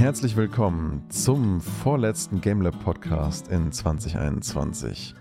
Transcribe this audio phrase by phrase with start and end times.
[0.00, 5.14] Herzlich willkommen zum vorletzten GameLab Podcast in 2021.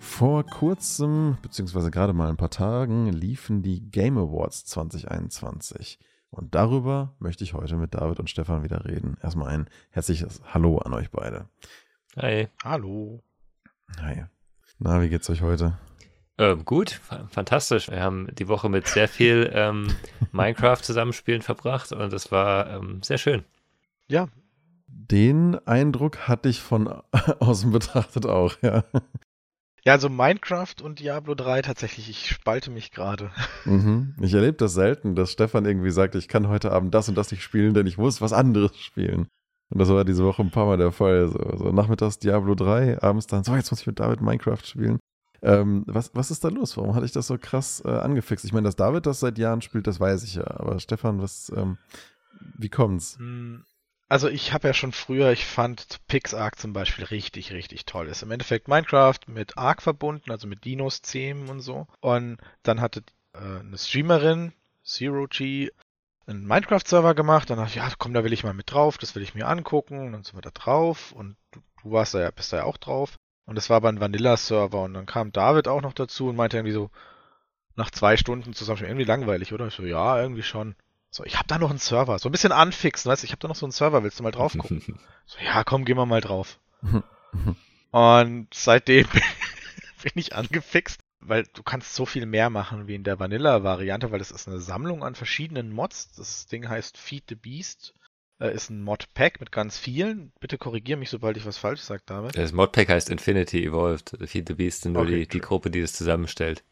[0.00, 6.00] Vor kurzem, beziehungsweise gerade mal ein paar Tagen, liefen die Game Awards 2021.
[6.30, 9.18] Und darüber möchte ich heute mit David und Stefan wieder reden.
[9.22, 11.48] Erstmal ein herzliches Hallo an euch beide.
[12.16, 12.48] Hi.
[12.64, 13.22] Hallo.
[14.00, 14.24] Hi.
[14.80, 15.78] Na, wie geht's euch heute?
[16.38, 17.00] Ähm, gut,
[17.30, 17.88] fantastisch.
[17.88, 19.94] Wir haben die Woche mit sehr viel ähm,
[20.32, 23.44] Minecraft-Zusammenspielen verbracht und es war ähm, sehr schön.
[24.08, 24.28] Ja.
[24.86, 26.88] Den Eindruck hatte ich von
[27.40, 28.84] außen betrachtet auch, ja.
[29.84, 33.32] Ja, also Minecraft und Diablo 3 tatsächlich, ich spalte mich gerade.
[33.64, 34.14] Mhm.
[34.20, 37.32] Ich erlebe das selten, dass Stefan irgendwie sagt, ich kann heute Abend das und das
[37.32, 39.26] nicht spielen, denn ich muss was anderes spielen.
[39.70, 41.28] Und das war diese Woche ein paar Mal der Fall.
[41.28, 45.00] So, so nachmittags Diablo 3, abends dann, so, jetzt muss ich mit David Minecraft spielen.
[45.40, 46.76] Ähm, was, was ist da los?
[46.76, 48.44] Warum hatte ich das so krass äh, angefixt?
[48.44, 50.46] Ich meine, dass David das seit Jahren spielt, das weiß ich ja.
[50.46, 51.78] Aber Stefan, was, ähm,
[52.56, 53.18] wie kommt's?
[53.18, 53.64] Hm,
[54.12, 58.08] also ich habe ja schon früher, ich fand PixArk zum Beispiel richtig, richtig toll.
[58.08, 61.86] Ist im Endeffekt Minecraft mit Ark verbunden, also mit Dinos-Themen und so.
[62.00, 64.52] Und dann hatte äh, eine Streamerin,
[64.84, 65.70] Zero G,
[66.26, 67.48] einen Minecraft-Server gemacht.
[67.48, 69.48] Dann dachte ich, ja, komm, da will ich mal mit drauf, das will ich mir
[69.48, 69.98] angucken.
[70.00, 72.64] Und dann sind wir da drauf und du, du warst da ja, bist da ja
[72.64, 73.16] auch drauf.
[73.46, 76.58] Und das war aber ein Vanilla-Server und dann kam David auch noch dazu und meinte
[76.58, 76.90] irgendwie so,
[77.76, 79.68] nach zwei Stunden zusammen, irgendwie langweilig, oder?
[79.68, 80.76] Ich so, ja, irgendwie schon.
[81.14, 82.18] So, ich hab da noch einen Server.
[82.18, 84.22] So ein bisschen anfixen, weißt du, ich hab da noch so einen Server, willst du
[84.22, 84.98] mal drauf gucken?
[85.26, 86.58] so, ja, komm, gehen wir mal drauf.
[87.90, 89.06] und seitdem
[90.02, 94.20] bin ich angefixt, weil du kannst so viel mehr machen wie in der Vanilla-Variante, weil
[94.20, 96.12] das ist eine Sammlung an verschiedenen Mods.
[96.12, 97.92] Das Ding heißt Feed the Beast
[98.38, 100.32] äh, ist ein Modpack mit ganz vielen.
[100.40, 102.38] Bitte korrigier mich, sobald ich was falsch sage, David.
[102.38, 104.16] Das Modpack heißt Infinity Evolved.
[104.24, 106.64] Feed the Beast sind nur okay, die, die Gruppe, die das zusammenstellt.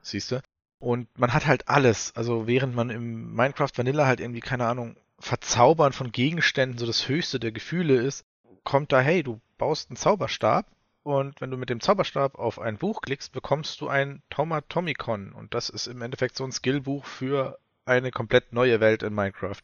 [0.00, 0.40] Siehst du?
[0.84, 2.12] Und man hat halt alles.
[2.14, 7.08] Also während man im Minecraft Vanilla halt irgendwie, keine Ahnung, Verzaubern von Gegenständen so das
[7.08, 8.26] höchste der Gefühle ist,
[8.64, 10.66] kommt da, hey, du baust einen Zauberstab
[11.02, 15.32] und wenn du mit dem Zauberstab auf ein Buch klickst, bekommst du ein Tomatomicon.
[15.32, 19.62] Und das ist im Endeffekt so ein Skillbuch für eine komplett neue Welt in Minecraft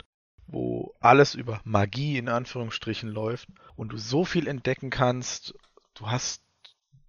[0.53, 5.55] wo alles über Magie in Anführungsstrichen läuft und du so viel entdecken kannst.
[5.95, 6.43] Du hast,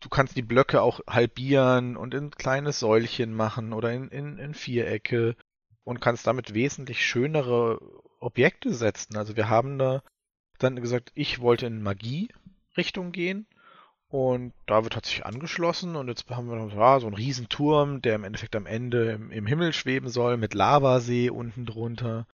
[0.02, 4.54] du kannst die Blöcke auch halbieren und in kleine Säulchen machen oder in, in, in
[4.54, 5.36] Vierecke
[5.84, 7.80] und kannst damit wesentlich schönere
[8.20, 9.18] Objekte setzen.
[9.18, 10.04] Also wir haben da
[10.60, 13.48] dann gesagt, ich wollte in Magie-Richtung gehen
[14.10, 18.16] und David hat sich angeschlossen und jetzt haben wir noch ja, so einen Riesenturm, der
[18.16, 22.28] im Endeffekt am Ende im, im Himmel schweben soll, mit Lavasee unten drunter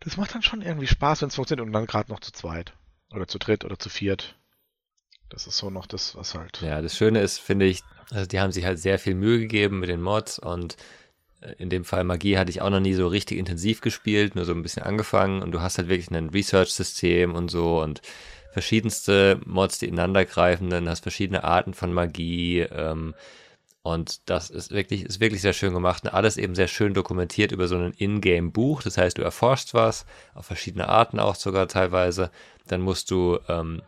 [0.00, 2.74] das macht dann schon irgendwie Spaß, wenn es funktioniert und dann gerade noch zu zweit
[3.12, 4.38] oder zu dritt oder zu viert.
[5.28, 6.60] Das ist so noch das, was halt.
[6.62, 9.80] Ja, das Schöne ist, finde ich, also die haben sich halt sehr viel Mühe gegeben
[9.80, 10.76] mit den Mods und
[11.40, 14.44] äh, in dem Fall Magie hatte ich auch noch nie so richtig intensiv gespielt, nur
[14.44, 18.02] so ein bisschen angefangen und du hast halt wirklich ein Research-System und so und
[18.52, 23.14] verschiedenste Mods, die ineinander greifen, dann hast verschiedene Arten von Magie, ähm,
[23.86, 27.52] und das ist wirklich, ist wirklich sehr schön gemacht und alles eben sehr schön dokumentiert
[27.52, 28.82] über so ein Ingame-Buch.
[28.82, 32.32] Das heißt, du erforschst was, auf verschiedene Arten auch sogar teilweise.
[32.66, 33.82] Dann musst du, ähm,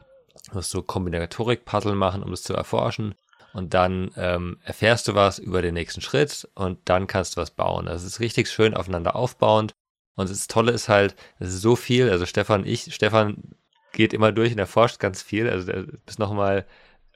[0.52, 3.14] musst du Kombinatorik-Puzzle machen, um es zu erforschen.
[3.52, 7.50] Und dann ähm, erfährst du was über den nächsten Schritt und dann kannst du was
[7.50, 7.86] bauen.
[7.86, 9.72] Das ist richtig schön aufeinander aufbauend.
[10.16, 12.10] Und das Tolle ist halt, es ist so viel.
[12.10, 13.54] Also Stefan, ich, Stefan
[13.92, 15.48] geht immer durch und erforscht ganz viel.
[15.48, 16.66] Also der ist nochmal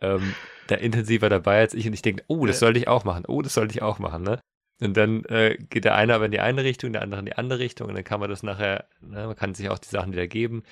[0.00, 0.34] ähm,
[0.66, 3.42] da intensiver dabei als ich und ich denke, oh, das sollte ich auch machen, oh,
[3.42, 4.40] das sollte ich auch machen, ne?
[4.80, 7.36] Und dann äh, geht der eine aber in die eine Richtung, der andere in die
[7.36, 10.12] andere Richtung und dann kann man das nachher, ne, man kann sich auch die Sachen
[10.12, 10.64] wieder geben.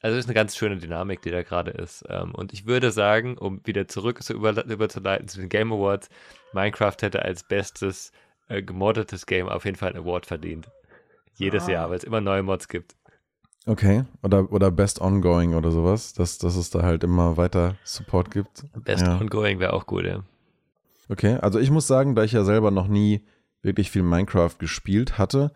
[0.00, 2.04] Also es ist eine ganz schöne Dynamik, die da gerade ist.
[2.08, 6.08] Ähm, und ich würde sagen, um wieder zurück zu über, überzuleiten zu den Game Awards,
[6.52, 8.12] Minecraft hätte als bestes
[8.48, 10.68] äh, gemoddetes Game auf jeden Fall einen Award verdient.
[11.34, 11.70] Jedes ah.
[11.70, 12.96] Jahr, weil es immer neue Mods gibt.
[13.66, 18.30] Okay, oder, oder Best Ongoing oder sowas, dass, dass es da halt immer weiter Support
[18.30, 18.64] gibt.
[18.84, 19.20] Best ja.
[19.20, 20.24] Ongoing wäre auch gut, ja.
[21.10, 23.26] Okay, also ich muss sagen, da ich ja selber noch nie
[23.62, 25.52] wirklich viel Minecraft gespielt hatte,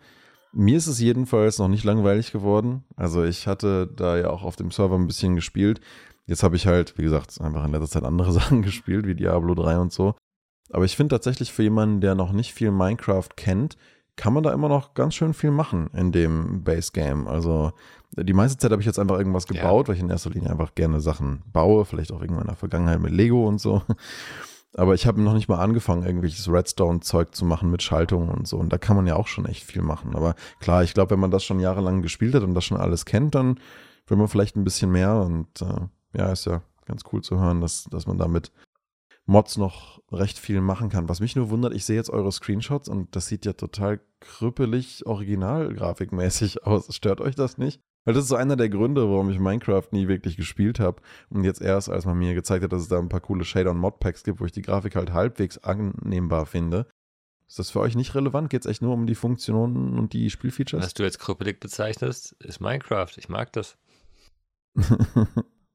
[0.53, 2.83] mir ist es jedenfalls noch nicht langweilig geworden.
[2.95, 5.81] Also ich hatte da ja auch auf dem Server ein bisschen gespielt.
[6.25, 9.55] Jetzt habe ich halt, wie gesagt, einfach in letzter Zeit andere Sachen gespielt, wie Diablo
[9.55, 10.15] 3 und so.
[10.69, 13.77] Aber ich finde tatsächlich für jemanden, der noch nicht viel Minecraft kennt,
[14.15, 17.27] kann man da immer noch ganz schön viel machen in dem Base Game.
[17.27, 17.71] Also
[18.15, 19.87] die meiste Zeit habe ich jetzt einfach irgendwas gebaut, ja.
[19.87, 22.99] weil ich in erster Linie einfach gerne Sachen baue, vielleicht auch irgendwann in der Vergangenheit
[22.99, 23.81] mit Lego und so.
[24.75, 28.57] Aber ich habe noch nicht mal angefangen, irgendwelches Redstone-Zeug zu machen mit Schaltungen und so.
[28.57, 30.15] Und da kann man ja auch schon echt viel machen.
[30.15, 33.05] Aber klar, ich glaube, wenn man das schon jahrelang gespielt hat und das schon alles
[33.05, 33.59] kennt, dann
[34.07, 35.15] will man vielleicht ein bisschen mehr.
[35.17, 38.51] Und äh, ja, ist ja ganz cool zu hören, dass, dass man damit
[39.25, 41.07] Mods noch recht viel machen kann.
[41.07, 45.05] Was mich nur wundert, ich sehe jetzt eure Screenshots und das sieht ja total krüppelig
[45.05, 46.93] originalgrafikmäßig aus.
[46.93, 47.81] Stört euch das nicht?
[48.05, 51.01] Weil das ist so einer der Gründe, warum ich Minecraft nie wirklich gespielt habe.
[51.29, 53.71] Und jetzt erst, als man mir gezeigt hat, dass es da ein paar coole Shader-
[53.71, 56.87] und Modpacks gibt, wo ich die Grafik halt halbwegs annehmbar finde.
[57.47, 58.49] Ist das für euch nicht relevant?
[58.49, 60.83] Geht es echt nur um die Funktionen und die Spielfeatures?
[60.83, 63.11] Was du jetzt krüppelig bezeichnest, ist Minecraft.
[63.17, 63.77] Ich mag das.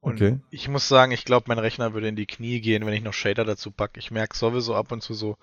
[0.00, 0.38] Und okay.
[0.50, 3.12] ich muss sagen, ich glaube, mein Rechner würde in die Knie gehen, wenn ich noch
[3.12, 3.98] Shader dazu packe.
[3.98, 5.36] Ich merke sowieso ab und zu so,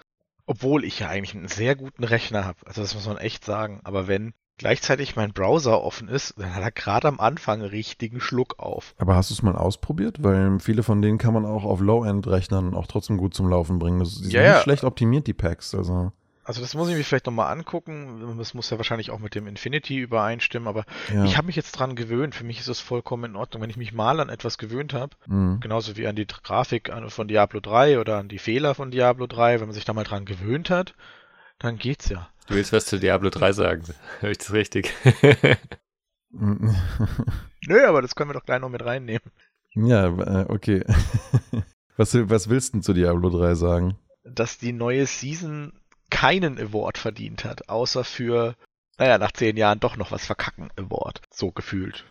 [0.45, 2.65] obwohl ich ja eigentlich einen sehr guten Rechner habe.
[2.65, 3.81] Also das muss man echt sagen.
[3.83, 8.19] Aber wenn gleichzeitig mein Browser offen ist, dann hat er gerade am Anfang einen richtigen
[8.21, 8.93] Schluck auf.
[8.97, 10.23] Aber hast du es mal ausprobiert?
[10.23, 13.99] Weil viele von denen kann man auch auf Low-End-Rechnern auch trotzdem gut zum Laufen bringen.
[13.99, 14.61] Das, die sind Ja, nicht ja.
[14.61, 15.75] schlecht optimiert, die Packs.
[15.75, 16.11] Also,
[16.45, 18.35] Also das muss ich mir vielleicht nochmal angucken.
[18.37, 21.23] Das muss ja wahrscheinlich auch mit dem Infinity übereinstimmen, aber ja.
[21.25, 22.35] ich habe mich jetzt dran gewöhnt.
[22.35, 23.61] Für mich ist es vollkommen in Ordnung.
[23.63, 25.59] Wenn ich mich mal an etwas gewöhnt habe, Mhm.
[25.59, 29.59] genauso wie an die Grafik von Diablo 3 oder an die Fehler von Diablo 3,
[29.59, 30.93] wenn man sich da mal dran gewöhnt hat,
[31.59, 32.27] dann geht's ja.
[32.47, 33.83] Du willst was zu Diablo 3 sagen.
[34.19, 34.93] Hör ich das richtig?
[36.31, 39.31] Nö, aber das können wir doch gleich noch mit reinnehmen.
[39.73, 40.83] ja, äh, okay.
[41.97, 43.97] was, was willst du denn zu Diablo 3 sagen?
[44.23, 45.73] Dass die neue Season
[46.09, 48.55] keinen Award verdient hat, außer für,
[48.97, 51.21] naja, nach zehn Jahren doch noch was verkacken Award.
[51.31, 52.05] So gefühlt.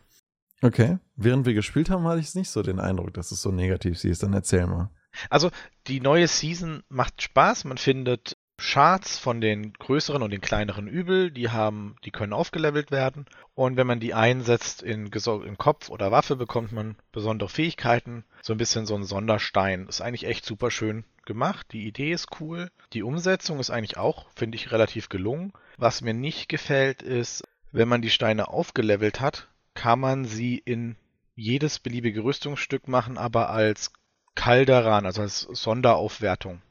[0.62, 0.98] Okay.
[1.16, 4.08] Während wir gespielt haben, hatte ich nicht so den Eindruck, dass es so negativ sie
[4.08, 4.22] ist.
[4.22, 4.90] Dann erzähl mal.
[5.30, 5.50] Also,
[5.86, 7.64] die neue Season macht Spaß.
[7.64, 11.30] Man findet Charts von den größeren und den kleineren Übel.
[11.30, 13.26] Die haben, die können aufgelevelt werden.
[13.54, 18.24] Und wenn man die einsetzt in, in Kopf oder Waffe, bekommt man besondere Fähigkeiten.
[18.42, 19.86] So ein bisschen so ein Sonderstein.
[19.86, 21.66] Ist eigentlich echt super schön gemacht.
[21.72, 22.70] Die Idee ist cool.
[22.92, 25.52] Die Umsetzung ist eigentlich auch, finde ich, relativ gelungen.
[25.76, 30.96] Was mir nicht gefällt, ist, wenn man die Steine aufgelevelt hat, kann man sie in
[31.34, 33.92] jedes beliebige Rüstungsstück machen, aber als
[34.36, 36.62] Kalderan, also als Sonderaufwertung.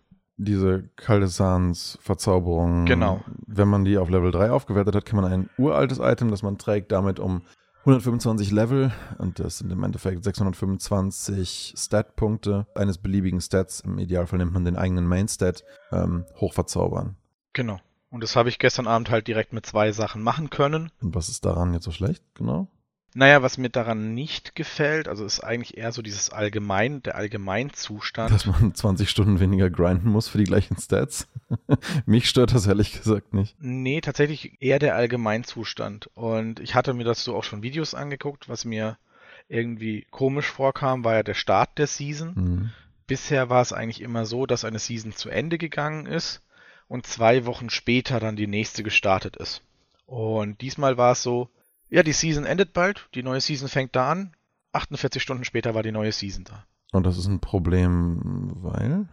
[0.43, 2.85] Diese Kaldesans Verzauberung.
[2.85, 3.21] Genau.
[3.47, 6.57] Wenn man die auf Level 3 aufgewertet hat, kann man ein uraltes Item, das man
[6.57, 7.41] trägt, damit um
[7.85, 14.53] 125 Level, und das sind im Endeffekt 625 Stat-Punkte eines beliebigen Stats, im Idealfall nimmt
[14.53, 17.17] man den eigenen Main-Stat, ähm, hochverzaubern.
[17.51, 17.79] Genau.
[18.09, 20.91] Und das habe ich gestern Abend halt direkt mit zwei Sachen machen können.
[21.01, 22.67] Und was ist daran jetzt so schlecht, genau?
[23.15, 28.31] Naja, was mir daran nicht gefällt, also ist eigentlich eher so dieses Allgemein, der Allgemeinzustand.
[28.31, 31.27] Dass man 20 Stunden weniger grinden muss für die gleichen Stats.
[32.05, 33.55] Mich stört das ehrlich gesagt nicht.
[33.59, 36.09] Nee, tatsächlich eher der Allgemeinzustand.
[36.15, 38.97] Und ich hatte mir dazu auch schon Videos angeguckt, was mir
[39.47, 42.33] irgendwie komisch vorkam, war ja der Start der Season.
[42.35, 42.69] Mhm.
[43.05, 46.41] Bisher war es eigentlich immer so, dass eine Season zu Ende gegangen ist
[46.87, 49.61] und zwei Wochen später dann die nächste gestartet ist.
[50.05, 51.49] Und diesmal war es so,
[51.93, 54.33] ja, die Season endet bald, die neue Season fängt da an,
[54.71, 56.65] 48 Stunden später war die neue Season da.
[56.91, 59.07] Und das ist ein Problem, weil?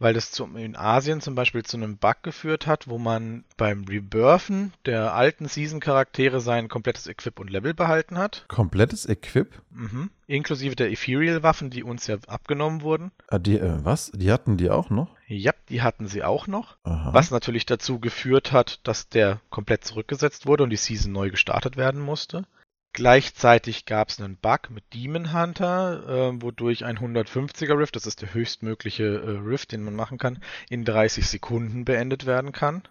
[0.00, 3.84] Weil das zum, in Asien zum Beispiel zu einem Bug geführt hat, wo man beim
[3.84, 8.46] Rebirthen der alten Season-Charaktere sein komplettes Equip und Level behalten hat.
[8.48, 9.60] Komplettes Equip?
[9.70, 10.10] Mhm.
[10.26, 13.12] Inklusive der Ethereal-Waffen, die uns ja abgenommen wurden.
[13.28, 14.10] Ah, die, äh, was?
[14.14, 15.08] Die hatten die auch noch?
[15.26, 16.76] Ja, die hatten sie auch noch.
[16.82, 17.12] Aha.
[17.12, 21.76] Was natürlich dazu geführt hat, dass der komplett zurückgesetzt wurde und die Season neu gestartet
[21.76, 22.46] werden musste.
[22.92, 28.20] Gleichzeitig gab es einen Bug mit Demon Hunter, äh, wodurch ein 150er Rift, das ist
[28.20, 32.82] der höchstmögliche äh, Rift, den man machen kann, in 30 Sekunden beendet werden kann.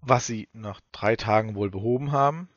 [0.00, 2.48] Was sie nach drei Tagen wohl behoben haben.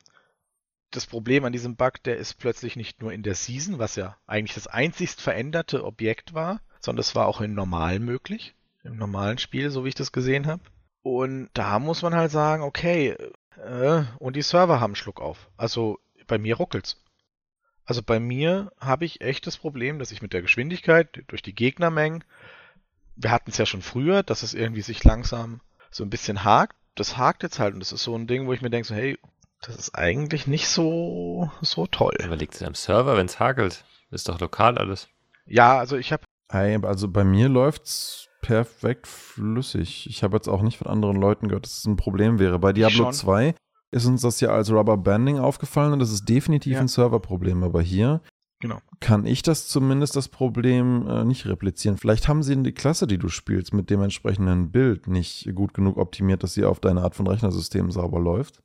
[0.90, 4.16] Das Problem an diesem Bug, der ist plötzlich nicht nur in der Season, was ja
[4.26, 8.54] eigentlich das einzigst veränderte Objekt war, sondern es war auch in normal möglich.
[8.82, 10.62] Im normalen Spiel, so wie ich das gesehen habe.
[11.02, 13.16] Und da muss man halt sagen, okay,
[13.56, 15.48] äh, und die Server haben Schluck auf.
[15.56, 17.02] Also bei mir ruckelt's.
[17.84, 21.54] Also bei mir habe ich echt das Problem, dass ich mit der Geschwindigkeit durch die
[21.54, 22.22] Gegnermengen,
[23.16, 26.76] wir hatten es ja schon früher, dass es irgendwie sich langsam so ein bisschen hakt.
[26.94, 28.94] Das hakt jetzt halt und das ist so ein Ding, wo ich mir denke, so,
[28.94, 29.18] hey,
[29.62, 32.16] das ist eigentlich nicht so, so toll.
[32.22, 33.84] Aber liegt es am Server, wenn es hakelt?
[34.10, 35.08] Ist doch lokal alles.
[35.46, 40.06] Ja, also ich habe Ei, Also bei mir läuft's perfekt flüssig.
[40.08, 42.58] Ich habe jetzt auch nicht von anderen Leuten gehört, dass es ein Problem wäre.
[42.58, 43.12] Bei Diablo schon.
[43.12, 43.54] 2
[43.90, 46.80] ist uns das ja als Rubber Banding aufgefallen und das ist definitiv Ja.
[46.80, 47.62] ein Serverproblem.
[47.62, 48.20] Aber hier
[48.60, 48.78] Genau.
[49.00, 51.96] kann ich das zumindest das Problem äh, nicht replizieren.
[51.96, 55.96] Vielleicht haben sie die Klasse, die du spielst, mit dem entsprechenden Bild nicht gut genug
[55.96, 58.60] optimiert, dass sie auf deine Art von Rechnersystem sauber läuft.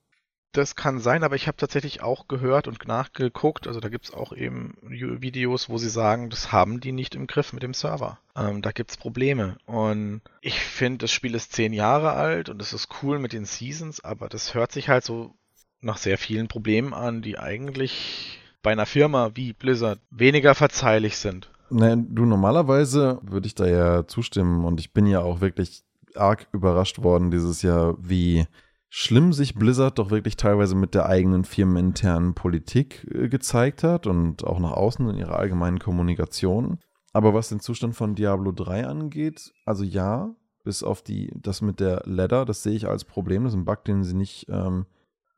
[0.53, 3.67] Das kann sein, aber ich habe tatsächlich auch gehört und nachgeguckt.
[3.67, 7.25] Also da gibt es auch eben Videos, wo sie sagen, das haben die nicht im
[7.25, 8.19] Griff mit dem Server.
[8.36, 9.57] Ähm, da gibt es Probleme.
[9.65, 13.45] Und ich finde, das Spiel ist zehn Jahre alt und es ist cool mit den
[13.45, 15.33] Seasons, aber das hört sich halt so
[15.81, 21.50] nach sehr vielen Problemen an, die eigentlich bei einer Firma wie Blizzard weniger verzeihlich sind.
[21.72, 25.83] Naja, du, normalerweise würde ich da ja zustimmen und ich bin ja auch wirklich
[26.15, 28.45] arg überrascht worden dieses Jahr, wie
[28.96, 34.44] schlimm sich Blizzard doch wirklich teilweise mit der eigenen firmeninternen Politik äh, gezeigt hat und
[34.44, 36.78] auch nach außen in ihrer allgemeinen Kommunikation.
[37.12, 41.80] Aber was den Zustand von Diablo 3 angeht, also ja, bis auf die, das mit
[41.80, 43.46] der Ladder, das sehe ich als Problem.
[43.46, 44.86] Das ist ein Bug, den sie nicht ähm,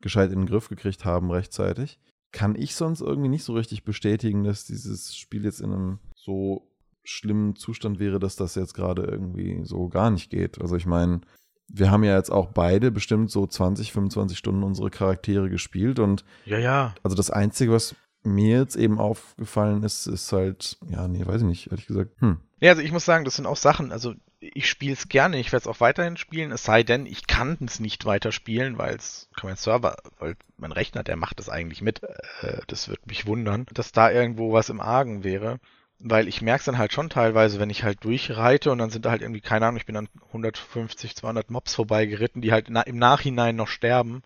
[0.02, 1.98] gescheit in den Griff gekriegt haben rechtzeitig.
[2.34, 6.68] Kann ich sonst irgendwie nicht so richtig bestätigen, dass dieses Spiel jetzt in einem so
[7.06, 10.60] schlimmen Zustand wäre, dass das jetzt gerade irgendwie so gar nicht geht.
[10.60, 11.22] Also ich meine,
[11.68, 16.24] wir haben ja jetzt auch beide bestimmt so 20, 25 Stunden unsere Charaktere gespielt und
[16.46, 16.96] ja, ja.
[17.04, 21.48] Also das Einzige, was mir jetzt eben aufgefallen ist, ist halt, ja, nee, weiß ich
[21.48, 22.12] nicht, ehrlich gesagt.
[22.20, 22.40] Hm.
[22.60, 25.52] Ja, also ich muss sagen, das sind auch Sachen, also ich spiele es gerne, ich
[25.52, 29.30] werde es auch weiterhin spielen, es sei denn, ich kann es nicht weiterspielen, weil es,
[29.44, 32.04] mein Server, weil mein Rechner, der macht das eigentlich mit.
[32.42, 35.60] Äh, das wird mich wundern, dass da irgendwo was im Argen wäre
[36.08, 39.06] weil ich merke es dann halt schon teilweise, wenn ich halt durchreite und dann sind
[39.06, 42.98] da halt irgendwie, keine Ahnung, ich bin an 150, 200 Mobs vorbeigeritten, die halt im
[42.98, 44.22] Nachhinein noch sterben,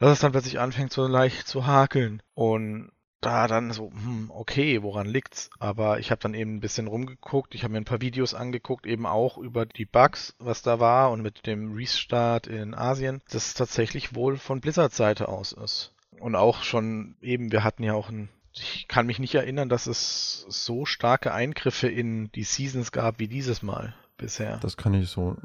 [0.00, 2.20] dass es dann plötzlich anfängt so leicht zu hakeln.
[2.34, 5.50] Und da dann so, hm, okay, woran liegt's?
[5.60, 8.86] Aber ich habe dann eben ein bisschen rumgeguckt, ich habe mir ein paar Videos angeguckt,
[8.86, 13.48] eben auch über die Bugs, was da war und mit dem Restart in Asien, dass
[13.48, 15.92] es tatsächlich wohl von Blizzard Seite aus ist.
[16.18, 19.86] Und auch schon eben, wir hatten ja auch ein ich kann mich nicht erinnern, dass
[19.86, 24.58] es so starke Eingriffe in die Seasons gab wie dieses Mal bisher.
[24.58, 25.36] Das kann ich so,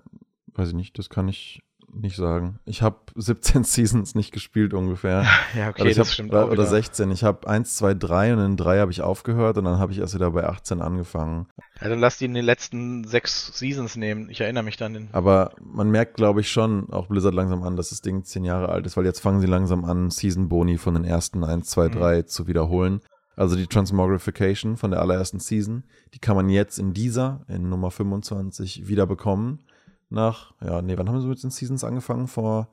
[0.48, 1.62] weiß ich nicht, das kann ich
[1.94, 2.60] nicht sagen.
[2.66, 5.26] Ich habe 17 Seasons nicht gespielt ungefähr.
[5.56, 6.50] ja, okay, das hab, stimmt auch.
[6.50, 7.12] Oder 16.
[7.12, 10.00] Ich habe 1, 2, 3 und in 3 habe ich aufgehört und dann habe ich
[10.00, 11.48] erst wieder bei 18 angefangen.
[11.82, 14.30] Ja, dann lass die in den letzten sechs Seasons nehmen.
[14.30, 15.10] Ich erinnere mich dann.
[15.12, 18.70] Aber man merkt, glaube ich, schon auch Blizzard langsam an, dass das Ding 10 Jahre
[18.70, 21.90] alt ist, weil jetzt fangen sie langsam an, Season Boni von den ersten 1, 2,
[21.90, 22.28] 3 mhm.
[22.28, 23.02] zu wiederholen.
[23.38, 27.92] Also die Transmogrification von der allerersten Season, die kann man jetzt in dieser, in Nummer
[27.92, 29.60] 25, wieder bekommen
[30.10, 32.28] nach, ja, nee, wann haben sie mit den Seasons angefangen?
[32.28, 32.70] Vor,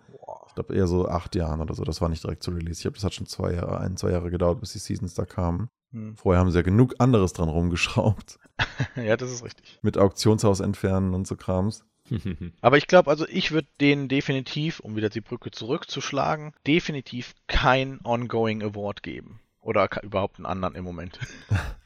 [0.49, 1.85] ich glaube, eher so acht Jahren oder so.
[1.85, 2.79] Das war nicht direkt zu Release.
[2.79, 5.25] Ich glaube, das hat schon zwei Jahre, ein, zwei Jahre gedauert, bis die Seasons da
[5.25, 5.69] kamen.
[5.93, 6.17] Hm.
[6.17, 8.39] Vorher haben sie ja genug anderes dran rumgeschraubt.
[8.97, 9.79] ja, das ist richtig.
[9.83, 11.85] Mit Auktionshaus entfernen und so Krams.
[12.61, 18.01] Aber ich glaube, also ich würde denen definitiv, um wieder die Brücke zurückzuschlagen, definitiv kein
[18.05, 19.41] Ongoing Award geben.
[19.61, 21.19] Oder überhaupt einen anderen im Moment.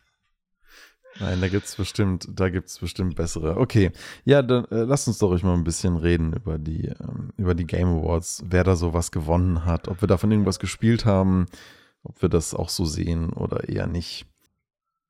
[1.20, 3.56] Nein, da gibt's bestimmt, da gibt's bestimmt bessere.
[3.56, 3.90] Okay,
[4.24, 7.54] ja, dann äh, lasst uns doch ruhig mal ein bisschen reden über die, ähm, über
[7.54, 11.46] die Game Awards, wer da so was gewonnen hat, ob wir davon irgendwas gespielt haben,
[12.02, 14.26] ob wir das auch so sehen oder eher nicht.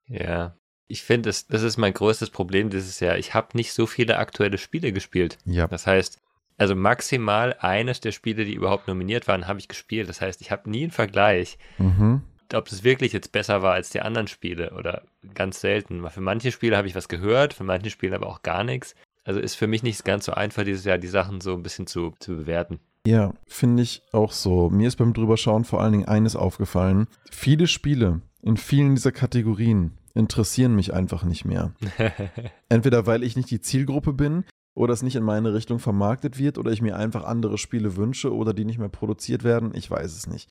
[0.07, 0.57] Ja,
[0.89, 3.19] ich finde, das, das ist mein größtes Problem dieses Jahr.
[3.19, 5.39] Ich habe nicht so viele aktuelle Spiele gespielt.
[5.45, 5.67] Ja.
[5.67, 6.21] Das heißt,
[6.57, 10.09] also maximal eines der Spiele, die überhaupt nominiert waren, habe ich gespielt.
[10.09, 11.59] Das heißt, ich habe nie einen Vergleich.
[11.79, 12.23] Mhm
[12.55, 15.03] ob das wirklich jetzt besser war als die anderen Spiele oder
[15.35, 16.09] ganz selten.
[16.11, 18.95] Für manche Spiele habe ich was gehört, für manche Spiele aber auch gar nichts.
[19.25, 21.87] Also ist für mich nicht ganz so einfach, dieses Jahr die Sachen so ein bisschen
[21.87, 22.79] zu, zu bewerten.
[23.07, 24.71] Ja, finde ich auch so.
[24.71, 27.07] Mir ist beim Drüberschauen vor allen Dingen eines aufgefallen.
[27.31, 31.73] Viele Spiele in vielen dieser Kategorien interessieren mich einfach nicht mehr.
[32.69, 36.59] Entweder weil ich nicht die Zielgruppe bin oder es nicht in meine Richtung vermarktet wird
[36.59, 39.73] oder ich mir einfach andere Spiele wünsche oder die nicht mehr produziert werden.
[39.75, 40.49] Ich weiß es nicht.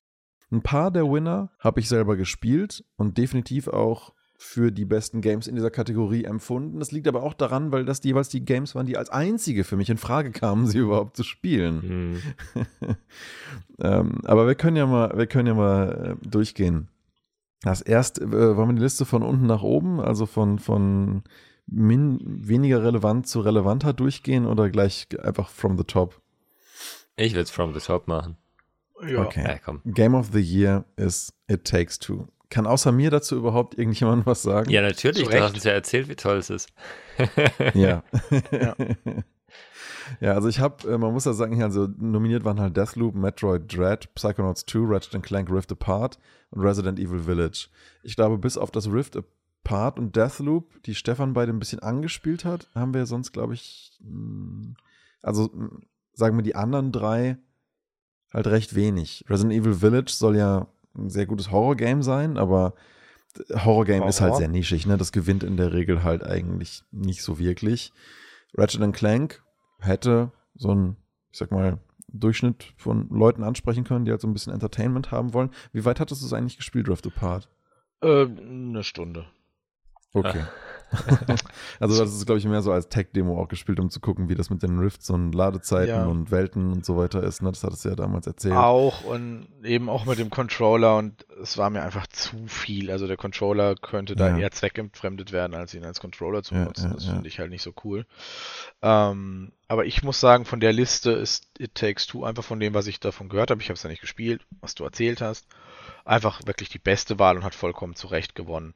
[0.52, 5.48] Ein paar der Winner habe ich selber gespielt und definitiv auch für die besten Games
[5.48, 6.80] in dieser Kategorie empfunden.
[6.80, 9.78] Das liegt aber auch daran, weil das jeweils die Games waren, die als einzige für
[9.78, 12.22] mich in Frage kamen, sie überhaupt zu spielen.
[12.54, 12.66] Mhm.
[13.80, 16.90] ähm, aber wir können ja mal, wir können ja mal äh, durchgehen.
[17.62, 21.24] Das erste, äh, wollen wir die Liste von unten nach oben, also von, von
[21.66, 26.22] min, weniger relevant zu relevanter durchgehen oder gleich einfach from the top?
[27.16, 28.38] Ich will es from the top machen.
[29.02, 29.26] Ja.
[29.26, 29.44] Okay.
[29.44, 29.82] Ja, komm.
[29.86, 32.28] Game of the Year ist It Takes Two.
[32.50, 34.70] Kann außer mir dazu überhaupt irgendjemand was sagen?
[34.70, 35.28] Ja, natürlich.
[35.28, 36.70] Du hast uns ja erzählt, wie toll es ist.
[37.74, 38.04] ja.
[38.52, 38.76] ja.
[40.22, 40.34] ja.
[40.34, 44.14] also ich habe, äh, man muss ja sagen, also nominiert waren halt Deathloop, Metroid Dread,
[44.16, 46.20] Psychonauts 2, Ratchet Clank Rift Apart
[46.52, 47.68] und Resident Evil Village.
[48.04, 52.46] Ich glaube, bis auf das Rift Apart und Deathloop, die Stefan beide ein bisschen angespielt
[52.46, 54.76] hat, haben wir sonst, glaube ich, hm,
[55.24, 55.82] also hm,
[56.14, 57.38] sagen wir die anderen drei
[58.36, 59.24] halt recht wenig.
[59.30, 62.74] Resident Evil Village soll ja ein sehr gutes Horror-Game sein, aber
[63.50, 64.10] Horror-Game Horror.
[64.10, 64.98] ist halt sehr nischig, ne?
[64.98, 67.92] Das gewinnt in der Regel halt eigentlich nicht so wirklich.
[68.58, 69.42] Ratchet Clank
[69.80, 70.98] hätte so ein,
[71.32, 75.34] ich sag mal, Durchschnitt von Leuten ansprechen können, die halt so ein bisschen Entertainment haben
[75.34, 75.50] wollen.
[75.74, 77.50] Wie weit hattest du es eigentlich gespielt, Drift Apart?
[78.02, 79.26] Äh, eine Stunde.
[80.14, 80.44] Okay.
[81.80, 84.36] also das ist, glaube ich, mehr so als Tech-Demo auch gespielt, um zu gucken, wie
[84.36, 86.06] das mit den Rifts und Ladezeiten ja.
[86.06, 87.42] und Welten und so weiter ist.
[87.42, 87.52] Ne?
[87.52, 88.56] Das hattest du ja damals erzählt.
[88.56, 92.92] Auch und eben auch mit dem Controller und es war mir einfach zu viel.
[92.92, 94.38] Also der Controller könnte da ja.
[94.38, 96.90] eher zweckentfremdet werden, als ihn als Controller zu benutzen.
[96.90, 98.06] Ja, das finde ich halt nicht so cool.
[98.82, 102.74] Ähm, aber ich muss sagen, von der Liste ist It Takes Two einfach von dem,
[102.74, 105.48] was ich davon gehört habe, ich habe es ja nicht gespielt, was du erzählt hast,
[106.04, 108.76] einfach wirklich die beste Wahl und hat vollkommen zu Recht gewonnen.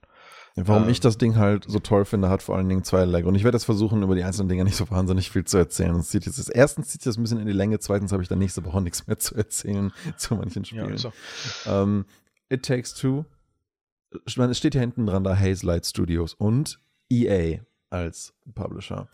[0.55, 3.35] Warum ähm, ich das Ding halt so toll finde, hat vor allen Dingen zweierlei Und
[3.35, 5.93] Ich werde jetzt versuchen, über die einzelnen Dinge nicht so wahnsinnig viel zu erzählen.
[5.93, 8.39] Das zieht jetzt, erstens zieht es ein bisschen in die Länge, zweitens habe ich dann
[8.39, 10.89] nächste Woche nichts mehr zu erzählen zu manchen Spielen.
[10.89, 11.13] Ja, so.
[11.65, 12.05] ähm,
[12.49, 13.25] It Takes Two,
[14.25, 17.59] ich meine, es steht hier hinten dran da Haze Light Studios und EA
[17.89, 19.07] als Publisher.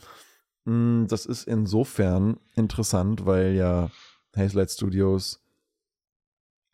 [0.66, 3.90] Mm, das ist insofern interessant, weil ja
[4.36, 5.45] Haze Light Studios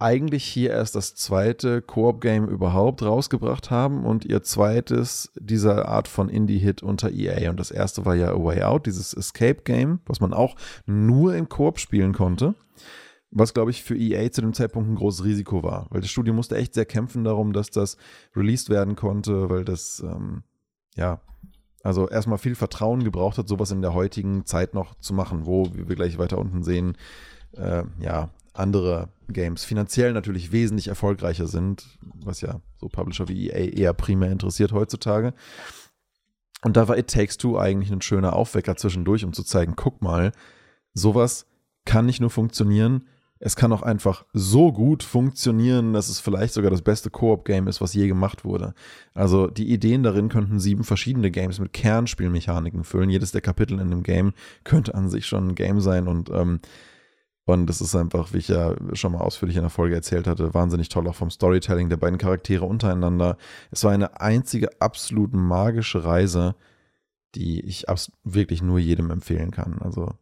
[0.02, 6.30] eigentlich hier erst das zweite Koop-Game überhaupt rausgebracht haben und ihr zweites dieser Art von
[6.30, 7.50] Indie-Hit unter EA.
[7.50, 10.56] Und das erste war ja A Way Out, dieses Escape-Game, was man auch
[10.86, 12.56] nur im Koop spielen konnte.
[13.30, 16.34] Was, glaube ich, für EA zu dem Zeitpunkt ein großes Risiko war, weil das Studio
[16.34, 17.96] musste echt sehr kämpfen darum, dass das
[18.36, 20.44] released werden konnte, weil das, ähm,
[20.96, 21.22] ja,
[21.84, 25.68] also erstmal viel Vertrauen gebraucht hat, sowas in der heutigen Zeit noch zu machen, wo,
[25.74, 26.98] wie wir gleich weiter unten sehen,
[27.54, 33.72] äh, ja, andere Games finanziell natürlich wesentlich erfolgreicher sind, was ja so Publisher wie EA
[33.72, 35.34] eher primär interessiert heutzutage.
[36.64, 40.02] Und da war It Takes Two eigentlich ein schöner Aufwecker zwischendurch, um zu zeigen, guck
[40.02, 40.32] mal,
[40.94, 41.48] sowas
[41.86, 43.08] kann nicht nur funktionieren,
[43.44, 47.82] es kann auch einfach so gut funktionieren, dass es vielleicht sogar das beste Koop-Game ist,
[47.82, 48.76] was je gemacht wurde.
[49.16, 53.10] Also die Ideen darin könnten sieben verschiedene Games mit Kernspielmechaniken füllen.
[53.10, 56.60] Jedes der Kapitel in dem Game könnte an sich schon ein Game sein und ähm,
[57.46, 60.54] und das ist einfach, wie ich ja schon mal ausführlich in der Folge erzählt hatte,
[60.54, 63.38] wahnsinnig toll auch vom Storytelling der beiden Charaktere untereinander.
[63.72, 66.56] Es war eine einzige absolut magische Reise,
[67.36, 67.86] die ich
[68.24, 69.80] wirklich nur jedem empfehlen kann.
[69.80, 70.14] Also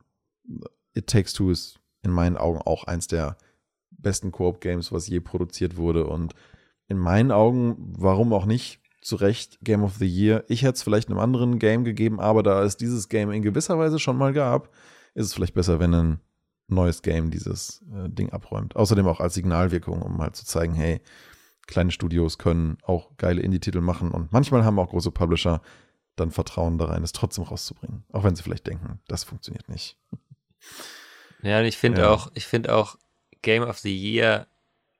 [0.94, 3.38] It Takes Two ist in meinen Augen auch eins der
[3.90, 6.08] besten Koop-Games, was je produziert wurde.
[6.08, 6.34] Und
[6.88, 10.44] in meinen Augen, warum auch nicht, zu Recht Game of the Year.
[10.48, 13.78] Ich hätte es vielleicht einem anderen Game gegeben, aber da es dieses Game in gewisser
[13.78, 14.70] Weise schon mal gab,
[15.16, 16.20] ist es vielleicht besser, wenn ein
[16.72, 18.76] neues Game dieses äh, Ding abräumt.
[18.76, 21.02] Außerdem auch als Signalwirkung, um halt zu zeigen, hey,
[21.68, 25.62] kleine Studios können auch geile Indie-Titel machen und manchmal haben auch große Publisher
[26.16, 28.04] dann Vertrauen da rein, es trotzdem rauszubringen.
[28.12, 29.98] Auch wenn sie vielleicht denken, das funktioniert nicht.
[31.42, 32.10] Ja, und ich finde ja.
[32.10, 32.98] auch, ich finde auch
[33.42, 34.48] Game of the Year,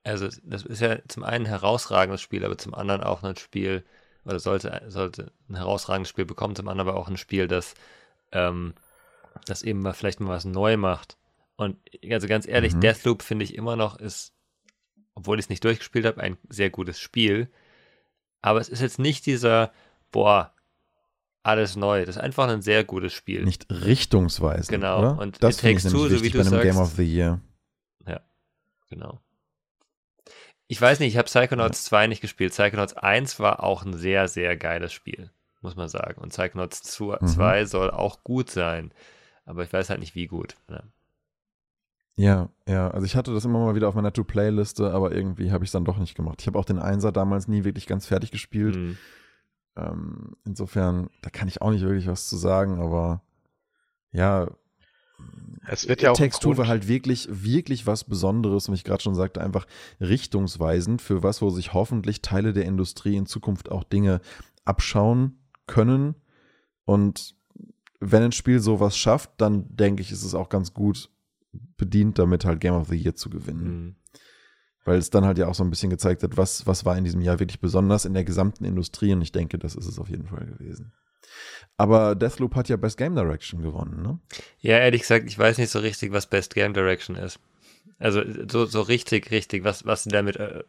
[0.04, 3.84] also das ist ja zum einen ein herausragendes Spiel, aber zum anderen auch ein Spiel,
[4.24, 7.74] oder sollte, sollte ein herausragendes Spiel bekommen, zum anderen aber auch ein Spiel, das,
[8.32, 8.74] ähm,
[9.46, 11.18] das eben mal vielleicht mal was neu macht.
[11.60, 11.76] Und
[12.10, 12.80] also ganz ehrlich, mhm.
[12.80, 14.32] Deathloop finde ich immer noch ist,
[15.14, 17.50] obwohl ich es nicht durchgespielt habe, ein sehr gutes Spiel.
[18.40, 19.70] Aber es ist jetzt nicht dieser,
[20.10, 20.54] boah,
[21.42, 22.06] alles neu.
[22.06, 23.44] Das ist einfach ein sehr gutes Spiel.
[23.44, 24.70] Nicht richtungsweisend.
[24.70, 25.00] Genau.
[25.00, 25.18] Oder?
[25.18, 27.42] Und das finde ich Two, so wie du bei einem sagst, Game of the Year.
[28.06, 28.22] Ja,
[28.88, 29.20] genau.
[30.66, 31.88] Ich weiß nicht, ich habe Psychonauts ja.
[31.90, 32.52] 2 nicht gespielt.
[32.52, 36.22] Psychonauts 1 war auch ein sehr, sehr geiles Spiel, muss man sagen.
[36.22, 37.66] Und Psychonauts 2 mhm.
[37.66, 38.94] soll auch gut sein.
[39.44, 40.56] Aber ich weiß halt nicht, wie gut.
[40.66, 40.90] Ne?
[42.20, 42.90] Ja, ja.
[42.90, 45.72] Also ich hatte das immer mal wieder auf meiner To-Play-Liste, aber irgendwie habe ich es
[45.72, 46.42] dann doch nicht gemacht.
[46.42, 48.76] Ich habe auch den Einser damals nie wirklich ganz fertig gespielt.
[48.76, 48.98] Mhm.
[49.74, 53.22] Ähm, insofern, da kann ich auch nicht wirklich was zu sagen, aber
[54.12, 54.48] ja.
[55.66, 59.14] Es wird ja auch Textur war halt wirklich, wirklich was Besonderes, und ich gerade schon
[59.14, 59.66] sagte, einfach
[59.98, 64.20] richtungsweisend für was, wo sich hoffentlich Teile der Industrie in Zukunft auch Dinge
[64.66, 66.16] abschauen können.
[66.84, 67.34] Und
[67.98, 71.08] wenn ein Spiel sowas schafft, dann denke ich, ist es auch ganz gut,
[71.52, 73.64] bedient, damit halt Game of the Year zu gewinnen.
[73.64, 73.96] Mhm.
[74.84, 77.04] Weil es dann halt ja auch so ein bisschen gezeigt hat, was, was war in
[77.04, 80.08] diesem Jahr wirklich besonders in der gesamten Industrie und ich denke, das ist es auf
[80.08, 80.92] jeden Fall gewesen.
[81.76, 84.18] Aber Deathloop hat ja Best Game Direction gewonnen, ne?
[84.58, 87.38] Ja, ehrlich gesagt, ich weiß nicht so richtig, was Best Game Direction ist.
[87.98, 90.36] Also so, so richtig, richtig, was, was damit.
[90.36, 90.64] Äh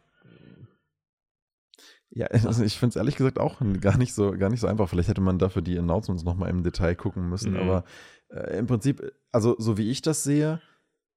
[2.10, 4.88] ja, also ich finde es ehrlich gesagt auch gar nicht so, gar nicht so einfach.
[4.88, 7.58] Vielleicht hätte man dafür die Announcements nochmal im Detail gucken müssen, mhm.
[7.58, 7.84] aber
[8.28, 10.60] äh, im Prinzip, also so wie ich das sehe,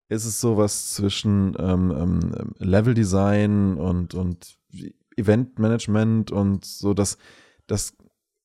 [0.09, 4.57] ist es sowas zwischen ähm, ähm, Level-Design und, und
[5.17, 7.17] Event-Management und so das,
[7.67, 7.95] das,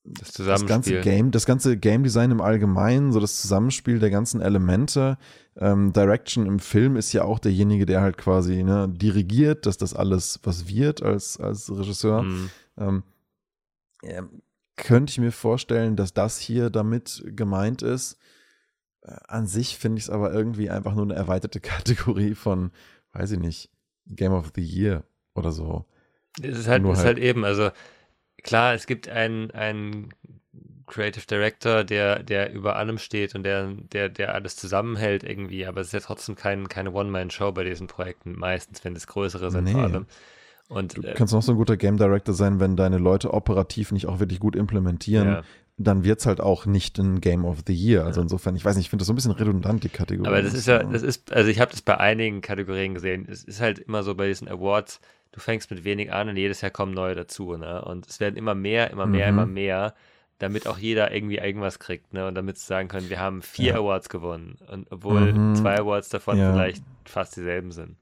[0.04, 4.40] das, das, ganze Game, das ganze Game Design im Allgemeinen, so das Zusammenspiel der ganzen
[4.40, 5.18] Elemente.
[5.56, 9.94] Ähm, Direction im Film ist ja auch derjenige, der halt quasi ne, dirigiert, dass das
[9.94, 12.22] alles was wird als, als Regisseur.
[12.22, 12.50] Mhm.
[12.78, 13.02] Ähm,
[14.76, 18.16] könnte ich mir vorstellen, dass das hier damit gemeint ist.
[19.02, 22.70] Äh, an sich finde ich es aber irgendwie einfach nur eine erweiterte Kategorie von,
[23.12, 23.70] weiß ich nicht,
[24.06, 25.84] Game of the Year oder so.
[26.42, 27.70] Es ist halt, ist halt, halt eben, also
[28.42, 30.10] klar, es gibt einen, einen
[30.86, 35.80] Creative Director, der, der über allem steht und der, der, der alles zusammenhält irgendwie, aber
[35.80, 39.64] es ist ja trotzdem kein, keine One-Man-Show bei diesen Projekten, meistens, wenn es größere sind
[39.64, 39.72] nee.
[39.72, 40.06] vor allem.
[40.68, 43.90] Und, du äh, kannst noch so ein guter Game Director sein, wenn deine Leute operativ
[43.90, 45.28] nicht auch wirklich gut implementieren.
[45.28, 45.42] Ja
[45.82, 48.04] dann wird es halt auch nicht ein Game of the Year.
[48.04, 50.28] Also insofern, ich weiß nicht, ich finde das so ein bisschen redundant, die Kategorie.
[50.28, 53.26] Aber das ist ja, das ist, also ich habe das bei einigen Kategorien gesehen.
[53.30, 55.00] Es ist halt immer so bei diesen Awards,
[55.32, 57.82] du fängst mit wenig an und jedes Jahr kommen neue dazu, ne?
[57.82, 59.38] Und es werden immer mehr, immer mehr, mhm.
[59.38, 59.94] immer mehr,
[60.38, 62.26] damit auch jeder irgendwie irgendwas kriegt, ne?
[62.26, 63.76] Und damit sie sagen können, wir haben vier ja.
[63.76, 64.58] Awards gewonnen.
[64.70, 65.54] Und obwohl mhm.
[65.54, 66.52] zwei Awards davon ja.
[66.52, 67.96] vielleicht fast dieselben sind.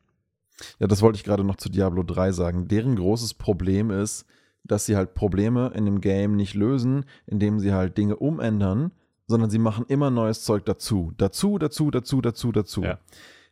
[0.80, 2.66] Ja, das wollte ich gerade noch zu Diablo 3 sagen.
[2.66, 4.26] Deren großes Problem ist,
[4.68, 8.92] dass sie halt Probleme in dem Game nicht lösen, indem sie halt Dinge umändern,
[9.26, 11.12] sondern sie machen immer neues Zeug dazu.
[11.16, 12.82] Dazu, dazu, dazu, dazu, dazu.
[12.82, 12.98] Ja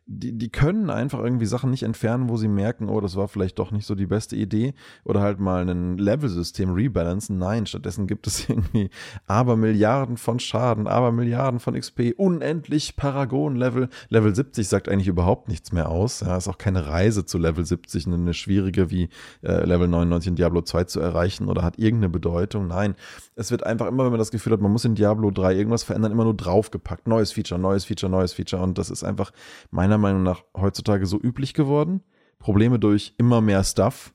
[0.09, 3.59] die, die können einfach irgendwie Sachen nicht entfernen, wo sie merken, oh, das war vielleicht
[3.59, 4.73] doch nicht so die beste Idee.
[5.03, 7.37] Oder halt mal ein Level-System rebalancen.
[7.37, 8.89] Nein, stattdessen gibt es irgendwie
[9.25, 13.89] aber Milliarden von Schaden, aber Milliarden von XP, unendlich Paragon-Level.
[14.07, 16.21] Level 70 sagt eigentlich überhaupt nichts mehr aus.
[16.21, 19.09] Ja, ist auch keine Reise zu Level 70, eine schwierige wie
[19.43, 22.67] äh, Level 99 in Diablo 2 zu erreichen oder hat irgendeine Bedeutung.
[22.67, 22.95] Nein,
[23.35, 25.83] es wird einfach immer, wenn man das Gefühl hat, man muss in Diablo 3 irgendwas
[25.83, 27.07] verändern, immer nur draufgepackt.
[27.07, 28.63] Neues Feature, neues Feature, neues Feature.
[28.63, 29.31] Und das ist einfach
[29.69, 32.01] meiner Meinung nach heutzutage so üblich geworden.
[32.39, 34.13] Probleme durch immer mehr Stuff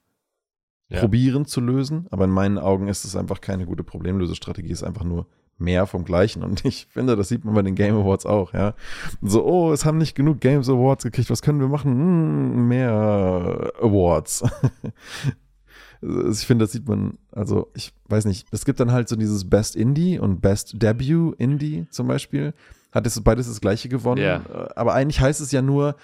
[0.89, 1.01] ja.
[1.01, 2.07] probieren zu lösen.
[2.11, 4.73] Aber in meinen Augen ist es einfach keine gute Problemlösestrategie.
[4.73, 5.27] Es ist einfach nur
[5.59, 6.43] mehr vom Gleichen.
[6.43, 8.75] Und ich finde, das sieht man bei den Game Awards auch, ja.
[9.23, 11.93] So, oh, es haben nicht genug Games Awards gekriegt, was können wir machen?
[11.93, 14.43] Hm, mehr Awards.
[16.03, 19.49] ich finde, das sieht man, also ich weiß nicht, es gibt dann halt so dieses
[19.49, 22.55] Best Indie und Best Debut Indie zum Beispiel.
[22.93, 24.23] Hat es beides das gleiche gewonnen.
[24.23, 24.45] Ja.
[24.77, 25.97] Aber eigentlich heißt es ja nur,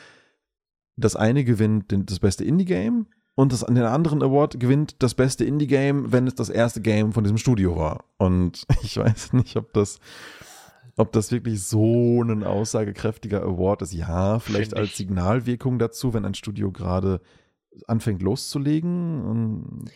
[0.97, 6.11] das eine gewinnt das beste Indie-Game und das, den anderen Award gewinnt das beste Indie-Game,
[6.11, 8.05] wenn es das erste Game von diesem Studio war.
[8.17, 10.01] Und ich weiß nicht, ob das,
[10.97, 13.93] ob das wirklich so ein aussagekräftiger Award ist.
[13.93, 17.21] Ja, vielleicht als Signalwirkung dazu, wenn ein Studio gerade
[17.87, 19.23] anfängt loszulegen.
[19.23, 19.91] Und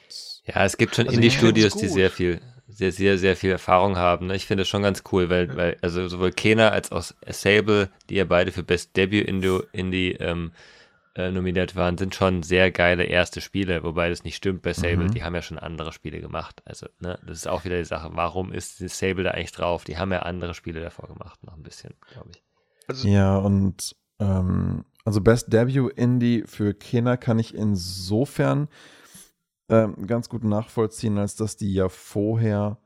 [0.44, 2.40] ja, es gibt schon also Indie-Studios, die sehr viel,
[2.74, 4.26] sehr, sehr, sehr viel Erfahrung haben.
[4.26, 4.36] Ne?
[4.36, 8.16] Ich finde das schon ganz cool, weil, weil also sowohl Kena als auch Sable, die
[8.16, 10.52] ja beide für Best Debut Indie ähm,
[11.14, 15.04] äh, nominiert waren, sind schon sehr geile erste Spiele, wobei das nicht stimmt bei Sable.
[15.04, 15.10] Mhm.
[15.10, 16.62] Die haben ja schon andere Spiele gemacht.
[16.64, 18.10] Also, ne, das ist auch wieder die Sache.
[18.12, 19.84] Warum ist Sable da eigentlich drauf?
[19.84, 22.42] Die haben ja andere Spiele davor gemacht, noch ein bisschen, glaube ich.
[22.88, 28.68] Also, ja, und ähm, also Best Debut Indie für Kena kann ich insofern
[29.68, 32.78] ähm, ganz gut nachvollziehen, als dass die ja vorher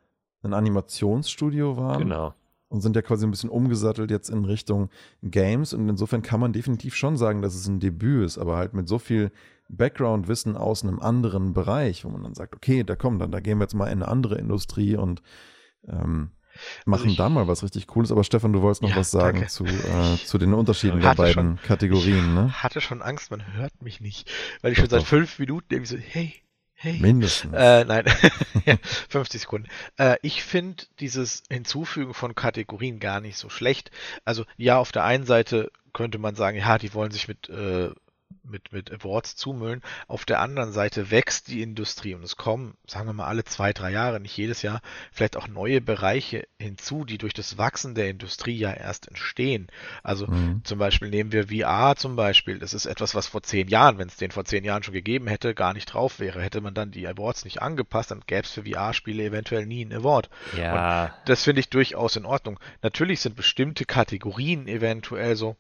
[0.42, 2.00] ein Animationsstudio waren.
[2.00, 2.34] Genau.
[2.68, 4.90] Und sind ja quasi ein bisschen umgesattelt jetzt in Richtung
[5.22, 5.72] Games.
[5.72, 8.88] Und insofern kann man definitiv schon sagen, dass es ein Debüt ist, aber halt mit
[8.88, 9.30] so viel
[9.68, 13.58] Background-Wissen aus einem anderen Bereich, wo man dann sagt, okay, da kommen dann, da gehen
[13.58, 15.22] wir jetzt mal in eine andere Industrie und
[15.86, 16.30] ähm,
[16.84, 18.10] machen also ich, da mal was richtig Cooles.
[18.10, 21.58] Aber Stefan, du wolltest noch ja, was sagen zu, äh, zu den Unterschieden der beiden
[21.58, 22.34] schon, Kategorien.
[22.34, 22.46] Ne?
[22.50, 24.30] Ich hatte schon Angst, man hört mich nicht,
[24.62, 26.34] weil ich schon seit fünf Minuten irgendwie so, hey,
[26.86, 27.00] hey.
[27.00, 27.52] Mindestens.
[27.54, 28.04] Äh, nein,
[29.08, 29.68] 50 Sekunden.
[29.98, 33.90] Äh, ich finde dieses Hinzufügen von Kategorien gar nicht so schlecht.
[34.24, 37.90] Also ja, auf der einen Seite könnte man sagen, ja, die wollen sich mit äh,
[38.42, 39.82] mit, mit Awards zumüllen.
[40.08, 43.72] Auf der anderen Seite wächst die Industrie und es kommen, sagen wir mal, alle zwei,
[43.72, 44.80] drei Jahre, nicht jedes Jahr,
[45.12, 49.68] vielleicht auch neue Bereiche hinzu, die durch das Wachsen der Industrie ja erst entstehen.
[50.02, 50.62] Also mhm.
[50.64, 52.58] zum Beispiel nehmen wir VR zum Beispiel.
[52.58, 55.26] Das ist etwas, was vor zehn Jahren, wenn es den vor zehn Jahren schon gegeben
[55.26, 56.40] hätte, gar nicht drauf wäre.
[56.40, 60.00] Hätte man dann die Awards nicht angepasst, dann gäbe es für VR-Spiele eventuell nie einen
[60.00, 60.30] Award.
[60.56, 61.04] Ja.
[61.04, 62.58] Und das finde ich durchaus in Ordnung.
[62.82, 65.56] Natürlich sind bestimmte Kategorien eventuell so,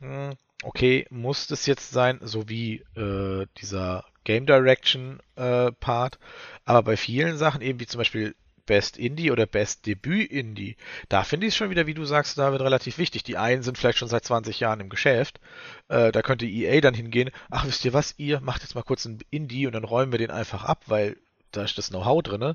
[0.00, 6.18] hm, okay, muss das jetzt sein, so wie äh, dieser Game Direction äh, Part,
[6.64, 8.34] aber bei vielen Sachen, eben wie zum Beispiel
[8.66, 10.76] Best Indie oder Best Debüt Indie,
[11.08, 13.22] da finde ich es schon wieder, wie du sagst, da wird relativ wichtig.
[13.22, 15.40] Die einen sind vielleicht schon seit 20 Jahren im Geschäft,
[15.88, 19.06] äh, da könnte EA dann hingehen, ach wisst ihr was, ihr macht jetzt mal kurz
[19.06, 21.16] ein Indie und dann räumen wir den einfach ab, weil
[21.52, 22.54] da ist das Know-how drin.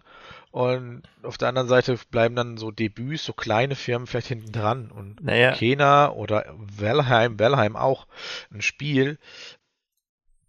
[0.52, 4.92] Und auf der anderen Seite bleiben dann so Debüts, so kleine Firmen vielleicht hinten dran.
[4.92, 5.54] Und naja.
[5.54, 8.08] Kena oder Valheim, Valheim auch
[8.52, 9.18] ein Spiel,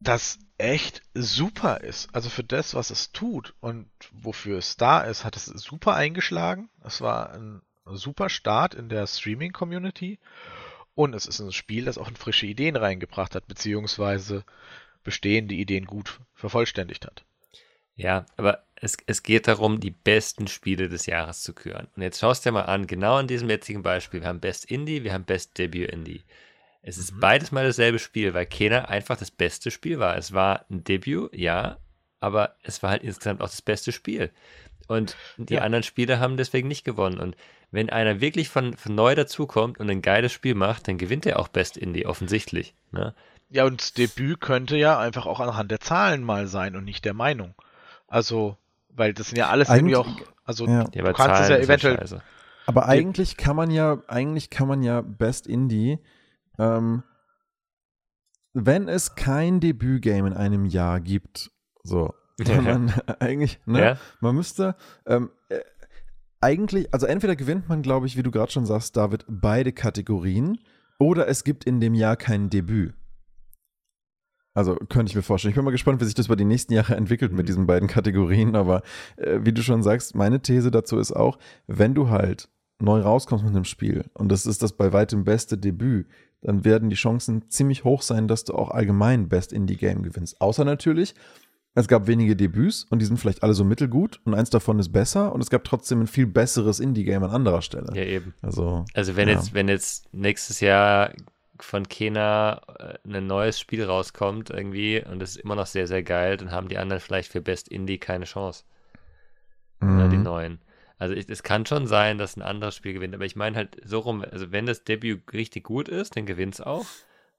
[0.01, 2.15] das echt super ist.
[2.15, 6.69] Also für das, was es tut und wofür es da ist, hat es super eingeschlagen.
[6.85, 10.19] Es war ein super Start in der Streaming-Community.
[10.95, 14.45] Und es ist ein Spiel, das auch frische Ideen reingebracht hat, beziehungsweise
[15.03, 17.25] bestehende Ideen gut vervollständigt hat.
[17.97, 21.89] Ja, aber es, es geht darum, die besten Spiele des Jahres zu küren.
[21.97, 24.71] Und jetzt schaust du dir mal an, genau in diesem jetzigen Beispiel, wir haben Best
[24.71, 26.23] Indie, wir haben Best Debut Indie.
[26.83, 27.21] Es ist mhm.
[27.21, 30.17] beides mal dasselbe Spiel, weil keiner einfach das beste Spiel war.
[30.17, 31.79] Es war ein Debut, ja,
[32.21, 34.31] aber es war halt insgesamt auch das beste Spiel.
[34.87, 35.63] Und die ja.
[35.63, 37.19] anderen Spiele haben deswegen nicht gewonnen.
[37.19, 37.37] Und
[37.71, 41.39] wenn einer wirklich von, von neu dazukommt und ein geiles Spiel macht, dann gewinnt er
[41.39, 42.75] auch Best Indie, offensichtlich.
[42.93, 43.15] Ne?
[43.49, 47.05] Ja, und das Debüt könnte ja einfach auch anhand der Zahlen mal sein und nicht
[47.05, 47.55] der Meinung.
[48.07, 48.57] Also
[48.89, 50.09] Weil das sind ja alles irgendwie auch,
[50.45, 50.73] also Ja.
[50.73, 52.23] Ja, du aber kannst es ja eventuell, scheiße.
[52.67, 52.89] Aber Ja.
[52.89, 55.99] eigentlich kann man ja, eigentlich kann man ja, ja Best Indie,
[56.59, 57.03] ähm,
[58.53, 61.51] wenn es kein Debütgame in einem Jahr gibt,
[61.83, 62.15] so,
[62.45, 63.99] kann man eigentlich, ne, Ja?
[64.21, 65.61] man müsste, ähm, äh,
[66.41, 70.59] eigentlich, also entweder gewinnt man, glaube ich, wie du gerade schon sagst, David, beide Kategorien,
[70.99, 72.95] oder es gibt in dem Jahr kein Debüt.
[74.55, 75.51] Also könnte ich mir vorstellen.
[75.51, 77.47] Ich bin mal gespannt, wie sich das über die nächsten Jahre entwickelt mit Mhm.
[77.47, 78.55] diesen beiden Kategorien.
[78.57, 78.83] Aber
[79.17, 82.49] äh, wie du schon sagst, meine These dazu ist auch, wenn du halt
[82.81, 86.07] neu rauskommst mit einem Spiel und das ist das bei weitem beste Debüt,
[86.41, 90.41] dann werden die Chancen ziemlich hoch sein, dass du auch allgemein Best Indie Game gewinnst.
[90.41, 91.15] Außer natürlich,
[91.75, 94.91] es gab wenige Debüts und die sind vielleicht alle so mittelgut und eins davon ist
[94.93, 97.89] besser und es gab trotzdem ein viel besseres Indie Game an anderer Stelle.
[97.95, 98.35] Ja, eben.
[98.43, 99.35] Also Also wenn Ja.
[99.37, 101.11] jetzt, wenn jetzt nächstes Jahr
[101.61, 106.03] von Kena äh, ein neues Spiel rauskommt irgendwie und es ist immer noch sehr, sehr
[106.03, 108.65] geil, dann haben die anderen vielleicht für Best Indie keine Chance.
[109.81, 110.23] Oder die mhm.
[110.23, 110.61] neuen.
[110.99, 113.77] Also ich, es kann schon sein, dass ein anderes Spiel gewinnt, aber ich meine halt
[113.85, 116.87] so rum, also wenn das Debüt richtig gut ist, dann gewinnt es auch.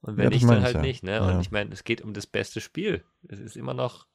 [0.01, 0.81] Und wenn Ja, nicht, dann halt ja.
[0.81, 1.13] nicht, ne?
[1.13, 1.29] Ja.
[1.29, 3.03] Und ich meine, es geht um das beste Spiel.
[3.27, 4.05] Es ist immer noch,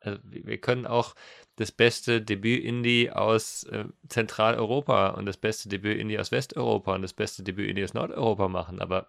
[0.00, 1.14] also wir können auch
[1.56, 7.42] das beste Debüt-Indie aus äh, Zentraleuropa und das beste Debüt-Indie aus Westeuropa und das beste
[7.42, 9.08] Debüt-Indie aus Nordeuropa machen, aber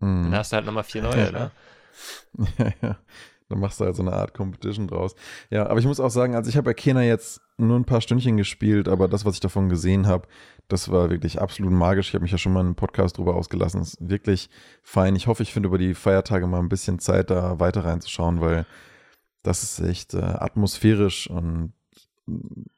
[0.00, 0.24] Mhm.
[0.24, 1.50] dann hast du halt nochmal vier neue, ne?
[2.58, 2.98] Ja, ja.
[3.48, 5.14] Dann machst du halt so eine Art Competition draus.
[5.50, 8.02] Ja, aber ich muss auch sagen, also ich habe bei Kena jetzt nur ein paar
[8.02, 10.28] Stündchen gespielt, aber das, was ich davon gesehen habe,
[10.68, 12.08] das war wirklich absolut magisch.
[12.08, 13.80] Ich habe mich ja schon mal in einem Podcast drüber ausgelassen.
[13.80, 14.50] Das ist wirklich
[14.82, 15.16] fein.
[15.16, 18.66] Ich hoffe, ich finde über die Feiertage mal ein bisschen Zeit, da weiter reinzuschauen, weil
[19.48, 21.72] das ist echt äh, atmosphärisch und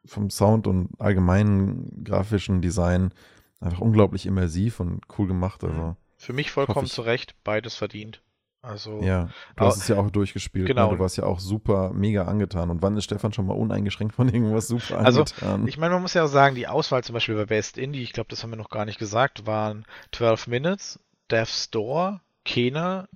[0.04, 3.12] vom Sound und allgemeinen grafischen Design
[3.60, 5.64] einfach unglaublich immersiv und cool gemacht.
[5.64, 8.22] Also, für mich vollkommen zu Recht beides verdient.
[8.62, 10.66] Also, ja, du hast es ja auch durchgespielt.
[10.66, 10.90] Genau.
[10.90, 10.96] Ne?
[10.96, 12.70] Du warst ja auch super mega angetan.
[12.70, 15.66] Und wann ist Stefan schon mal uneingeschränkt von irgendwas super Also, angetan?
[15.66, 18.12] Ich meine, man muss ja auch sagen, die Auswahl zum Beispiel bei Best Indie, ich
[18.12, 23.08] glaube, das haben wir noch gar nicht gesagt, waren 12 Minutes, Death's Store, Kena,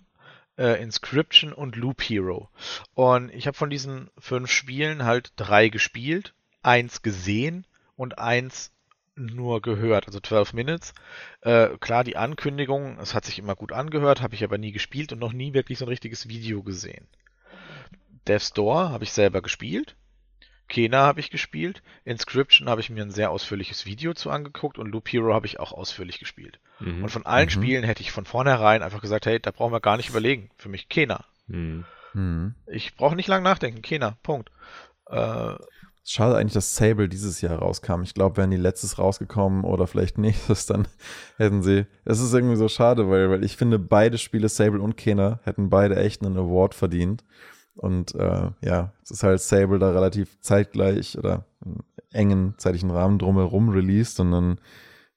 [0.58, 2.48] äh, Inscription und Loop Hero.
[2.94, 8.72] Und ich habe von diesen fünf Spielen halt drei gespielt, eins gesehen und eins
[9.16, 10.94] nur gehört, also 12 Minutes.
[11.40, 15.12] Äh, klar, die Ankündigung, es hat sich immer gut angehört, habe ich aber nie gespielt
[15.12, 17.06] und noch nie wirklich so ein richtiges Video gesehen.
[18.26, 19.96] Death's Door habe ich selber gespielt.
[20.68, 21.82] Kena habe ich gespielt.
[22.04, 25.60] Inscription habe ich mir ein sehr ausführliches Video zu angeguckt und Loop Hero habe ich
[25.60, 26.58] auch ausführlich gespielt.
[26.80, 27.04] Mhm.
[27.04, 27.50] Und von allen Mhm.
[27.50, 30.50] Spielen hätte ich von vornherein einfach gesagt, hey, da brauchen wir gar nicht überlegen.
[30.56, 31.24] Für mich Kena.
[31.46, 31.84] Mhm.
[32.12, 32.54] Hm.
[32.66, 33.82] Ich brauche nicht lang nachdenken.
[33.82, 34.16] Kena.
[34.22, 34.50] Punkt.
[35.10, 35.54] Äh,
[36.06, 38.02] Schade eigentlich, dass Sable dieses Jahr rauskam.
[38.02, 40.86] Ich glaube, wären die letztes rausgekommen oder vielleicht nächstes, dann
[41.38, 41.86] hätten sie.
[42.04, 45.70] Es ist irgendwie so schade, weil, weil ich finde, beide Spiele, Sable und Kena, hätten
[45.70, 47.24] beide echt einen Award verdient.
[47.76, 51.82] Und äh, ja, es ist halt Sable da relativ zeitgleich oder einen
[52.12, 54.60] engen zeitlichen Rahmen drumherum released und dann,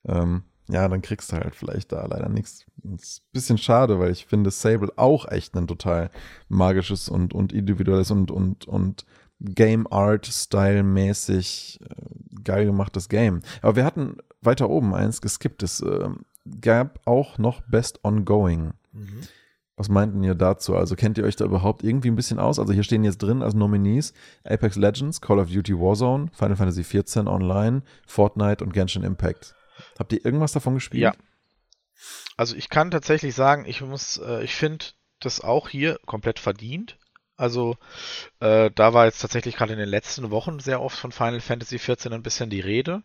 [0.06, 2.66] ähm, ja, dann kriegst du halt vielleicht da leider nichts.
[2.84, 6.10] Das ist ein bisschen schade, weil ich finde Sable auch echt ein total
[6.50, 9.06] magisches und, und individuelles und, und, und
[9.40, 13.42] Game Art Style mäßig äh, geil gemachtes Game.
[13.62, 15.62] Aber wir hatten weiter oben eins geskippt.
[15.62, 16.10] Es äh,
[16.60, 18.74] gab auch noch Best Ongoing.
[18.94, 19.22] mhm.
[19.78, 20.76] Was meinten ihr dazu?
[20.76, 22.58] Also kennt ihr euch da überhaupt irgendwie ein bisschen aus?
[22.58, 24.12] Also hier stehen jetzt drin als Nominees
[24.44, 29.54] Apex Legends, Call of Duty Warzone, Final Fantasy XIV Online, Fortnite und Genshin Impact.
[30.00, 31.04] Habt ihr irgendwas davon gespielt?
[31.04, 31.14] Ja.
[32.38, 34.86] Also ich kann tatsächlich sagen, ich muss, äh, ich finde
[35.20, 36.98] das auch hier komplett verdient.
[37.38, 37.78] Also
[38.40, 41.78] äh, da war jetzt tatsächlich gerade in den letzten Wochen sehr oft von Final Fantasy
[41.78, 43.04] XIV ein bisschen die Rede.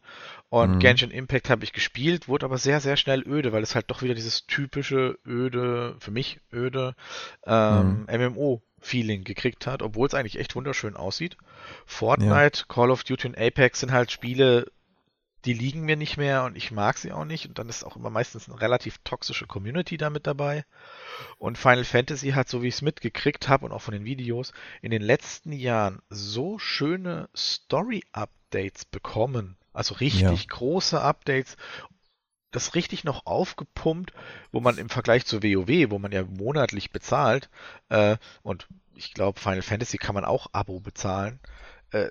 [0.48, 0.78] Und Mhm.
[0.78, 4.02] Genshin Impact habe ich gespielt, wurde aber sehr, sehr schnell öde, weil es halt doch
[4.02, 6.94] wieder dieses typische öde, für mich öde
[7.46, 11.36] ähm, MMO-Feeling gekriegt hat, obwohl es eigentlich echt wunderschön aussieht.
[11.86, 14.66] Fortnite, Call of Duty und Apex sind halt Spiele,
[15.44, 17.46] die liegen mir nicht mehr und ich mag sie auch nicht.
[17.46, 20.64] Und dann ist auch immer meistens eine relativ toxische Community da mit dabei.
[21.38, 24.52] Und Final Fantasy hat, so wie ich es mitgekriegt habe und auch von den Videos,
[24.81, 29.57] in den letzten Jahren so schöne Story-Updates bekommen.
[29.72, 31.57] Also richtig große Updates.
[32.50, 34.12] Das richtig noch aufgepumpt,
[34.52, 37.48] wo man im Vergleich zu WoW, wo man ja monatlich bezahlt,
[37.88, 41.40] äh, und ich glaube, Final Fantasy kann man auch Abo bezahlen,
[41.92, 42.11] äh,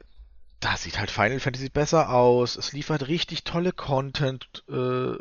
[0.61, 2.55] da sieht halt Final Fantasy besser aus.
[2.55, 5.15] Es liefert richtig tolle Content, äh,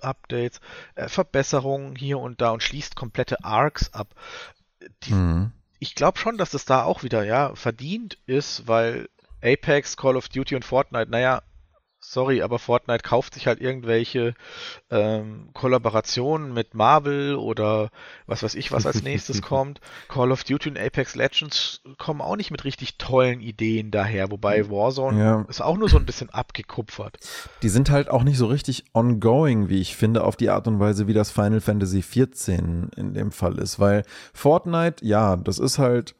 [0.00, 0.60] Updates,
[0.96, 4.14] äh, Verbesserungen hier und da und schließt komplette Arcs ab.
[5.04, 5.52] Die, Mhm.
[5.80, 9.08] Ich glaube schon, dass das da auch wieder ja verdient ist, weil
[9.42, 11.42] Apex, Call of Duty und Fortnite, naja,
[12.12, 14.34] sorry, aber Fortnite kauft sich halt irgendwelche
[14.90, 17.90] ähm, Kollaborationen mit Marvel oder
[18.26, 19.80] was weiß ich, was als nächstes kommt.
[20.08, 24.68] Call of Duty und Apex Legends kommen auch nicht mit richtig tollen Ideen daher, wobei
[24.70, 25.46] Warzone Ja.
[25.48, 27.18] ist auch nur so ein bisschen abgekupfert.
[27.62, 30.80] Die sind halt auch nicht so richtig ongoing, wie ich finde, auf die Art und
[30.80, 32.48] Weise, wie das Final Fantasy XIV
[32.96, 33.78] in dem Fall ist.
[33.78, 36.14] Weil Fortnite, ja, das ist halt.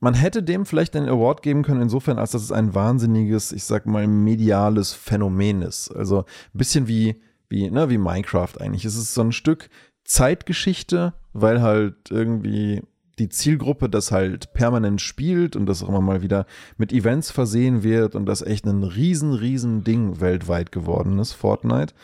[0.00, 3.64] Man hätte dem vielleicht einen Award geben können, insofern, als dass es ein wahnsinniges, ich
[3.64, 5.90] sag mal, mediales Phänomen ist.
[5.90, 6.24] Also ein
[6.58, 8.84] bisschen wie, wie, ne, wie Minecraft eigentlich.
[8.84, 9.68] Es ist so ein Stück
[10.04, 12.82] Zeitgeschichte, weil halt irgendwie
[13.18, 17.82] die Zielgruppe das halt permanent spielt und das auch immer mal wieder mit Events versehen
[17.82, 21.94] wird und das echt ein riesen, riesen Ding weltweit geworden ist, Fortnite.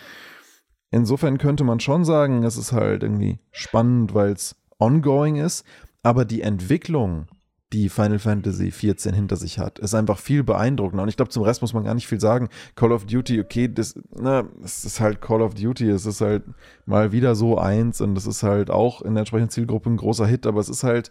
[0.90, 5.64] Insofern könnte man schon sagen, es ist halt irgendwie spannend, weil es ongoing ist,
[6.02, 7.26] aber die Entwicklung,
[7.74, 11.02] die Final Fantasy XIV hinter sich hat, ist einfach viel beeindruckender.
[11.02, 12.48] Und ich glaube, zum Rest muss man gar nicht viel sagen.
[12.76, 16.44] Call of Duty, okay, das, na, es ist halt Call of Duty, es ist halt
[16.86, 20.26] mal wieder so eins und es ist halt auch in der entsprechenden Zielgruppe ein großer
[20.26, 21.10] Hit, aber es ist halt,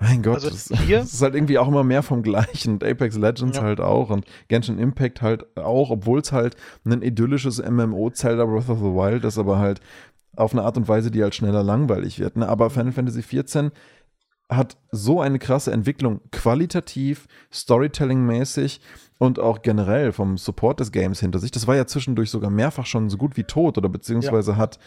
[0.00, 0.48] mein Gott, Also
[1.04, 2.72] ist halt irgendwie auch immer mehr vom Gleichen.
[2.74, 3.62] Und Apex Legends Ja.
[3.62, 8.68] halt auch und Genshin Impact halt auch, obwohl es halt ein idyllisches MMO Zelda Breath
[8.70, 9.80] of the Wild ist, aber halt
[10.36, 12.36] auf eine Art und Weise, die halt schneller langweilig wird.
[12.36, 12.48] Ne?
[12.48, 13.72] Aber Final Fantasy XIV
[14.50, 18.80] hat so eine krasse Entwicklung, qualitativ, Storytelling-mäßig
[19.18, 21.50] und auch generell vom Support des Games hinter sich.
[21.50, 24.78] Das war ja zwischendurch sogar mehrfach schon so gut wie tot oder beziehungsweise hat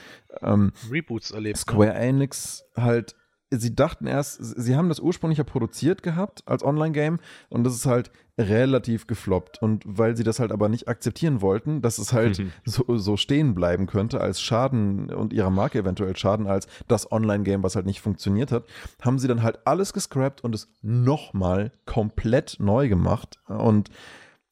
[0.42, 1.58] ähm, Reboots erlebt.
[1.58, 1.62] ne?
[1.62, 3.16] Square Enix halt,
[3.58, 7.86] sie dachten erst, sie haben das ursprünglich ja produziert gehabt als Online-Game und das ist
[7.86, 9.62] halt relativ gefloppt.
[9.62, 12.52] Und weil sie das halt aber nicht akzeptieren wollten, dass es halt Mhm.
[12.66, 17.64] so, so stehen bleiben könnte als Schaden und ihrer Marke eventuell Schaden als das Online-Game,
[17.64, 18.66] was halt nicht funktioniert hat,
[19.02, 23.40] haben sie dann halt alles gescrapt und es nochmal komplett neu gemacht.
[23.48, 23.90] Und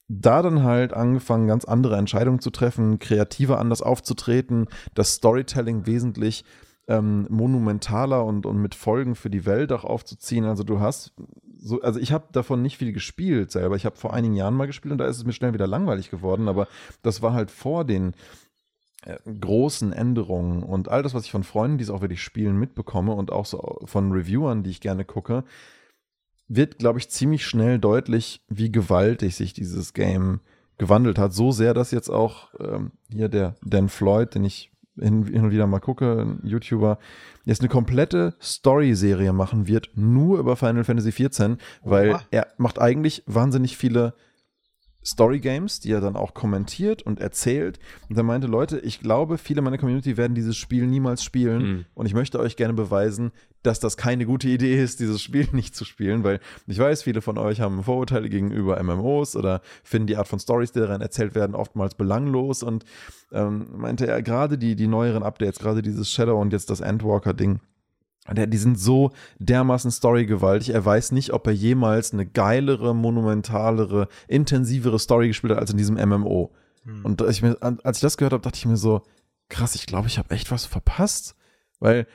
[0.08, 6.44] da dann halt angefangen, ganz andere Entscheidungen zu treffen, kreativer anders aufzutreten, das Storytelling wesentlich
[6.92, 10.44] ähm, monumentaler und, und mit Folgen für die Welt auch aufzuziehen.
[10.44, 11.14] Also du hast
[11.58, 13.78] so, also ich habe davon nicht viel gespielt selber.
[13.78, 16.12] Ich habe vor einigen Jahren mal gespielt und da ist es mir schnell wieder langweilig
[16.12, 16.68] geworden, aber
[17.02, 18.14] das war halt vor den
[19.06, 22.58] äh, großen Änderungen und all das, was ich von Freunden, die es auch wirklich spielen,
[22.58, 25.46] mitbekomme und auch so von Reviewern, die ich gerne gucke,
[26.50, 30.42] wird, glaube ich, ziemlich schnell deutlich, wie gewaltig sich dieses Game
[30.78, 31.32] gewandelt hat.
[31.32, 34.71] So sehr, dass jetzt auch ähm, hier der Dan Floyd, den ich
[35.02, 36.98] hin, hin und wieder mal gucke, ein YouTuber,
[37.46, 42.22] jetzt eine komplette Story-Serie machen wird, nur über Final Fantasy XIV, weil Oha.
[42.32, 44.14] er macht eigentlich wahnsinnig viele
[45.04, 47.80] Story-Games, die er dann auch kommentiert und erzählt.
[48.10, 51.62] Und er meinte, Leute, ich glaube, viele meiner Community werden dieses Spiel niemals spielen.
[51.62, 51.86] Hm.
[51.94, 53.32] Und ich möchte euch gerne beweisen,
[53.64, 57.22] dass das keine gute Idee ist, dieses Spiel nicht zu spielen, weil ich weiß, viele
[57.22, 61.36] von euch haben Vorurteile gegenüber MMOs oder finden die Art von Stories, die daran erzählt
[61.36, 62.64] werden, oftmals belanglos.
[62.64, 62.86] Und
[63.32, 67.60] ähm, meinte er, gerade die, die neueren Updates, gerade dieses Shadow und jetzt das Endwalker-Ding,
[68.30, 70.70] der, die sind so dermaßen storygewaltig.
[70.70, 75.78] Er weiß nicht, ob er jemals eine geilere, monumentalere, intensivere Story gespielt hat als in
[75.78, 76.52] diesem MMO.
[76.84, 77.06] Hm.
[77.06, 79.02] Und ich mir, als ich das gehört habe, dachte ich mir so,
[79.50, 81.36] krass, ich glaube, ich habe echt was verpasst.
[81.80, 82.06] Weil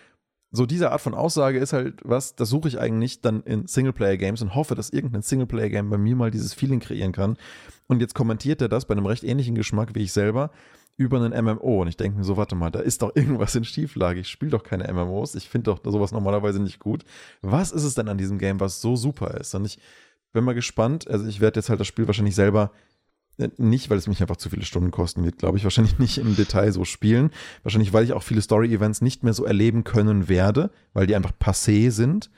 [0.53, 4.43] so diese Art von Aussage ist halt was, das suche ich eigentlich dann in Singleplayer-Games
[4.43, 7.37] und hoffe, dass irgendein Singleplayer-Game bei mir mal dieses Feeling kreieren kann.
[7.89, 10.51] Und jetzt kommentiert er das bei einem recht ähnlichen Geschmack wie ich selber
[10.97, 11.83] über einen MMO.
[11.83, 14.21] Und ich denke mir so, warte mal, da ist doch irgendwas in Schieflage.
[14.21, 15.35] Ich spiele doch keine MMOs.
[15.35, 17.05] Ich finde doch sowas normalerweise nicht gut.
[17.43, 19.55] Was ist es denn an diesem Game, was so super ist?
[19.55, 19.79] Und ich
[20.33, 21.09] bin mal gespannt.
[21.09, 22.73] Also ich werde jetzt halt das Spiel wahrscheinlich selber
[23.39, 26.19] äh, nicht, weil es mich einfach zu viele Stunden kosten wird, glaube ich, wahrscheinlich nicht
[26.19, 27.31] im Detail so spielen.
[27.63, 31.33] Wahrscheinlich, weil ich auch viele Story-Events nicht mehr so erleben können werde, weil die einfach
[31.39, 32.31] passé sind.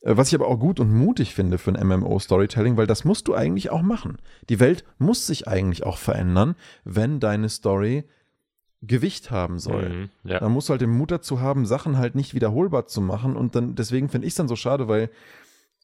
[0.00, 3.28] Äh, Was ich aber auch gut und mutig finde für ein MMO-Storytelling, weil das musst
[3.28, 4.18] du eigentlich auch machen.
[4.48, 8.04] Die Welt muss sich eigentlich auch verändern, wenn deine Story
[8.80, 9.88] Gewicht haben soll.
[9.88, 10.38] Mhm, ja.
[10.38, 13.36] Da musst du halt den Mut dazu haben, Sachen halt nicht wiederholbar zu machen.
[13.36, 15.10] Und dann, deswegen finde ich es dann so schade, weil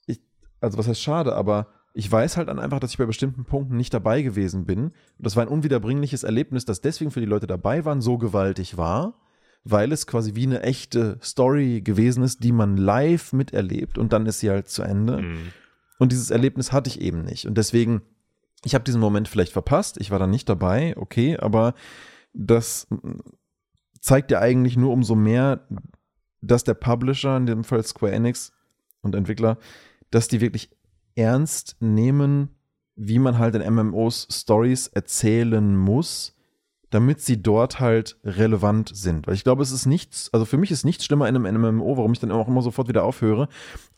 [0.06, 0.20] ich,
[0.60, 3.76] also was heißt schade, aber ich weiß halt dann einfach, dass ich bei bestimmten Punkten
[3.76, 4.86] nicht dabei gewesen bin.
[4.86, 8.76] Und das war ein unwiederbringliches Erlebnis, das deswegen für die Leute dabei waren, so gewaltig
[8.76, 9.14] war,
[9.64, 14.26] weil es quasi wie eine echte Story gewesen ist, die man live miterlebt und dann
[14.26, 15.22] ist sie halt zu Ende.
[15.22, 15.52] Mhm.
[15.98, 17.46] Und dieses Erlebnis hatte ich eben nicht.
[17.46, 18.02] Und deswegen,
[18.64, 21.74] ich habe diesen Moment vielleicht verpasst, ich war dann nicht dabei, okay, aber
[22.34, 22.86] das
[24.00, 25.66] zeigt ja eigentlich nur umso mehr,
[26.42, 28.52] dass der Publisher, in dem Fall Square Enix
[29.00, 29.56] und Entwickler,
[30.10, 30.70] dass die wirklich
[31.14, 32.50] ernst nehmen,
[32.96, 36.33] wie man halt in MMOs Stories erzählen muss,
[36.94, 39.26] damit sie dort halt relevant sind.
[39.26, 41.96] Weil ich glaube, es ist nichts, also für mich ist nichts schlimmer in einem MMO,
[41.96, 43.48] warum ich dann auch immer sofort wieder aufhöre,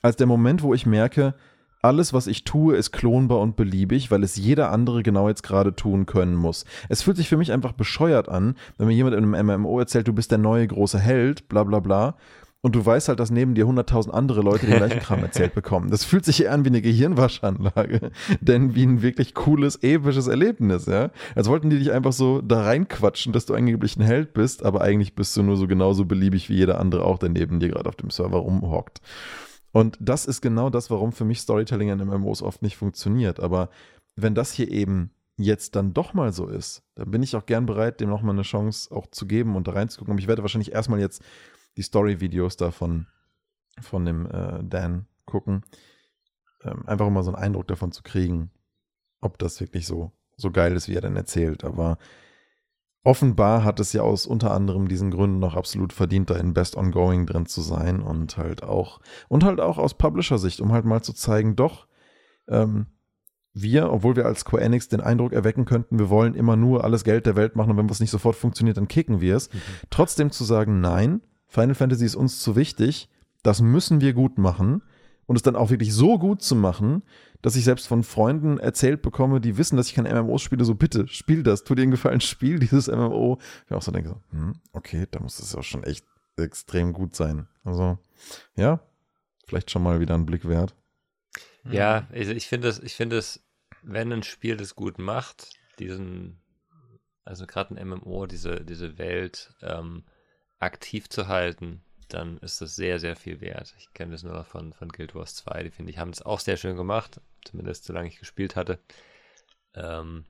[0.01, 1.35] als der Moment, wo ich merke,
[1.83, 5.77] alles, was ich tue, ist klonbar und beliebig, weil es jeder andere genau jetzt gerade
[5.77, 6.65] tun können muss.
[6.89, 10.09] Es fühlt sich für mich einfach bescheuert an, wenn mir jemand in einem MMO erzählt,
[10.09, 12.17] du bist der neue große Held, bla bla bla.
[12.67, 15.89] Und du weißt halt, dass neben dir 100.000 andere Leute den gleichen Kram erzählt bekommen.
[15.89, 18.11] Das fühlt sich eher an wie eine Gehirnwaschanlage,
[18.41, 21.11] denn wie ein wirklich cooles, episches Erlebnis, ja.
[21.37, 24.81] Als wollten die dich einfach so da reinquatschen, dass du angeblich ein Held bist, aber
[24.81, 27.89] eigentlich bist du nur so genauso beliebig wie jeder andere auch, der neben dir gerade
[27.89, 29.01] auf dem Server rumhockt.
[29.71, 33.39] Und das ist genau das, warum für mich Storytelling in MMOs oft nicht funktioniert.
[33.39, 33.71] Aber
[34.17, 37.67] wenn das hier eben jetzt dann doch mal so ist, dann bin ich auch gern
[37.67, 40.15] bereit, dem nochmal eine Chance auch zu geben und da reinzugucken.
[40.15, 41.23] Aber ich werde wahrscheinlich erstmal jetzt
[41.77, 43.07] die Story-Videos davon
[43.81, 45.63] von dem äh, Dan gucken.
[46.63, 48.51] Ähm, einfach um mal so einen Eindruck davon zu kriegen,
[49.21, 51.65] ob das wirklich so, so geil ist, wie er dann erzählt.
[51.65, 51.99] Aber
[53.03, 56.77] offenbar hat es ja aus unter anderem diesen Gründen noch absolut verdient, da in Best
[56.77, 61.03] Ongoing drin zu sein und halt auch, und halt auch aus Publisher-Sicht, um halt mal
[61.03, 61.87] zu zeigen, doch,
[62.49, 62.87] ähm,
[63.59, 67.05] wir, obwohl wir als Square Enix den Eindruck erwecken könnten, wir wollen immer nur alles
[67.05, 69.53] Geld der Welt machen und wenn was nicht sofort funktioniert, dann kicken wir es.
[69.53, 69.61] Mhm.
[69.89, 73.09] Trotzdem zu sagen, nein, Final Fantasy ist uns zu wichtig,
[73.43, 74.83] das müssen wir gut machen
[75.27, 77.03] und es dann auch wirklich so gut zu machen,
[77.43, 80.75] dass ich selbst von Freunden erzählt bekomme, die wissen, dass ich keine MMOs spiele, so
[80.75, 83.39] bitte, spiel das, tu dir einen Gefallen, spiel dieses MMO.
[83.67, 86.05] Ich auch so denke, so, hm, okay, da muss es ja schon echt
[86.37, 87.49] extrem gut sein.
[87.65, 87.99] Also,
[88.57, 88.81] ja,
[89.47, 90.75] vielleicht schon mal wieder ein Blick wert.
[91.71, 92.99] Ja, also ich finde es, ich
[93.83, 96.41] wenn ein Spiel das gut macht, diesen,
[97.25, 100.05] also gerade ein MMO, diese, diese Welt ähm,
[100.59, 103.75] aktiv zu halten, dann ist das sehr, sehr viel wert.
[103.79, 106.41] Ich kenne das nur von, von Guild Wars 2, die finde ich, haben es auch
[106.41, 108.79] sehr schön gemacht, zumindest solange ich gespielt hatte.
[109.75, 110.25] Ähm,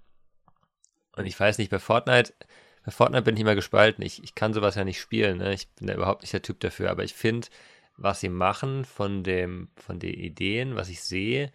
[1.17, 2.35] und ich weiß nicht, bei Fortnite,
[2.85, 4.05] bei Fortnite bin ich immer gespalten.
[4.05, 5.55] Ich, ich kann sowas ja nicht spielen, ne?
[5.55, 7.49] ich bin da überhaupt nicht der Typ dafür, aber ich finde,
[7.97, 11.53] was sie machen von dem, von den Ideen, was ich sehe,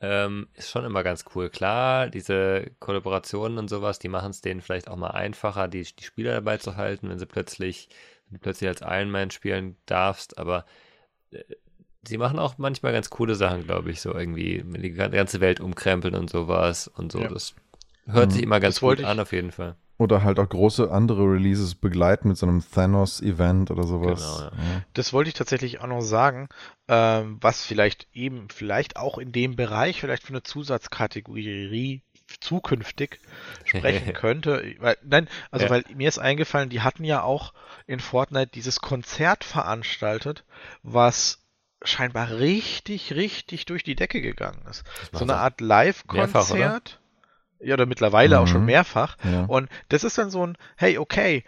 [0.00, 1.50] ähm, ist schon immer ganz cool.
[1.50, 6.04] Klar, diese Kollaborationen und sowas, die machen es denen vielleicht auch mal einfacher, die, die
[6.04, 7.88] Spieler dabei zu halten, wenn sie plötzlich
[8.28, 10.66] wenn du plötzlich als Iron Man spielen darfst, aber
[11.30, 11.42] äh,
[12.06, 16.14] sie machen auch manchmal ganz coole Sachen, glaube ich, so irgendwie die ganze Welt umkrempeln
[16.14, 17.20] und sowas und so.
[17.20, 17.28] Ja.
[17.28, 17.54] Das
[18.06, 18.34] hört mhm.
[18.34, 19.76] sich immer ganz gut an, auf jeden Fall.
[19.98, 24.20] Oder halt auch große andere Releases begleiten mit so einem Thanos-Event oder sowas.
[24.20, 24.74] Genau, ja.
[24.74, 24.82] Ja.
[24.94, 26.48] Das wollte ich tatsächlich auch noch sagen,
[26.86, 32.02] ähm, was vielleicht eben, vielleicht auch in dem Bereich, vielleicht für eine Zusatzkategorie
[32.40, 33.20] zukünftig
[33.64, 34.74] sprechen könnte.
[34.78, 35.70] Weil, nein, also ja.
[35.70, 37.52] weil mir ist eingefallen, die hatten ja auch
[37.86, 40.44] in Fortnite dieses Konzert veranstaltet,
[40.82, 41.40] was
[41.82, 44.84] scheinbar richtig, richtig durch die Decke gegangen ist.
[45.12, 47.00] So eine Art Live-Konzert.
[47.60, 48.42] Ja, oder mittlerweile mhm.
[48.42, 48.66] auch schon mhm.
[48.66, 49.16] mehrfach.
[49.24, 49.44] Ja.
[49.44, 51.44] Und das ist dann so ein, hey, okay,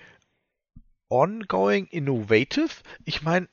[1.08, 2.70] ongoing innovative.
[3.04, 3.48] Ich meine,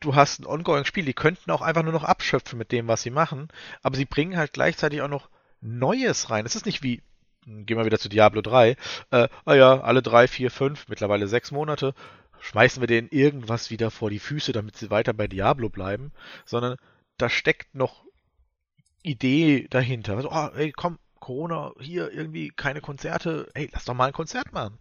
[0.00, 3.02] du hast ein ongoing Spiel, die könnten auch einfach nur noch abschöpfen mit dem, was
[3.02, 3.48] sie machen,
[3.82, 5.28] aber sie bringen halt gleichzeitig auch noch
[5.60, 6.46] Neues rein.
[6.46, 7.02] Es ist nicht wie,
[7.44, 8.76] hm, gehen wir wieder zu Diablo 3,
[9.10, 11.94] äh, ah ja, alle drei, vier, fünf, mittlerweile sechs Monate,
[12.40, 16.12] schmeißen wir denen irgendwas wieder vor die Füße, damit sie weiter bei Diablo bleiben,
[16.44, 16.76] sondern
[17.16, 18.04] da steckt noch
[19.02, 20.16] Idee dahinter.
[20.16, 24.52] Also, oh, ey, komm, Corona, hier irgendwie keine Konzerte, hey, lass doch mal ein Konzert
[24.52, 24.78] machen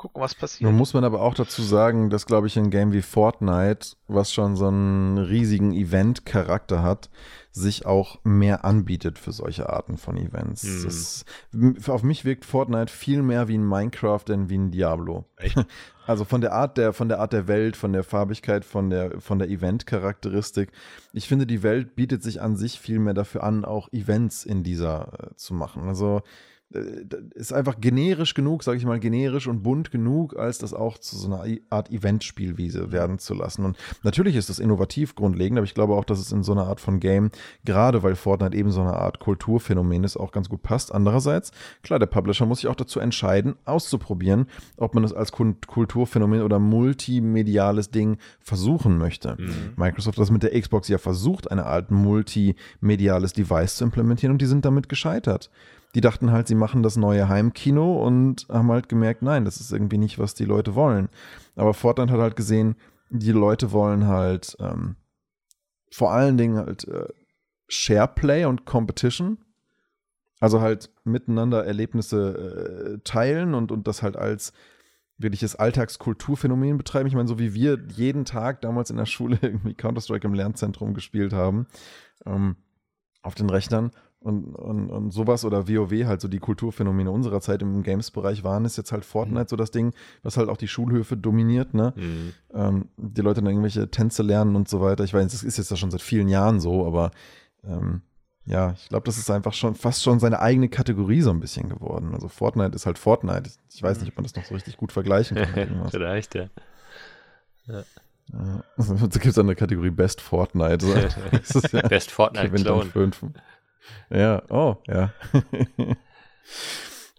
[0.00, 0.62] gucken, was passiert.
[0.62, 4.32] Nun muss man aber auch dazu sagen, dass, glaube ich, ein Game wie Fortnite, was
[4.32, 7.10] schon so einen riesigen Event-Charakter hat,
[7.52, 10.64] sich auch mehr anbietet für solche Arten von Events.
[10.64, 10.84] Mhm.
[10.84, 11.24] Das,
[11.88, 15.26] auf mich wirkt Fortnite viel mehr wie ein Minecraft denn wie ein Diablo.
[15.36, 15.58] Echt?
[16.10, 19.20] Also von der Art der, von der Art der Welt, von der Farbigkeit, von der,
[19.20, 20.72] von der Event-Charakteristik.
[21.12, 24.64] Ich finde, die Welt bietet sich an sich viel mehr dafür an, auch Events in
[24.64, 25.84] dieser äh, zu machen.
[25.86, 26.22] Also
[27.34, 31.16] ist einfach generisch genug, sage ich mal, generisch und bunt genug, als das auch zu
[31.16, 33.64] so einer Art Eventspielwiese werden zu lassen.
[33.64, 36.66] Und natürlich ist das innovativ grundlegend, aber ich glaube auch, dass es in so einer
[36.66, 37.30] Art von Game,
[37.64, 40.94] gerade weil Fortnite eben so eine Art Kulturphänomen ist, auch ganz gut passt.
[40.94, 41.50] Andererseits,
[41.82, 44.46] klar, der Publisher muss sich auch dazu entscheiden, auszuprobieren,
[44.76, 49.36] ob man es als Kulturphänomen oder multimediales Ding versuchen möchte.
[49.38, 49.72] Mhm.
[49.74, 54.40] Microsoft hat das mit der Xbox ja versucht, eine Art multimediales Device zu implementieren und
[54.40, 55.50] die sind damit gescheitert
[55.94, 59.72] die dachten halt, sie machen das neue Heimkino und haben halt gemerkt, nein, das ist
[59.72, 61.08] irgendwie nicht, was die Leute wollen.
[61.56, 62.76] Aber Fortnite hat halt gesehen,
[63.10, 64.96] die Leute wollen halt ähm,
[65.90, 67.08] vor allen Dingen halt äh,
[67.68, 69.38] Shareplay und Competition.
[70.38, 74.52] Also halt miteinander Erlebnisse äh, teilen und, und das halt als
[75.18, 77.08] wirkliches Alltagskulturphänomen betreiben.
[77.08, 80.94] Ich meine, so wie wir jeden Tag damals in der Schule irgendwie Counter-Strike im Lernzentrum
[80.94, 81.66] gespielt haben,
[82.24, 82.56] ähm,
[83.22, 87.62] auf den Rechnern und, und, und sowas oder WoW halt so die Kulturphänomene unserer Zeit
[87.62, 89.48] im Games-Bereich waren, ist jetzt halt Fortnite mhm.
[89.48, 91.94] so das Ding, was halt auch die Schulhöfe dominiert, ne?
[91.96, 92.32] Mhm.
[92.52, 95.04] Ähm, die Leute dann irgendwelche Tänze lernen und so weiter.
[95.04, 97.12] Ich weiß, das ist jetzt ja schon seit vielen Jahren so, aber
[97.64, 98.02] ähm,
[98.44, 101.68] ja, ich glaube, das ist einfach schon fast schon seine eigene Kategorie so ein bisschen
[101.68, 102.14] geworden.
[102.14, 103.50] Also Fortnite ist halt Fortnite.
[103.72, 105.86] Ich weiß nicht, ob man das noch so richtig gut vergleichen kann.
[105.90, 106.48] Vielleicht, ja.
[107.66, 107.84] ja.
[108.76, 110.84] Also, da gibt es eine Kategorie Best Fortnite.
[111.44, 111.60] So.
[111.72, 113.12] ja Best Fortnite Clone.
[114.10, 115.12] Ja, oh, ja.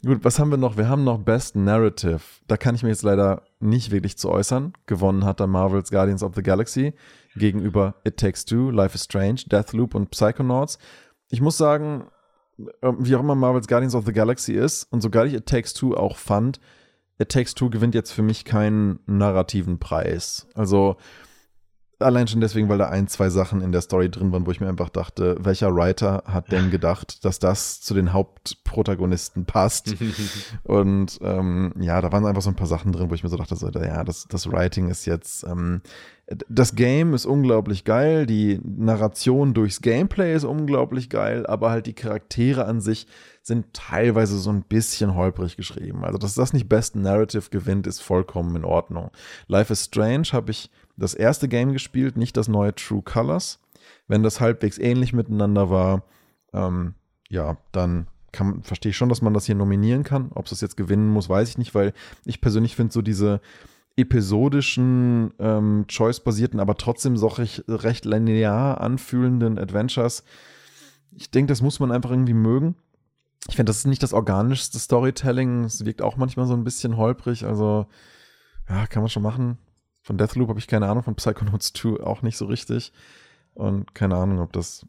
[0.03, 0.78] Gut, was haben wir noch?
[0.78, 2.22] Wir haben noch Best Narrative.
[2.47, 4.74] Da kann ich mir jetzt leider nicht wirklich zu äußern.
[4.88, 6.93] Gewonnen hat da Marvel's Guardians of the Galaxy
[7.36, 10.80] gegenüber It Takes Two, Life is Strange, Deathloop und Psychonauts.
[11.30, 12.07] Ich muss sagen,
[12.82, 15.45] ähm, wie auch immer Marvel's Guardians of the Galaxy ist und so geil ich It
[15.45, 16.59] Takes Two auch fand,
[17.20, 20.47] It Takes Two gewinnt jetzt für mich keinen narrativen Preis.
[20.55, 20.97] Also
[22.01, 24.59] Allein schon deswegen, weil da ein, zwei Sachen in der Story drin waren, wo ich
[24.59, 29.95] mir einfach dachte, welcher Writer hat denn gedacht, dass das zu den Hauptprotagonisten passt?
[30.63, 33.37] und ähm, ja, da waren einfach so ein paar Sachen drin, wo ich mir so
[33.37, 35.81] dachte, so, ja, das, das Writing ist jetzt, ähm,
[36.49, 41.93] das Game ist unglaublich geil, die Narration durchs Gameplay ist unglaublich geil, aber halt die
[41.93, 43.07] Charaktere an sich
[43.41, 46.05] sind teilweise so ein bisschen holprig geschrieben.
[46.05, 49.11] Also, dass das nicht Best Narrative gewinnt, ist vollkommen in Ordnung.
[49.47, 50.69] Life is Strange habe ich
[51.01, 53.59] das erste Game gespielt, nicht das neue True Colors.
[54.07, 56.03] Wenn das halbwegs ähnlich miteinander war,
[56.53, 56.95] ähm,
[57.29, 58.07] ja, dann
[58.61, 60.31] verstehe ich schon, dass man das hier nominieren kann.
[60.33, 61.93] Ob es das jetzt gewinnen muss, weiß ich nicht, weil
[62.25, 63.41] ich persönlich finde so diese
[63.97, 70.23] episodischen, ähm, choice-basierten, aber trotzdem so recht linear anfühlenden Adventures,
[71.11, 72.75] ich denke, das muss man einfach irgendwie mögen.
[73.49, 75.65] Ich finde, das ist nicht das organischste Storytelling.
[75.65, 77.45] Es wirkt auch manchmal so ein bisschen holprig.
[77.45, 77.87] Also,
[78.69, 79.57] ja, kann man schon machen.
[80.01, 82.91] Von Deathloop habe ich keine Ahnung, von Psychonauts 2 auch nicht so richtig.
[83.53, 84.85] Und keine Ahnung, ob das.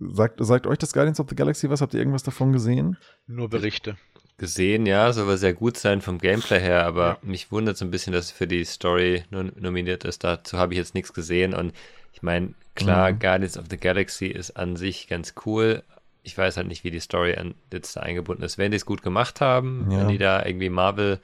[0.00, 1.80] Sagt, sagt euch das Guardians of the Galaxy was?
[1.80, 2.96] Habt ihr irgendwas davon gesehen?
[3.26, 3.96] Nur Berichte.
[4.36, 7.18] Gesehen, ja, soll sehr gut sein vom Gameplay her, aber ja.
[7.22, 10.22] mich wundert so ein bisschen, dass es für die Story nominiert ist.
[10.22, 11.52] Dazu habe ich jetzt nichts gesehen.
[11.52, 11.72] Und
[12.12, 13.18] ich meine, klar, mhm.
[13.18, 15.82] Guardians of the Galaxy ist an sich ganz cool.
[16.22, 17.36] Ich weiß halt nicht, wie die Story
[17.72, 18.56] jetzt da eingebunden ist.
[18.56, 19.98] Wenn die es gut gemacht haben, ja.
[19.98, 21.18] wenn die da irgendwie Marvel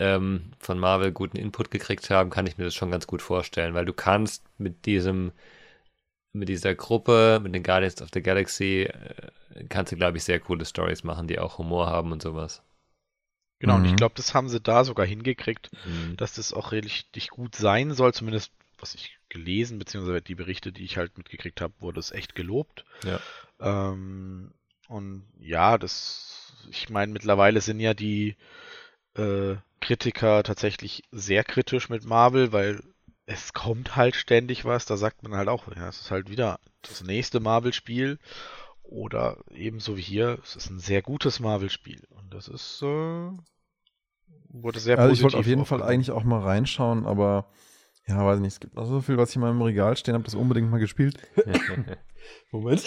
[0.00, 3.74] ähm, von Marvel guten Input gekriegt haben, kann ich mir das schon ganz gut vorstellen,
[3.74, 5.32] weil du kannst mit diesem,
[6.32, 10.40] mit dieser Gruppe, mit den Guardians of the Galaxy, äh, kannst du, glaube ich, sehr
[10.40, 12.62] coole Stories machen, die auch Humor haben und sowas.
[13.58, 13.80] Genau, mhm.
[13.80, 13.96] und ich mhm.
[13.96, 16.16] glaube, das haben sie da sogar hingekriegt, mhm.
[16.16, 20.84] dass das auch richtig gut sein soll, zumindest was ich gelesen, beziehungsweise die Berichte, die
[20.84, 22.86] ich halt mitgekriegt habe, wurde es echt gelobt.
[23.04, 23.20] Ja.
[23.60, 24.52] Ähm,
[24.88, 28.34] und ja, das, ich meine, mittlerweile sind ja die
[29.20, 32.82] äh, Kritiker tatsächlich sehr kritisch mit Marvel, weil
[33.26, 34.86] es kommt halt ständig was.
[34.86, 38.18] Da sagt man halt auch, ja, es ist halt wieder das nächste Marvel-Spiel.
[38.82, 42.02] Oder ebenso wie hier, es ist ein sehr gutes Marvel-Spiel.
[42.10, 43.30] Und das ist, äh,
[44.48, 47.46] wurde sehr also Ich wollte auf jeden Fall eigentlich auch mal reinschauen, aber
[48.06, 50.24] ja, weiß nicht, es gibt noch so viel, was ich in meinem Regal stehen habe,
[50.24, 51.18] das unbedingt mal gespielt.
[52.50, 52.84] Moment.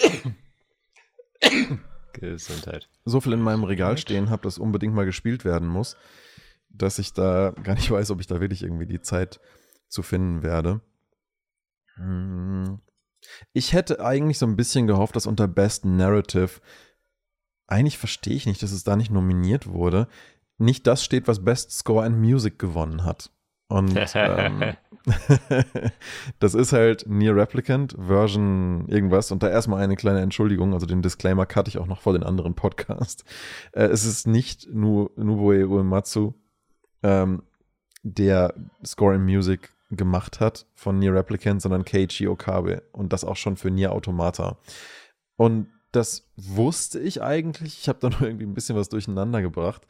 [2.12, 2.88] Gesundheit.
[3.06, 5.96] So viel in meinem Regal stehen habe, das unbedingt mal gespielt werden muss
[6.74, 9.40] dass ich da gar nicht weiß, ob ich da wirklich irgendwie die Zeit
[9.88, 10.80] zu finden werde.
[11.94, 12.80] Hm.
[13.52, 16.60] Ich hätte eigentlich so ein bisschen gehofft, dass unter Best Narrative,
[17.66, 20.08] eigentlich verstehe ich nicht, dass es da nicht nominiert wurde,
[20.58, 23.30] nicht das steht, was Best Score and Music gewonnen hat.
[23.68, 24.74] Und ähm,
[26.38, 29.32] das ist halt Near Replicant Version irgendwas.
[29.32, 32.22] Und da erstmal eine kleine Entschuldigung, also den Disclaimer cutte ich auch noch vor den
[32.22, 33.24] anderen Podcast.
[33.72, 36.34] Äh, es ist nicht nur Nuboe Uematsu,
[37.04, 37.42] ähm,
[38.02, 43.36] der Score and Music gemacht hat von Nier Replicant, sondern Keiichi Okabe und das auch
[43.36, 44.58] schon für Nier Automata.
[45.36, 47.78] Und das wusste ich eigentlich.
[47.78, 49.86] Ich habe da nur irgendwie ein bisschen was durcheinander gebracht.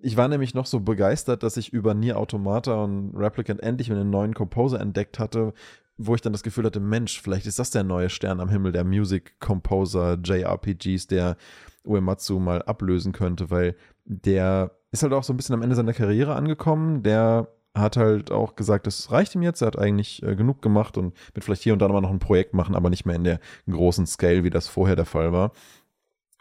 [0.00, 4.10] Ich war nämlich noch so begeistert, dass ich über Nier Automata und Replicant endlich einen
[4.10, 5.52] neuen Composer entdeckt hatte,
[5.96, 8.70] wo ich dann das Gefühl hatte, Mensch, vielleicht ist das der neue Stern am Himmel
[8.70, 11.36] der Music Composer JRPGs, der
[11.84, 13.74] Uematsu mal ablösen könnte, weil
[14.04, 17.02] der ist halt auch so ein bisschen am Ende seiner Karriere angekommen.
[17.02, 19.60] Der hat halt auch gesagt, das reicht ihm jetzt.
[19.60, 22.18] Er hat eigentlich äh, genug gemacht und wird vielleicht hier und da mal noch ein
[22.18, 25.52] Projekt machen, aber nicht mehr in der großen Scale, wie das vorher der Fall war.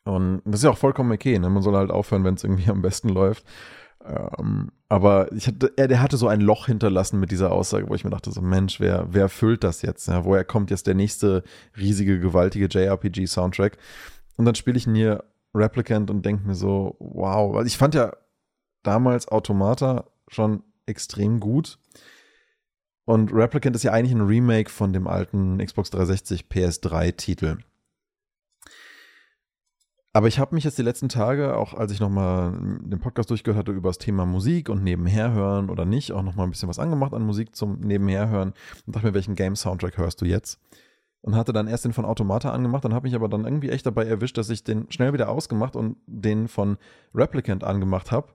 [0.04, 1.38] Und das ist ja auch vollkommen okay.
[1.38, 1.50] Ne?
[1.50, 3.46] Man soll halt aufhören, wenn es irgendwie am besten läuft.
[4.06, 7.96] Ähm, aber ich hatte, er, der hatte so ein Loch hinterlassen mit dieser Aussage, wo
[7.96, 10.08] ich mir dachte, so Mensch, wer, wer füllt das jetzt?
[10.08, 10.24] Ja?
[10.24, 11.44] Woher kommt jetzt der nächste
[11.78, 13.78] riesige, gewaltige JRPG-Soundtrack?
[14.38, 18.14] Und dann spiele ich hier Replicant und denke mir so, wow, weil ich fand ja
[18.88, 21.78] damals Automata schon extrem gut.
[23.06, 27.58] Und Replicant ist ja eigentlich ein Remake von dem alten Xbox 360 PS3-Titel.
[30.14, 33.68] Aber ich habe mich jetzt die letzten Tage, auch als ich nochmal den Podcast durchgehört
[33.68, 36.80] hatte über das Thema Musik und nebenher hören oder nicht, auch nochmal ein bisschen was
[36.80, 38.54] angemacht an Musik zum nebenher hören
[38.86, 40.60] und dachte mir, welchen Game-Soundtrack hörst du jetzt?
[41.28, 43.86] und hatte dann erst den von Automata angemacht, dann habe ich aber dann irgendwie echt
[43.86, 46.78] dabei erwischt, dass ich den schnell wieder ausgemacht und den von
[47.14, 48.30] Replicant angemacht habe.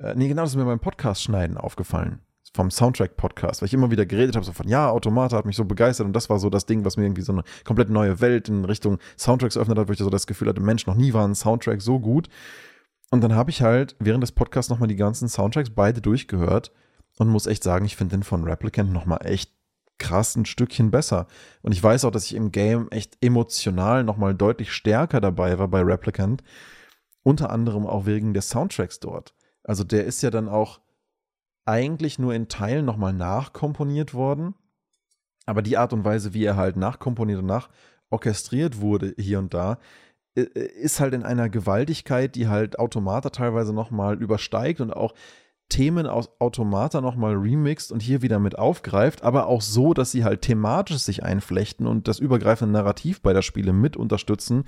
[0.00, 2.20] Äh, nee, genau, das ist mir beim Podcast schneiden aufgefallen.
[2.52, 5.64] Vom Soundtrack-Podcast, weil ich immer wieder geredet habe, so von ja, Automata hat mich so
[5.64, 8.48] begeistert und das war so das Ding, was mir irgendwie so eine komplett neue Welt
[8.48, 11.24] in Richtung Soundtracks öffnet hat, wo ich so das Gefühl hatte, Mensch, noch nie war
[11.26, 12.28] ein Soundtrack so gut.
[13.10, 16.72] Und dann habe ich halt während des Podcasts nochmal die ganzen Soundtracks beide durchgehört
[17.18, 19.52] und muss echt sagen, ich finde den von Replicant nochmal echt
[19.98, 21.26] krass ein Stückchen besser.
[21.62, 25.68] Und ich weiß auch, dass ich im Game echt emotional nochmal deutlich stärker dabei war
[25.68, 26.42] bei Replicant.
[27.22, 29.34] Unter anderem auch wegen des Soundtracks dort.
[29.64, 30.80] Also der ist ja dann auch
[31.64, 34.54] eigentlich nur in Teilen nochmal nachkomponiert worden.
[35.46, 39.78] Aber die Art und Weise, wie er halt nachkomponiert und nachorchestriert wurde hier und da,
[40.34, 45.14] ist halt in einer Gewaltigkeit, die halt Automata teilweise nochmal übersteigt und auch
[45.68, 50.24] Themen aus Automata nochmal remixt und hier wieder mit aufgreift, aber auch so, dass sie
[50.24, 54.64] halt thematisch sich einflechten und das übergreifende Narrativ bei der Spiele mit unterstützen.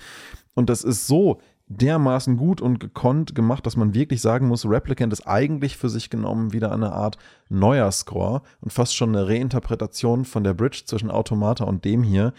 [0.54, 1.40] Und das ist so
[1.76, 6.10] dermaßen gut und gekonnt gemacht, dass man wirklich sagen muss, Replicant ist eigentlich für sich
[6.10, 7.18] genommen wieder eine Art
[7.48, 12.32] neuer Score und fast schon eine Reinterpretation von der Bridge zwischen Automata und dem hier.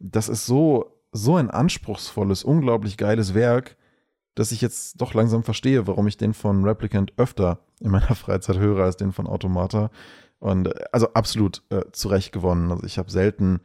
[0.00, 3.76] Das ist so, so ein anspruchsvolles, unglaublich geiles Werk
[4.38, 8.56] dass ich jetzt doch langsam verstehe, warum ich den von Replicant öfter in meiner Freizeit
[8.56, 9.90] höre als den von Automata.
[10.38, 12.70] Und äh, also absolut äh, zurecht gewonnen.
[12.70, 13.60] Also ich habe selten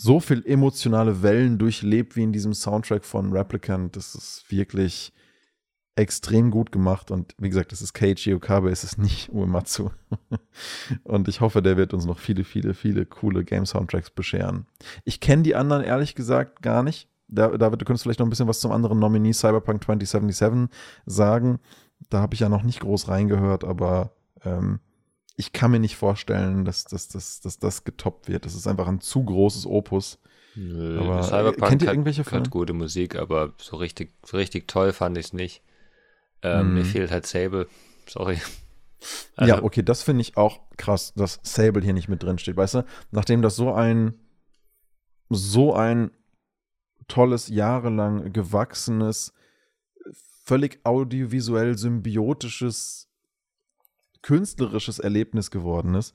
[0.00, 3.96] so viel emotionale Wellen durchlebt wie in diesem Soundtrack von Replicant.
[3.96, 5.12] Das ist wirklich
[5.96, 7.10] extrem gut gemacht.
[7.10, 9.90] Und wie gesagt, das ist Keiji Okabe, es ist nicht Uematsu.
[11.02, 14.66] und ich hoffe, der wird uns noch viele, viele, viele coole Game-Soundtracks bescheren.
[15.04, 17.08] Ich kenne die anderen ehrlich gesagt gar nicht.
[17.26, 20.68] David, du könntest vielleicht noch ein bisschen was zum anderen Nominee Cyberpunk 2077
[21.06, 21.58] sagen.
[22.08, 24.12] Da habe ich ja noch nicht groß reingehört, aber
[24.44, 24.78] ähm,
[25.38, 28.44] ich kann mir nicht vorstellen, dass, dass, dass, dass das getoppt wird.
[28.44, 30.18] Das ist einfach ein zu großes Opus.
[30.56, 34.66] Nö, aber, Cyberpunk kennt ihr irgendwelche hat, hat gute Musik, aber so richtig, so richtig
[34.66, 35.62] toll fand ich es nicht.
[36.42, 36.74] Ähm, mm.
[36.74, 37.68] Mir fehlt halt Sable.
[38.08, 38.38] Sorry.
[39.36, 42.56] Also, ja, okay, das finde ich auch krass, dass Sable hier nicht mit drin steht.
[42.56, 44.14] Weißt du, nachdem das so ein
[45.30, 46.10] so ein
[47.06, 49.32] tolles, jahrelang gewachsenes,
[50.42, 53.07] völlig audiovisuell symbiotisches,
[54.22, 56.14] künstlerisches Erlebnis geworden ist,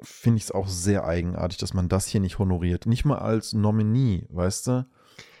[0.00, 2.86] finde ich es auch sehr eigenartig, dass man das hier nicht honoriert.
[2.86, 4.86] Nicht mal als Nominee, weißt du?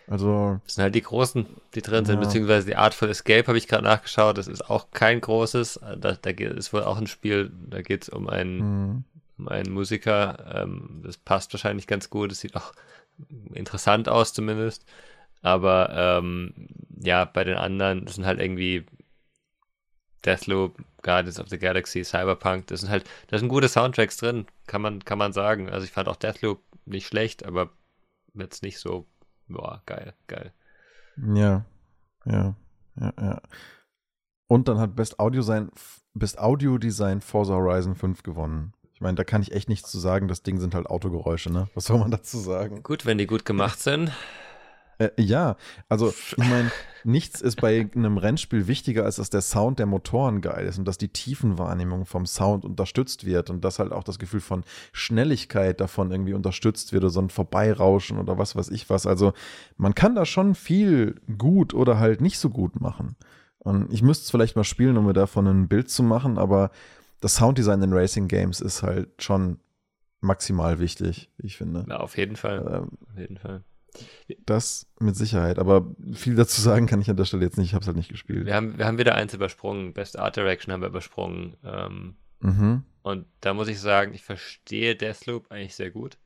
[0.06, 0.60] Also.
[0.64, 2.26] Das sind halt die großen, die drin sind, ja.
[2.26, 4.38] beziehungsweise die Art von Escape habe ich gerade nachgeschaut.
[4.38, 5.80] Das ist auch kein großes.
[5.98, 9.04] Da, da ist wohl auch ein Spiel, da geht es um einen, mhm.
[9.38, 10.62] um einen Musiker.
[10.62, 12.32] Ähm, das passt wahrscheinlich ganz gut.
[12.32, 12.72] Es sieht auch
[13.52, 14.84] interessant aus zumindest.
[15.40, 16.54] Aber ähm,
[17.02, 18.86] ja, bei den anderen, das sind halt irgendwie
[20.24, 24.82] Deathloop, Guardians of the Galaxy, Cyberpunk, das sind halt, da sind gute Soundtracks drin, kann
[24.82, 25.68] man, kann man sagen.
[25.68, 27.70] Also ich fand auch Deathloop nicht schlecht, aber
[28.34, 29.06] jetzt nicht so,
[29.48, 30.52] boah, geil, geil.
[31.16, 31.64] Ja,
[32.24, 32.54] ja,
[33.00, 33.42] ja, ja.
[34.46, 35.70] Und dann hat Best Audio Design,
[36.14, 38.74] Best Audio Design Forza Horizon 5 gewonnen.
[38.94, 40.28] Ich meine, da kann ich echt nichts zu sagen.
[40.28, 41.68] Das Ding sind halt Autogeräusche, ne?
[41.74, 42.82] Was soll man dazu sagen?
[42.82, 44.12] Gut, wenn die gut gemacht sind.
[45.02, 45.56] Äh, ja,
[45.88, 46.70] also ich meine,
[47.04, 50.86] nichts ist bei einem Rennspiel wichtiger, als dass der Sound der Motoren geil ist und
[50.86, 55.80] dass die Tiefenwahrnehmung vom Sound unterstützt wird und dass halt auch das Gefühl von Schnelligkeit
[55.80, 59.06] davon irgendwie unterstützt wird oder so ein Vorbeirauschen oder was weiß ich was.
[59.06, 59.32] Also
[59.76, 63.16] man kann da schon viel gut oder halt nicht so gut machen.
[63.58, 66.70] Und ich müsste es vielleicht mal spielen, um mir davon ein Bild zu machen, aber
[67.20, 69.58] das Sounddesign in Racing Games ist halt schon
[70.20, 71.84] maximal wichtig, ich finde.
[71.88, 72.58] Ja, auf jeden Fall.
[72.58, 73.62] Ähm, auf jeden Fall.
[74.46, 77.74] Das mit Sicherheit, aber viel dazu sagen kann ich an der Stelle jetzt nicht, ich
[77.74, 78.46] habe es halt nicht gespielt.
[78.46, 81.56] Wir haben, wir haben wieder eins übersprungen, Best Art Direction haben wir übersprungen.
[81.64, 82.84] Ähm, mhm.
[83.02, 86.18] Und da muss ich sagen, ich verstehe Deathloop eigentlich sehr gut,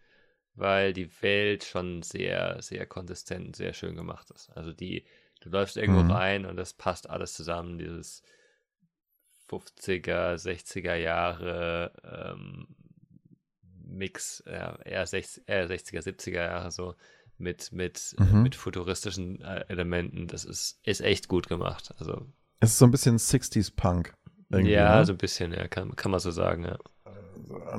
[0.54, 4.50] weil die Welt schon sehr, sehr konsistent und sehr schön gemacht ist.
[4.54, 5.04] Also die,
[5.40, 6.10] du läufst irgendwo mhm.
[6.10, 8.22] rein und das passt alles zusammen, dieses
[9.48, 12.68] 50er, 60er Jahre ähm,
[13.84, 16.94] Mix, äh, eher, 60, eher 60er, 70er Jahre so
[17.38, 18.42] mit, mit, äh, mhm.
[18.42, 20.26] mit futuristischen äh, Elementen.
[20.26, 21.94] Das ist, ist echt gut gemacht.
[21.98, 22.26] Also,
[22.60, 24.14] es ist so ein bisschen 60s Punk.
[24.50, 25.04] Ja, ne?
[25.04, 26.78] so ein bisschen, ja, kann, kann man so sagen, ja.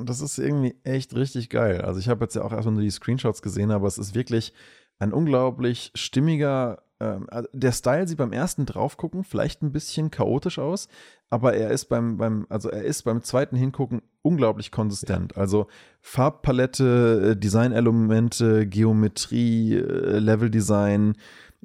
[0.04, 1.82] Das ist irgendwie echt richtig geil.
[1.82, 4.52] Also ich habe jetzt ja auch erstmal nur die Screenshots gesehen, aber es ist wirklich
[4.98, 10.58] ein unglaublich stimmiger ähm, also der Style sieht beim ersten draufgucken vielleicht ein bisschen chaotisch
[10.58, 10.88] aus,
[11.30, 15.32] aber er ist beim, beim, also er ist beim zweiten Hingucken unglaublich konsistent.
[15.36, 15.42] Ja.
[15.42, 15.68] Also
[16.00, 21.14] Farbpalette, äh, Designelemente, Geometrie, äh, Leveldesign,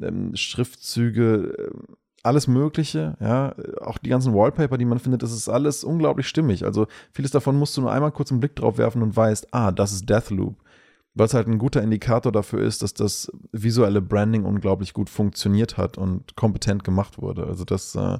[0.01, 5.49] ähm, Schriftzüge, äh, alles Mögliche, ja, auch die ganzen Wallpaper, die man findet, das ist
[5.49, 6.63] alles unglaublich stimmig.
[6.63, 9.73] Also vieles davon musst du nur einmal kurz einen Blick drauf werfen und weißt, ah,
[9.73, 10.62] das ist Deathloop.
[11.15, 15.97] Was halt ein guter Indikator dafür ist, dass das visuelle Branding unglaublich gut funktioniert hat
[15.97, 17.45] und kompetent gemacht wurde.
[17.45, 18.19] Also das äh,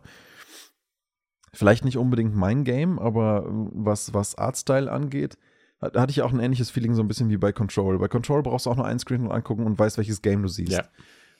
[1.54, 5.38] vielleicht nicht unbedingt mein Game, aber was, was Artstyle angeht,
[5.80, 8.00] da hatte ich auch ein ähnliches Feeling, so ein bisschen wie bei Control.
[8.00, 10.72] Bei Control brauchst du auch nur einen Screen angucken und weißt, welches Game du siehst.
[10.72, 10.86] Ja.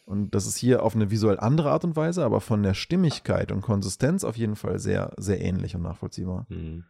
[0.06, 3.54] Und das ist hier auf eine visuell andere Art und Weise, aber von der Stimmigkeit
[3.54, 6.46] und Konsistenz auf jeden Fall sehr, sehr ähnlich und nachvollziehbar.
[6.50, 6.84] Mhm.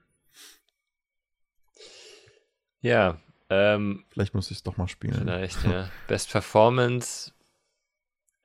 [2.81, 3.17] Ja,
[3.53, 5.13] ähm, vielleicht muss ich es doch mal spielen.
[5.13, 5.89] Vielleicht, ja.
[6.07, 7.31] Best Performance.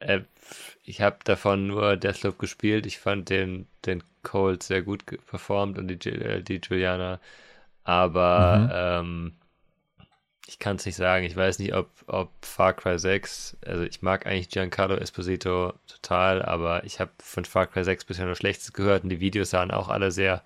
[0.01, 0.21] Äh,
[0.83, 2.87] ich habe davon nur Deathloop gespielt.
[2.87, 7.21] Ich fand den, den Cold sehr gut performt und die, äh, die Juliana.
[7.85, 8.71] Aber mhm.
[9.11, 9.33] ähm,
[10.47, 11.25] ich kann es nicht sagen.
[11.25, 16.43] Ich weiß nicht, ob, ob Far Cry 6, also ich mag eigentlich Giancarlo Esposito total,
[16.43, 19.71] aber ich habe von Far Cry 6 bisher nur Schlechtes gehört und die Videos sahen
[19.71, 20.43] auch alle sehr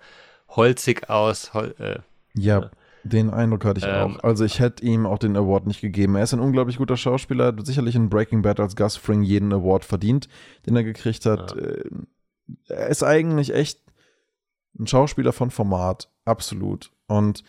[0.49, 1.53] holzig aus.
[1.53, 1.99] Hol, äh,
[2.33, 2.71] ja, ja,
[3.03, 4.23] den Eindruck hatte ich ähm, auch.
[4.23, 6.15] Also ich hätte ihm auch den Award nicht gegeben.
[6.15, 9.51] Er ist ein unglaublich guter Schauspieler, hat sicherlich in Breaking Bad als Gus Fring jeden
[9.51, 10.29] Award verdient,
[10.65, 11.55] den er gekriegt hat.
[11.55, 11.61] Ja.
[11.61, 11.89] Äh,
[12.67, 13.81] er ist eigentlich echt
[14.79, 16.91] ein Schauspieler von Format, absolut.
[17.07, 17.43] Und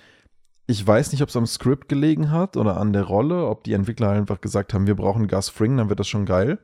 [0.67, 3.75] ich weiß nicht, ob es am Skript gelegen hat oder an der Rolle, ob die
[3.75, 6.59] Entwickler einfach gesagt haben, wir brauchen Gus Fring, dann wird das schon geil.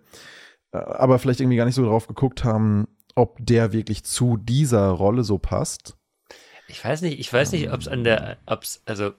[0.72, 4.88] Äh, aber vielleicht irgendwie gar nicht so drauf geguckt haben, ob der wirklich zu dieser
[4.90, 5.96] Rolle so passt.
[6.70, 9.12] Ich weiß nicht, ich weiß nicht, ob es an der, ob's, also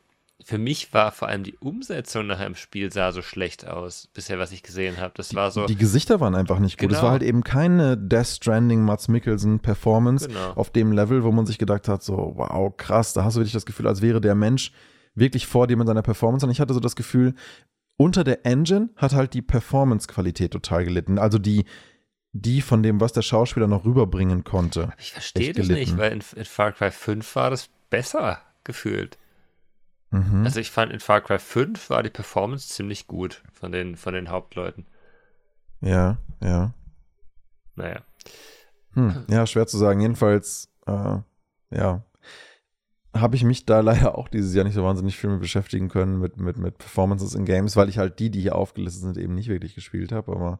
[0.43, 4.39] für mich war vor allem die Umsetzung nachher im Spiel sah so schlecht aus, bisher,
[4.39, 5.13] was ich gesehen habe.
[5.15, 5.65] Das war so.
[5.65, 6.89] Die Gesichter waren einfach nicht gut.
[6.89, 6.97] Genau.
[6.97, 10.53] Es war halt eben keine Death Stranding Mats Mikkelsen Performance genau.
[10.53, 13.53] auf dem Level, wo man sich gedacht hat, so, wow, krass, da hast du wirklich
[13.53, 14.71] das Gefühl, als wäre der Mensch
[15.13, 16.45] wirklich vor dir mit seiner Performance.
[16.45, 17.35] Und ich hatte so das Gefühl,
[17.97, 21.19] unter der Engine hat halt die Performance-Qualität total gelitten.
[21.19, 21.65] Also die,
[22.33, 24.93] die von dem, was der Schauspieler noch rüberbringen konnte.
[24.97, 25.91] Ich verstehe das gelitten.
[25.91, 29.17] nicht, weil in, in Far Cry 5 war das besser gefühlt.
[30.11, 30.43] Mhm.
[30.45, 34.13] Also ich fand in Far Cry 5 war die Performance ziemlich gut von den, von
[34.13, 34.85] den Hauptleuten.
[35.81, 36.73] Ja, ja.
[37.75, 38.01] Naja.
[38.93, 40.01] Hm, ja, schwer zu sagen.
[40.01, 41.17] Jedenfalls, äh,
[41.71, 42.03] ja,
[43.13, 46.19] habe ich mich da leider auch dieses Jahr nicht so wahnsinnig viel mit beschäftigen können
[46.19, 49.35] mit, mit, mit Performances in Games, weil ich halt die, die hier aufgelistet sind, eben
[49.35, 50.31] nicht wirklich gespielt habe.
[50.31, 50.59] Aber,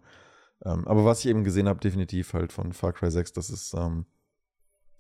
[0.66, 3.74] ähm, aber was ich eben gesehen habe, definitiv halt von Far Cry 6, das ist
[3.74, 4.06] ähm,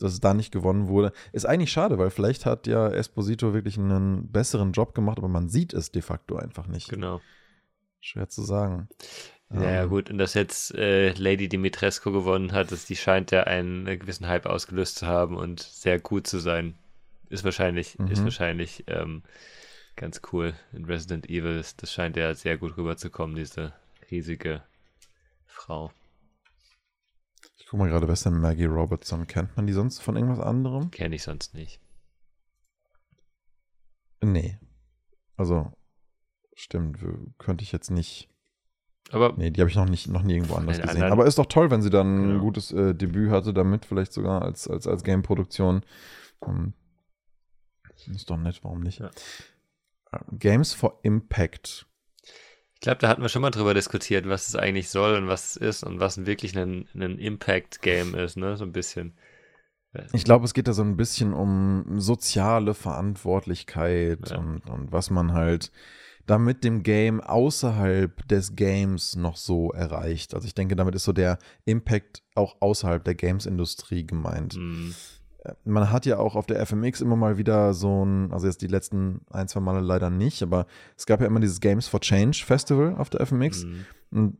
[0.01, 1.13] dass es da nicht gewonnen wurde.
[1.31, 5.49] Ist eigentlich schade, weil vielleicht hat ja Esposito wirklich einen besseren Job gemacht, aber man
[5.49, 6.89] sieht es de facto einfach nicht.
[6.89, 7.21] Genau.
[7.99, 8.89] Schwer zu sagen.
[9.53, 9.89] Ja, ähm.
[9.89, 14.27] gut, und dass jetzt äh, Lady Dimitrescu gewonnen hat, dass die scheint ja einen gewissen
[14.27, 16.75] Hype ausgelöst zu haben und sehr gut zu sein.
[17.29, 18.07] Ist wahrscheinlich, mhm.
[18.07, 19.23] ist wahrscheinlich ähm,
[19.95, 21.63] ganz cool in Resident Evil.
[21.77, 23.73] Das scheint ja sehr gut rüberzukommen, diese
[24.09, 24.63] riesige
[25.51, 25.91] Frau.
[27.69, 29.27] Guck mal gerade, wer ist denn Maggie Robertson?
[29.27, 30.91] Kennt man die sonst von irgendwas anderem?
[30.91, 31.79] Kenne ich sonst nicht.
[34.21, 34.59] Nee.
[35.37, 35.71] Also,
[36.53, 36.99] stimmt,
[37.37, 38.29] könnte ich jetzt nicht.
[39.11, 40.89] Aber nee, die habe ich noch nicht noch nie irgendwo anders gesehen.
[40.89, 42.33] Anderen, Aber ist doch toll, wenn sie dann genau.
[42.33, 45.81] ein gutes äh, Debüt hatte damit, vielleicht sogar als, als, als Game-Produktion.
[46.39, 46.73] Um,
[48.07, 48.99] ist doch nett, warum nicht?
[48.99, 49.11] Ja.
[50.31, 51.87] Games for Impact
[52.81, 55.51] ich glaube, da hatten wir schon mal drüber diskutiert, was es eigentlich soll und was
[55.51, 58.57] es ist und was wirklich ein, ein Impact-Game ist, ne?
[58.57, 59.13] So ein bisschen.
[60.13, 64.39] Ich glaube, es geht da so ein bisschen um soziale Verantwortlichkeit ja.
[64.39, 65.71] und, und was man halt
[66.25, 70.33] da mit dem Game außerhalb des Games noch so erreicht.
[70.33, 74.55] Also ich denke, damit ist so der Impact auch außerhalb der Games-Industrie gemeint.
[74.55, 74.95] Mhm
[75.65, 78.67] man hat ja auch auf der FMX immer mal wieder so ein, also jetzt die
[78.67, 82.43] letzten ein, zwei Male leider nicht, aber es gab ja immer dieses Games for Change
[82.45, 83.65] Festival auf der FMX.
[83.65, 83.85] Mhm.
[84.11, 84.37] Und,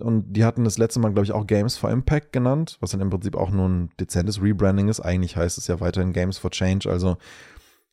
[0.00, 3.02] und, die hatten das letzte Mal, glaube ich, auch Games for Impact genannt, was dann
[3.02, 5.00] im Prinzip auch nur ein dezentes Rebranding ist.
[5.00, 7.18] Eigentlich heißt es ja weiterhin Games for Change, also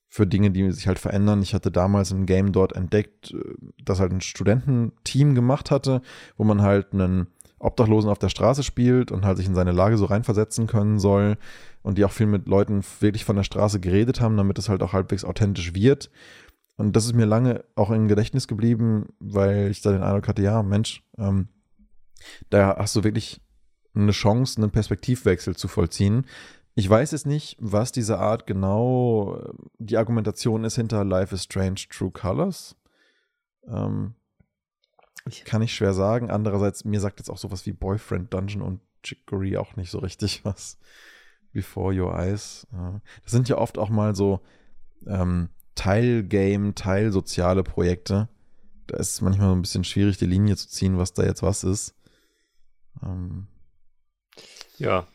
[0.08, 1.44] für Dinge, die sich halt verändern.
[1.44, 6.02] Ich hatte damals ein Game dort entdeckt, äh, das halt ein Studententeam gemacht hatte,
[6.38, 7.28] wo man halt einen
[7.60, 11.38] Obdachlosen auf der Straße spielt und halt sich in seine Lage so reinversetzen können soll
[11.82, 14.84] und die auch viel mit Leuten wirklich von der Straße geredet haben, damit es halt
[14.84, 16.10] auch halbwegs authentisch wird.
[16.78, 20.42] Und das ist mir lange auch im Gedächtnis geblieben, weil ich da den Eindruck hatte,
[20.42, 21.50] ja, Mensch, ähm,
[22.50, 23.42] da hast du wirklich
[23.94, 26.26] eine Chance, einen Perspektivwechsel zu vollziehen.
[26.76, 31.44] Ich weiß jetzt nicht, was diese Art genau äh, die Argumentation ist hinter Life is
[31.44, 32.76] Strange True Colors.
[33.68, 34.14] Ähm,
[35.46, 36.32] kann ich schwer sagen.
[36.32, 40.42] Andererseits, mir sagt jetzt auch sowas wie Boyfriend Dungeon und Chicory auch nicht so richtig
[40.46, 40.78] was.
[41.52, 42.68] Before Your Eyes.
[43.24, 44.42] Das sind ja oft auch mal so
[45.08, 48.28] ähm, Teilgame, Teilsoziale Projekte.
[48.88, 51.44] Da ist es manchmal so ein bisschen schwierig, die Linie zu ziehen, was da jetzt
[51.44, 51.96] was ist.
[53.04, 53.48] Ähm.
[54.78, 55.08] Ja.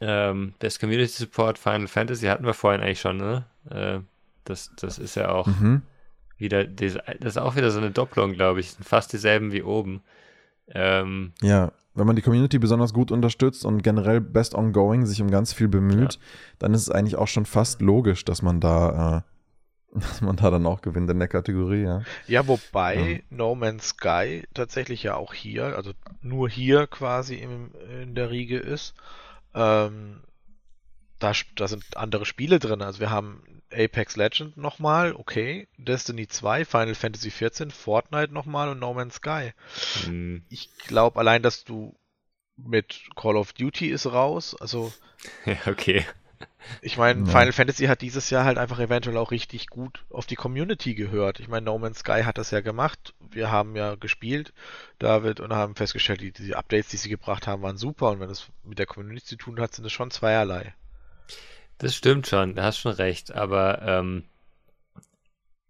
[0.00, 3.46] Ähm, Best Community Support Final Fantasy hatten wir vorhin eigentlich schon, ne?
[3.70, 4.00] Äh,
[4.44, 5.46] das, das ist ja auch.
[5.46, 5.82] Mhm.
[6.36, 8.70] wieder, das ist auch wieder so eine Doppelung, glaube ich.
[8.70, 10.02] Fast dieselben wie oben.
[10.68, 15.30] Ähm, ja, wenn man die Community besonders gut unterstützt und generell best ongoing sich um
[15.30, 16.20] ganz viel bemüht, ja.
[16.58, 19.24] dann ist es eigentlich auch schon fast logisch, dass man da,
[19.94, 22.02] äh, dass man da dann auch gewinnt in der Kategorie, ja.
[22.26, 23.18] Ja, wobei ja.
[23.30, 27.70] No Man's Sky tatsächlich ja auch hier, also nur hier quasi im,
[28.02, 28.94] in der Riege ist.
[29.54, 30.22] Ähm,
[31.20, 32.82] da, da sind andere Spiele drin.
[32.82, 33.42] Also wir haben
[33.74, 39.52] Apex Legend nochmal, okay, Destiny 2, Final Fantasy 14, Fortnite nochmal und No Man's Sky.
[40.04, 40.42] Hm.
[40.48, 41.94] Ich glaube allein, dass du
[42.56, 44.92] mit Call of Duty ist raus, also.
[45.46, 46.04] Ja, okay.
[46.82, 47.26] Ich meine, ja.
[47.26, 51.40] Final Fantasy hat dieses Jahr halt einfach eventuell auch richtig gut auf die Community gehört.
[51.40, 53.14] Ich meine, No Man's Sky hat das ja gemacht.
[53.30, 54.52] Wir haben ja gespielt,
[54.98, 58.10] David, und haben festgestellt, die, die Updates, die sie gebracht haben, waren super.
[58.10, 60.74] Und wenn es mit der Community zu tun hat, sind es schon zweierlei.
[61.84, 64.24] Das stimmt schon, du hast schon recht, aber ähm,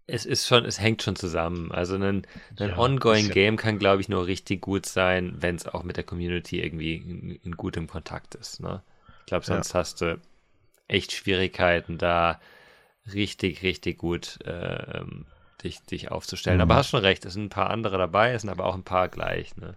[0.07, 1.73] es ist schon, es hängt schon zusammen.
[1.73, 2.25] Also ein, ein
[2.57, 6.05] ja, ongoing Game kann, glaube ich, nur richtig gut sein, wenn es auch mit der
[6.05, 8.61] Community irgendwie in, in gutem Kontakt ist.
[8.61, 8.81] Ne?
[9.19, 9.79] Ich glaube, sonst ja.
[9.81, 10.17] hast du
[10.87, 12.39] echt Schwierigkeiten, da
[13.13, 15.03] richtig, richtig gut äh,
[15.65, 16.59] dich, dich aufzustellen.
[16.59, 16.61] Mhm.
[16.61, 18.83] Aber hast schon recht, es sind ein paar andere dabei, es sind aber auch ein
[18.83, 19.57] paar gleich.
[19.57, 19.75] Ne?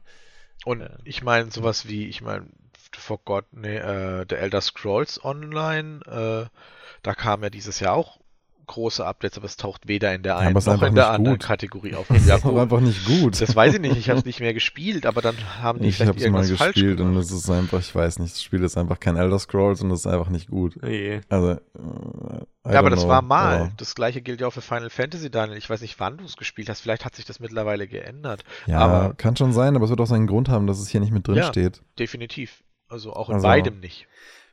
[0.65, 2.47] Und äh, ich meine, sowas wie, ich meine,
[2.97, 6.49] Forgot, nee, äh, der Elder Scrolls Online, äh,
[7.03, 8.19] da kam ja dieses Jahr auch
[8.69, 11.47] große Updates, aber es taucht weder in der einen ja, noch in der anderen gut.
[11.47, 12.07] Kategorie auf.
[12.19, 13.41] Das ist aber einfach nicht gut.
[13.41, 15.97] Das weiß ich nicht, ich habe es nicht mehr gespielt, aber dann haben die ich
[15.97, 19.01] vielleicht irgendwas mal gespielt und es ist einfach, ich weiß nicht, das Spiel ist einfach
[19.01, 20.77] kein Elder Scrolls und es ist einfach nicht gut.
[20.85, 21.21] Je.
[21.29, 21.59] Also, äh,
[22.71, 23.57] ja, aber das know, war mal.
[23.57, 23.73] Aber...
[23.79, 25.57] Das gleiche gilt ja auch für Final Fantasy, Daniel.
[25.57, 26.81] Ich weiß nicht, wann du es gespielt hast.
[26.81, 28.45] Vielleicht hat sich das mittlerweile geändert.
[28.67, 31.01] Ja, aber, kann schon sein, aber es wird auch seinen Grund haben, dass es hier
[31.01, 31.81] nicht mit drin ja, steht.
[31.99, 32.63] Definitiv.
[32.89, 34.07] Also auch in also, beidem nicht.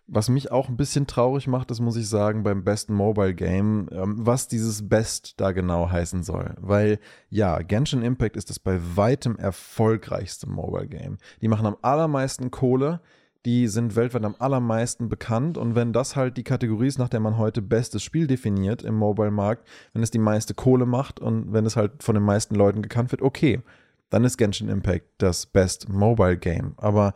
[0.08, 3.88] Was mich auch ein bisschen traurig macht, das muss ich sagen, beim besten Mobile Game,
[3.92, 6.54] ähm, was dieses Best da genau heißen soll.
[6.60, 11.18] Weil ja, Genshin Impact ist das bei weitem erfolgreichste Mobile Game.
[11.42, 13.02] Die machen am allermeisten Kohle,
[13.46, 17.20] die sind weltweit am allermeisten bekannt und wenn das halt die Kategorie ist, nach der
[17.20, 21.66] man heute bestes Spiel definiert im Mobile-Markt, wenn es die meiste Kohle macht und wenn
[21.66, 23.62] es halt von den meisten Leuten gekannt wird, okay,
[24.10, 26.74] dann ist Genshin Impact das Best Mobile Game.
[26.78, 27.14] Aber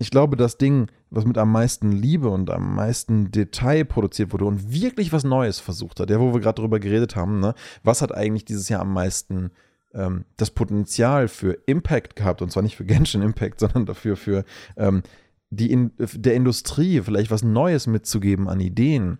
[0.00, 4.46] ich glaube, das Ding, was mit am meisten Liebe und am meisten Detail produziert wurde
[4.46, 8.00] und wirklich was Neues versucht hat, ja, wo wir gerade drüber geredet haben, ne, was
[8.00, 9.50] hat eigentlich dieses Jahr am meisten
[9.92, 14.44] ähm, das Potenzial für Impact gehabt, und zwar nicht für Genshin Impact, sondern dafür für
[14.78, 15.02] ähm,
[15.50, 19.18] die in, der Industrie vielleicht was Neues mitzugeben an Ideen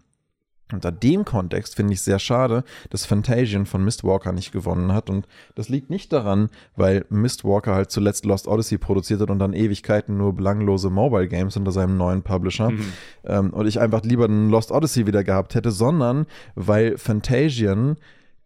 [0.72, 5.10] unter dem Kontext finde ich sehr schade, dass Fantasian von Mistwalker nicht gewonnen hat.
[5.10, 9.52] Und das liegt nicht daran, weil Mistwalker halt zuletzt Lost Odyssey produziert hat und dann
[9.52, 12.70] Ewigkeiten nur belanglose Mobile Games unter seinem neuen Publisher.
[12.70, 12.92] Mhm.
[13.24, 17.96] Ähm, und ich einfach lieber einen Lost Odyssey wieder gehabt hätte, sondern weil Fantasian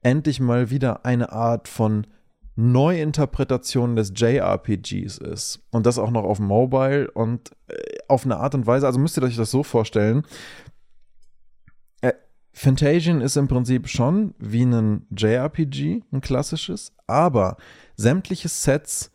[0.02, 2.06] endlich mal wieder eine Art von
[2.56, 5.60] Neuinterpretation des JRPGs ist.
[5.70, 7.74] Und das auch noch auf Mobile und äh,
[8.06, 10.22] auf eine Art und Weise, also müsst ihr euch das so vorstellen,
[12.56, 17.56] Fantasian ist im Prinzip schon wie ein JRPG, ein klassisches, aber
[17.96, 19.10] sämtliche Sets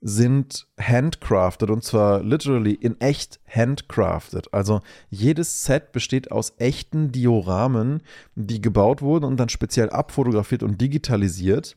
[0.00, 4.52] sind handcrafted und zwar literally in echt handcrafted.
[4.54, 4.80] Also
[5.10, 8.02] jedes Set besteht aus echten Dioramen,
[8.36, 11.76] die gebaut wurden und dann speziell abfotografiert und digitalisiert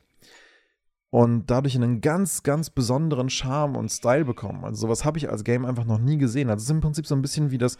[1.10, 4.66] und dadurch einen ganz, ganz besonderen Charme und Style bekommen.
[4.66, 6.50] Also sowas habe ich als Game einfach noch nie gesehen.
[6.50, 7.78] Also es ist im Prinzip so ein bisschen wie das,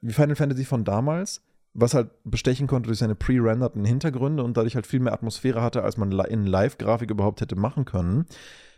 [0.00, 4.74] wie Final Fantasy von damals, was halt bestechen konnte durch seine pre-renderten Hintergründe und dadurch
[4.74, 8.26] halt viel mehr Atmosphäre hatte, als man in Live-Grafik überhaupt hätte machen können,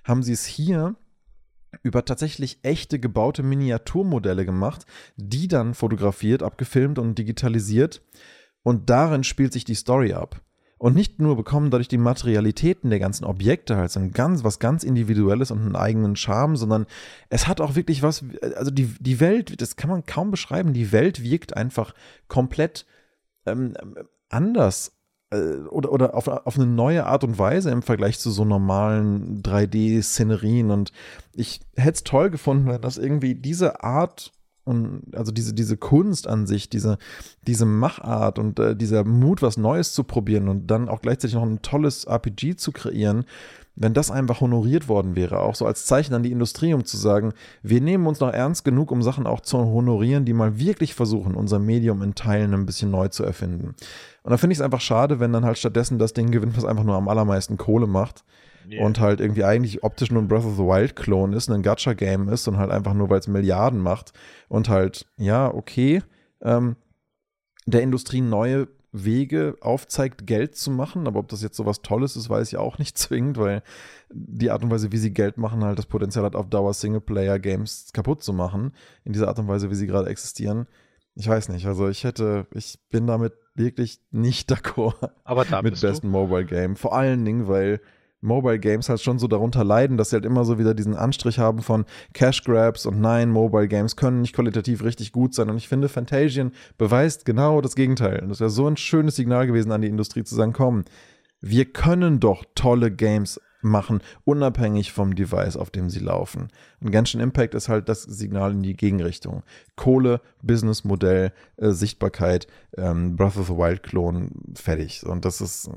[0.04, 0.96] haben sie es hier
[1.82, 4.84] über tatsächlich echte gebaute Miniaturmodelle gemacht,
[5.16, 8.02] die dann fotografiert, abgefilmt und digitalisiert.
[8.62, 10.42] Und darin spielt sich die Story ab.
[10.82, 14.58] Und nicht nur bekommen dadurch die Materialitäten der ganzen Objekte halt so ein ganz, was
[14.58, 16.86] ganz Individuelles und einen eigenen Charme, sondern
[17.28, 18.24] es hat auch wirklich was,
[18.56, 21.94] also die, die Welt, das kann man kaum beschreiben, die Welt wirkt einfach
[22.26, 22.84] komplett
[23.46, 23.74] ähm,
[24.28, 24.98] anders
[25.30, 29.40] äh, oder, oder auf, auf eine neue Art und Weise im Vergleich zu so normalen
[29.40, 30.72] 3D-Szenerien.
[30.72, 30.90] Und
[31.32, 34.32] ich hätte es toll gefunden, wenn das irgendwie diese Art
[34.64, 36.98] und also diese, diese Kunst an sich, diese,
[37.46, 41.42] diese Machart und äh, dieser Mut, was Neues zu probieren und dann auch gleichzeitig noch
[41.42, 43.24] ein tolles RPG zu kreieren,
[43.74, 46.96] wenn das einfach honoriert worden wäre, auch so als Zeichen an die Industrie, um zu
[46.96, 47.32] sagen,
[47.62, 51.34] wir nehmen uns noch ernst genug, um Sachen auch zu honorieren, die mal wirklich versuchen,
[51.34, 53.74] unser Medium in Teilen ein bisschen neu zu erfinden.
[54.22, 56.66] Und da finde ich es einfach schade, wenn dann halt stattdessen das Ding gewinnt, was
[56.66, 58.24] einfach nur am allermeisten Kohle macht
[58.68, 58.84] Yeah.
[58.84, 62.48] Und halt irgendwie eigentlich optisch nur ein Breath of the Wild-Klon ist, ein Gacha-Game ist
[62.48, 64.12] und halt einfach nur, weil es Milliarden macht.
[64.48, 66.02] Und halt, ja, okay,
[66.40, 66.76] ähm,
[67.66, 71.06] der Industrie neue Wege aufzeigt, Geld zu machen.
[71.06, 73.62] Aber ob das jetzt so was Tolles ist, weiß ich auch nicht zwingend, weil
[74.10, 77.90] die Art und Weise, wie sie Geld machen, halt das Potenzial hat, auf Dauer Singleplayer-Games
[77.92, 78.72] kaputt zu machen.
[79.04, 80.66] In dieser Art und Weise, wie sie gerade existieren.
[81.14, 81.66] Ich weiß nicht.
[81.66, 86.76] Also ich hätte, ich bin damit wirklich nicht d'accord Aber da mit besten Mobile Game.
[86.76, 87.80] Vor allen Dingen, weil
[88.22, 91.38] Mobile Games halt schon so darunter leiden, dass sie halt immer so wieder diesen Anstrich
[91.38, 95.50] haben von Cash Grabs und nein, Mobile Games können nicht qualitativ richtig gut sein.
[95.50, 98.20] Und ich finde, Fantasian beweist genau das Gegenteil.
[98.22, 100.84] Und das wäre so ein schönes Signal gewesen an die Industrie zu sagen, komm,
[101.40, 106.48] wir können doch tolle Games machen, unabhängig vom Device, auf dem sie laufen.
[106.80, 109.42] Und Genshin Impact ist halt das Signal in die Gegenrichtung.
[109.76, 112.46] Kohle, Businessmodell, äh, Sichtbarkeit,
[112.76, 115.04] ähm, Breath of the Wild Klon, fertig.
[115.04, 115.70] Und das ist, äh,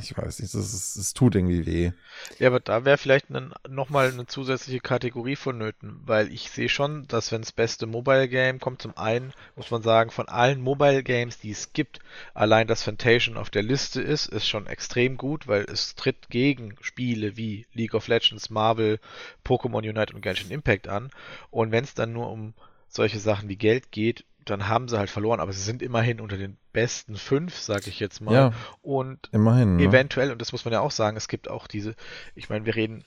[0.00, 1.92] ich weiß nicht, das, ist, das tut irgendwie weh.
[2.38, 3.28] Ja, aber da wäre vielleicht
[3.68, 8.58] nochmal eine zusätzliche Kategorie vonnöten, weil ich sehe schon, dass wenn das beste Mobile Game
[8.58, 12.00] kommt, zum einen muss man sagen, von allen Mobile Games, die es gibt,
[12.34, 16.74] allein das Fantasian auf der Liste ist, ist schon extrem gut, weil es tritt gegen
[16.80, 18.98] Spiele wie League of Legends, Marvel,
[19.44, 21.10] Pokémon Unite und Genshin Impact an.
[21.50, 22.54] Und wenn es dann nur um
[22.88, 26.36] solche Sachen wie Geld geht, dann haben sie halt verloren, aber sie sind immerhin unter
[26.36, 28.34] den besten fünf, sag ich jetzt mal.
[28.34, 28.52] Ja,
[28.82, 29.76] Und immerhin.
[29.76, 29.84] Ne?
[29.84, 31.94] eventuell, und das muss man ja auch sagen, es gibt auch diese,
[32.34, 33.04] ich meine, wir reden,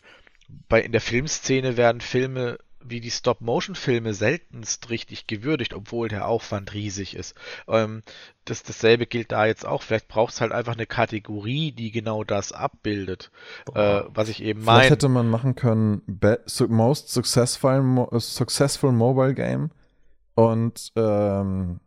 [0.67, 6.73] bei in der Filmszene werden Filme wie die Stop-Motion-Filme seltenst richtig gewürdigt, obwohl der Aufwand
[6.73, 7.35] riesig ist.
[7.67, 8.01] Ähm,
[8.45, 9.83] das, dasselbe gilt da jetzt auch.
[9.83, 13.31] Vielleicht braucht es halt einfach eine Kategorie, die genau das abbildet.
[13.73, 14.89] Äh, was ich eben Vielleicht meine.
[14.89, 16.01] hätte man machen können,
[16.67, 19.71] Most Successful, Mo successful Mobile Game
[20.35, 21.79] und ähm,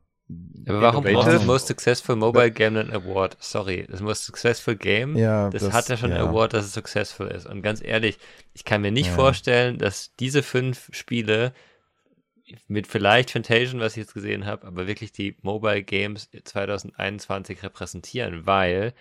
[0.66, 3.36] Aber warum braucht das Most Successful Mobile Game einen Award?
[3.40, 6.30] Sorry, das Most Successful Game, ja, das, hat ja schon einen ja.
[6.30, 7.46] Award, dass es successful ist.
[7.46, 8.18] Und ganz ehrlich,
[8.54, 9.14] ich kann mir nicht Ja.
[9.14, 11.52] vorstellen, dass diese fünf Spiele
[12.68, 18.46] mit vielleicht Fantasian, was ich jetzt gesehen habe, aber wirklich die Mobile Games 2021 repräsentieren,
[18.46, 18.94] weil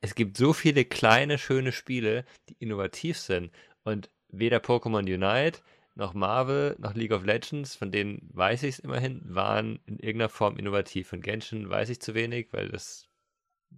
[0.00, 3.50] es gibt so viele kleine, schöne Spiele, die innovativ sind.
[3.82, 5.60] Und weder Pokémon Unite
[5.96, 10.28] noch Marvel noch League of Legends, von denen weiß ich es immerhin, waren in irgendeiner
[10.28, 11.08] Form innovativ.
[11.08, 13.08] Von Genshin weiß ich zu wenig, weil das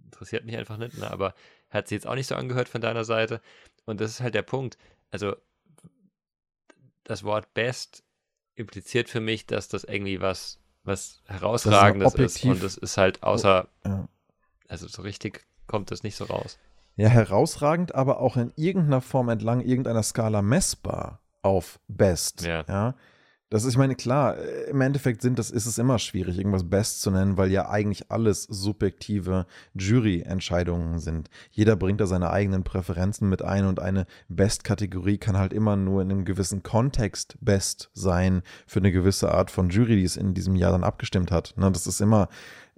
[0.05, 1.09] interessiert mich einfach nicht, ne?
[1.09, 1.33] aber
[1.69, 3.41] hat sich jetzt auch nicht so angehört von deiner Seite.
[3.85, 4.77] Und das ist halt der Punkt.
[5.11, 5.35] Also
[7.03, 8.03] das Wort Best
[8.55, 12.13] impliziert für mich, dass das irgendwie was, was Herausragendes ist.
[12.15, 14.07] objektiv- Und das ist halt außer, Ja.
[14.67, 16.59] also so richtig kommt das nicht so raus.
[16.97, 22.41] ja, herausragend, aber auch in irgendeiner Form entlang irgendeiner Skala messbar auf Best.
[22.45, 22.95] Ja.
[23.51, 26.69] Das ist, ich meine, klar, äh, im Endeffekt sind das, ist es immer schwierig, irgendwas
[26.69, 31.31] Best zu nennen, weil ja eigentlich alles subjektive Jury-Entscheidungen sind.
[31.49, 36.03] Jeder bringt da seine eigenen Präferenzen mit ein und eine Best-Kategorie kann halt immer nur
[36.03, 40.35] in einem gewissen Kontext Best sein für eine gewisse Art von Jury, die es in
[40.35, 41.55] diesem Jahr dann abgestimmt hat.
[41.57, 42.29] Ne, das ist immer,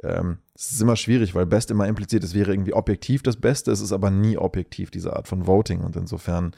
[0.03, 3.71] ähm, es ist immer schwierig, weil Best immer impliziert, es wäre irgendwie objektiv das Beste,
[3.71, 5.81] es ist aber nie objektiv, diese Art von Voting.
[5.81, 6.55] Und insofern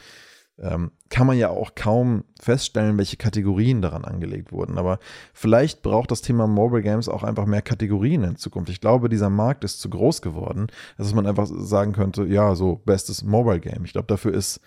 [0.59, 4.77] ähm, kann man ja auch kaum feststellen, welche Kategorien daran angelegt wurden.
[4.77, 4.99] Aber
[5.33, 8.69] vielleicht braucht das Thema Mobile Games auch einfach mehr Kategorien in Zukunft.
[8.69, 12.75] Ich glaube, dieser Markt ist zu groß geworden, dass man einfach sagen könnte, ja, so
[12.75, 13.85] bestes Mobile Game.
[13.85, 14.59] Ich glaube, dafür ist,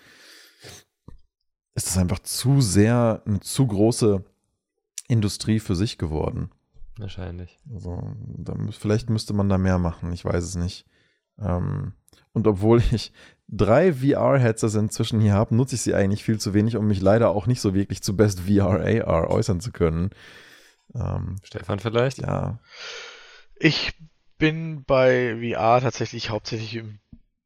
[1.73, 4.23] ist es einfach zu sehr eine zu große
[5.07, 6.51] Industrie für sich geworden.
[6.97, 7.59] Wahrscheinlich.
[7.73, 8.01] Also,
[8.37, 10.85] da, mü- vielleicht müsste man da mehr machen, ich weiß es nicht.
[11.39, 11.93] Ähm,
[12.33, 13.13] und obwohl ich
[13.47, 17.29] drei VR-Headsets inzwischen hier habe, nutze ich sie eigentlich viel zu wenig, um mich leider
[17.29, 20.09] auch nicht so wirklich zu Best VR AR äußern zu können.
[20.93, 22.19] Ähm, Stefan vielleicht?
[22.19, 22.59] ja,
[23.55, 23.93] Ich
[24.37, 26.99] bin bei VR tatsächlich hauptsächlich in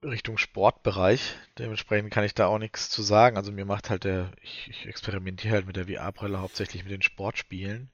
[0.03, 1.35] Richtung Sportbereich.
[1.59, 3.37] Dementsprechend kann ich da auch nichts zu sagen.
[3.37, 7.03] Also mir macht halt der, ich, ich experimentiere halt mit der VR-Brille hauptsächlich mit den
[7.03, 7.91] Sportspielen.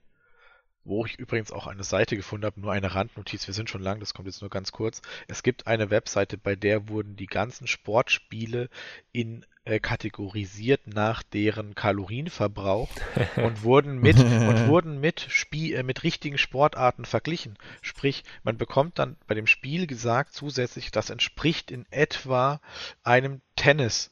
[0.88, 4.00] Wo ich übrigens auch eine Seite gefunden habe, nur eine Randnotiz, wir sind schon lang,
[4.00, 5.02] das kommt jetzt nur ganz kurz.
[5.28, 8.70] Es gibt eine Webseite, bei der wurden die ganzen Sportspiele
[9.12, 12.88] in äh, kategorisiert nach deren Kalorienverbrauch
[13.36, 17.58] und wurden mit und wurden mit Spiel, äh, mit richtigen Sportarten verglichen.
[17.82, 22.62] Sprich, man bekommt dann bei dem Spiel gesagt zusätzlich, das entspricht in etwa
[23.04, 24.12] einem Tennis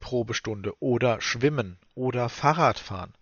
[0.00, 3.12] Probestunde oder Schwimmen oder Fahrradfahren.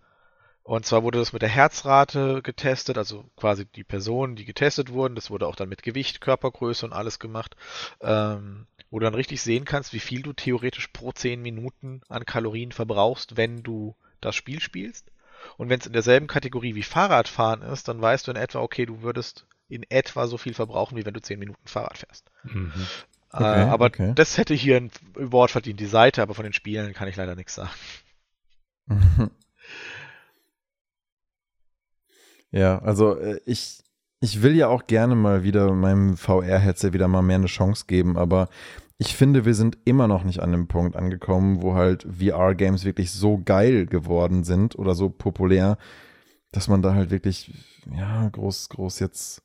[0.65, 5.13] Und zwar wurde das mit der Herzrate getestet, also quasi die Personen, die getestet wurden.
[5.13, 7.55] Das wurde auch dann mit Gewicht, Körpergröße und alles gemacht,
[8.01, 12.25] ähm, wo du dann richtig sehen kannst, wie viel du theoretisch pro 10 Minuten an
[12.25, 15.11] Kalorien verbrauchst, wenn du das Spiel spielst.
[15.57, 18.87] Und wenn es in derselben Kategorie wie Fahrradfahren ist, dann weißt du in etwa, okay,
[18.87, 22.31] du würdest in etwa so viel verbrauchen, wie wenn du 10 Minuten Fahrrad fährst.
[22.43, 22.73] Mhm.
[23.33, 24.13] äh, Okay, aber okay.
[24.15, 27.35] das hätte hier ein Wort verdient, die Seite, aber von den Spielen kann ich leider
[27.35, 27.69] nichts sagen.
[32.55, 33.83] Ja, also äh, ich,
[34.21, 38.17] ich will ja auch gerne mal wieder meinem VR-Headset wieder mal mehr eine Chance geben,
[38.17, 38.47] aber
[38.97, 43.11] ich finde, wir sind immer noch nicht an dem Punkt angekommen, wo halt VR-Games wirklich
[43.11, 45.77] so geil geworden sind oder so populär,
[46.53, 47.53] dass man da halt wirklich,
[47.93, 49.41] ja, groß, groß jetzt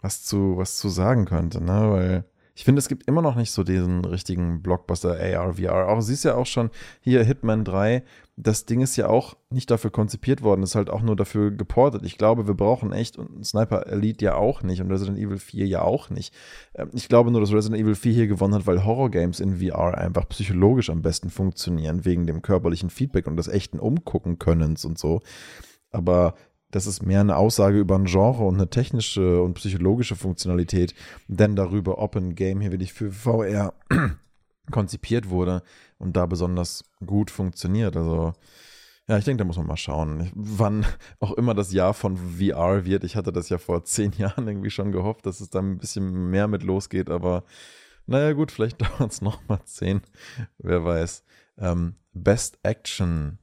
[0.00, 1.90] was zu, was zu sagen könnte, ne?
[1.90, 2.24] Weil
[2.60, 5.88] ich finde, es gibt immer noch nicht so diesen richtigen Blockbuster AR, VR.
[5.88, 6.68] Auch siehst ja auch schon
[7.00, 8.02] hier Hitman 3.
[8.36, 12.04] Das Ding ist ja auch nicht dafür konzipiert worden, ist halt auch nur dafür geportet.
[12.04, 15.66] Ich glaube, wir brauchen echt und Sniper Elite ja auch nicht und Resident Evil 4
[15.68, 16.34] ja auch nicht.
[16.74, 19.96] Ähm, ich glaube nur, dass Resident Evil 4 hier gewonnen hat, weil Horror-Games in VR
[19.96, 24.98] einfach psychologisch am besten funktionieren, wegen dem körperlichen Feedback und des echten Umgucken Könnens und
[24.98, 25.22] so.
[25.92, 26.34] Aber
[26.70, 30.94] das ist mehr eine Aussage über ein Genre und eine technische und psychologische Funktionalität,
[31.28, 33.74] denn darüber, ob ein Game hier wirklich für VR
[34.70, 35.62] konzipiert wurde
[35.98, 37.96] und da besonders gut funktioniert.
[37.96, 38.32] Also,
[39.08, 40.86] ja, ich denke, da muss man mal schauen, wann
[41.20, 43.04] auch immer das Jahr von VR wird.
[43.04, 46.30] Ich hatte das ja vor zehn Jahren irgendwie schon gehofft, dass es da ein bisschen
[46.30, 47.44] mehr mit losgeht, aber
[48.06, 50.02] naja, gut, vielleicht dauert es nochmal zehn,
[50.58, 51.24] wer weiß.
[51.58, 53.38] Ähm, Best Action,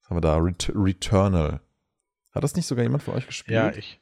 [0.00, 0.36] was haben wir da?
[0.36, 1.60] Ret Returnal
[2.34, 3.56] hat das nicht sogar jemand von euch gespielt?
[3.56, 4.00] Ja, ich.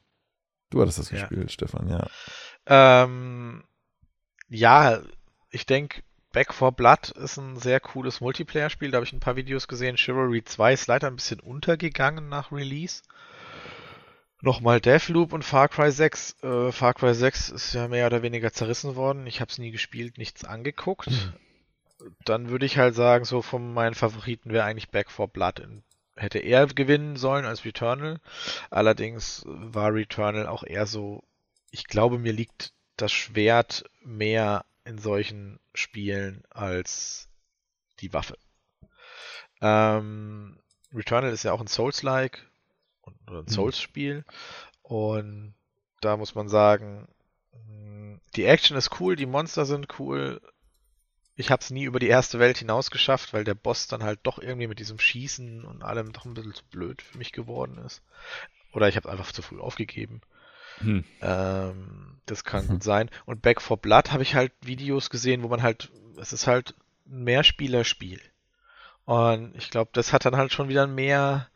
[0.69, 1.19] Du hattest das ja.
[1.19, 2.07] gespielt, Stefan, ja.
[2.65, 3.63] Ähm,
[4.49, 5.01] ja,
[5.51, 8.89] ich denke, Back for Blood ist ein sehr cooles Multiplayer-Spiel.
[8.89, 9.97] Da habe ich ein paar Videos gesehen.
[9.97, 13.03] Chivalry 2 ist leider ein bisschen untergegangen nach Release.
[14.41, 16.37] Nochmal Deathloop und Far Cry 6.
[16.41, 19.27] Äh, Far Cry 6 ist ja mehr oder weniger zerrissen worden.
[19.27, 21.07] Ich habe es nie gespielt, nichts angeguckt.
[22.25, 25.83] Dann würde ich halt sagen, so von meinen Favoriten wäre eigentlich Back for Blood in
[26.15, 28.19] hätte er gewinnen sollen als Returnal.
[28.69, 31.23] Allerdings war Returnal auch eher so,
[31.71, 37.29] ich glaube, mir liegt das Schwert mehr in solchen Spielen als
[37.99, 38.37] die Waffe.
[39.61, 40.59] Ähm,
[40.93, 42.45] Returnal ist ja auch ein Souls-like
[43.27, 43.47] oder ein mhm.
[43.47, 44.25] Souls-Spiel
[44.81, 45.55] und
[46.01, 47.07] da muss man sagen,
[48.35, 50.41] die Action ist cool, die Monster sind cool,
[51.35, 54.19] ich habe es nie über die erste Welt hinaus geschafft, weil der Boss dann halt
[54.23, 57.77] doch irgendwie mit diesem Schießen und allem doch ein bisschen zu blöd für mich geworden
[57.79, 58.01] ist.
[58.71, 60.21] Oder ich habe einfach zu früh aufgegeben.
[60.79, 61.03] Hm.
[61.21, 63.09] Ähm, das kann gut sein.
[63.25, 66.75] Und Back for Blood habe ich halt Videos gesehen, wo man halt, es ist halt
[67.07, 68.21] ein Mehrspielerspiel.
[69.05, 71.49] Und ich glaube, das hat dann halt schon wieder mehr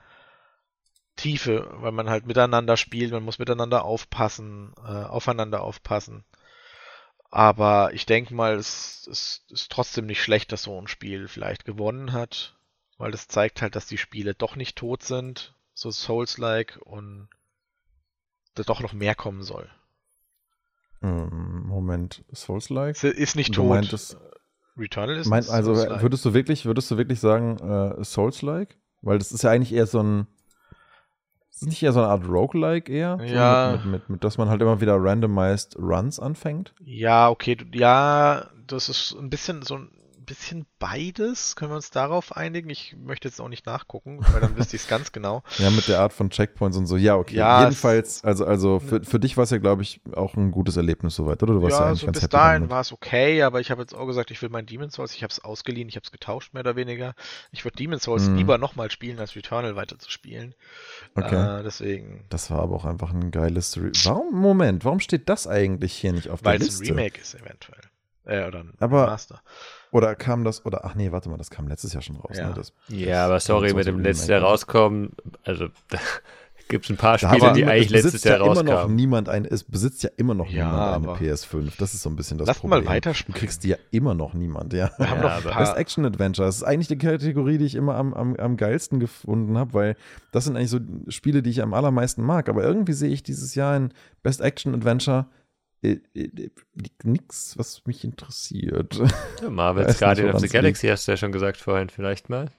[1.16, 6.24] Tiefe, weil man halt miteinander spielt, man muss miteinander aufpassen, äh, aufeinander aufpassen.
[7.30, 11.66] Aber ich denke mal, es, es ist trotzdem nicht schlecht, dass so ein Spiel vielleicht
[11.66, 12.58] gewonnen hat,
[12.98, 17.28] weil das zeigt halt, dass die Spiele doch nicht tot sind, so Souls-like und
[18.56, 19.70] da doch noch mehr kommen soll.
[21.02, 23.04] Ähm, Moment, Souls-like?
[23.04, 23.70] Ist nicht tot.
[23.70, 24.18] Meintest,
[24.78, 28.78] Returnal ist mein, Also würdest du wirklich, würdest du wirklich sagen äh, Souls-like?
[29.02, 30.28] Weil das ist ja eigentlich eher so ein
[31.62, 33.20] ist nicht eher so eine Art Roguelike eher?
[33.26, 33.72] Ja.
[33.72, 36.74] So mit, mit, mit, mit, dass man halt immer wieder randomized Runs anfängt?
[36.84, 37.58] Ja, okay.
[37.74, 39.90] Ja, das ist ein bisschen so ein
[40.28, 41.56] bisschen beides.
[41.56, 42.70] Können wir uns darauf einigen?
[42.70, 45.42] Ich möchte jetzt auch nicht nachgucken, weil dann wüsste ich es ganz genau.
[45.58, 46.98] Ja, mit der Art von Checkpoints und so.
[46.98, 47.38] Ja, okay.
[47.38, 50.78] Ja, Jedenfalls, also, also für, für dich war es ja, glaube ich, auch ein gutes
[50.78, 51.54] Erlebnis soweit, oder?
[51.54, 54.06] Du warst ja, ja also bis dahin war es okay, aber ich habe jetzt auch
[54.06, 56.62] gesagt, ich will mein Demon's Souls, ich habe es ausgeliehen, ich habe es getauscht, mehr
[56.62, 57.16] oder weniger.
[57.52, 58.36] Ich würde Demon's Souls mhm.
[58.36, 60.54] lieber nochmal spielen, als Returnal weiter zu spielen.
[61.16, 61.60] Okay.
[61.60, 62.26] Äh, deswegen.
[62.30, 63.78] Das war aber auch einfach ein geiles.
[63.78, 66.82] Re warum, Moment, warum steht das eigentlich hier nicht auf Weil der Liste?
[66.82, 67.82] Weil es ein Remake ist, eventuell.
[68.28, 69.42] Äh, oder ein aber, Master.
[69.92, 72.38] Oder kam das, oder ach nee, warte mal, das kam letztes Jahr schon raus.
[72.38, 72.54] Ja, ne?
[72.54, 75.14] das, ja aber sorry, mit dem letztes Jahr rauskommen,
[75.46, 75.98] also da
[76.68, 78.68] gibt es ein paar Spiele, die eigentlich letztes Jahr ja rauskamen.
[78.68, 80.66] Immer noch niemand ein, es besitzt ja immer noch ja,
[80.98, 81.72] niemand eine PS5.
[81.80, 82.84] Das ist so ein bisschen das Lass Problem.
[82.84, 83.34] mal weiterspielen.
[83.34, 84.92] Du kriegst die ja immer noch niemand, ja.
[84.98, 86.46] Wir haben ja, noch Best Action Adventure.
[86.46, 89.96] Das ist eigentlich die Kategorie, die ich immer am, am, am geilsten gefunden habe, weil
[90.34, 92.50] das sind eigentlich so Spiele, die ich am allermeisten mag.
[92.50, 95.28] Aber irgendwie sehe ich dieses Jahr ein Best Action Adventure
[95.82, 96.50] äh, äh,
[97.04, 99.00] nichts, was mich interessiert.
[99.42, 102.50] Ja, Marvel's Guardian of the Galaxy hast du ja schon gesagt vorhin, vielleicht mal.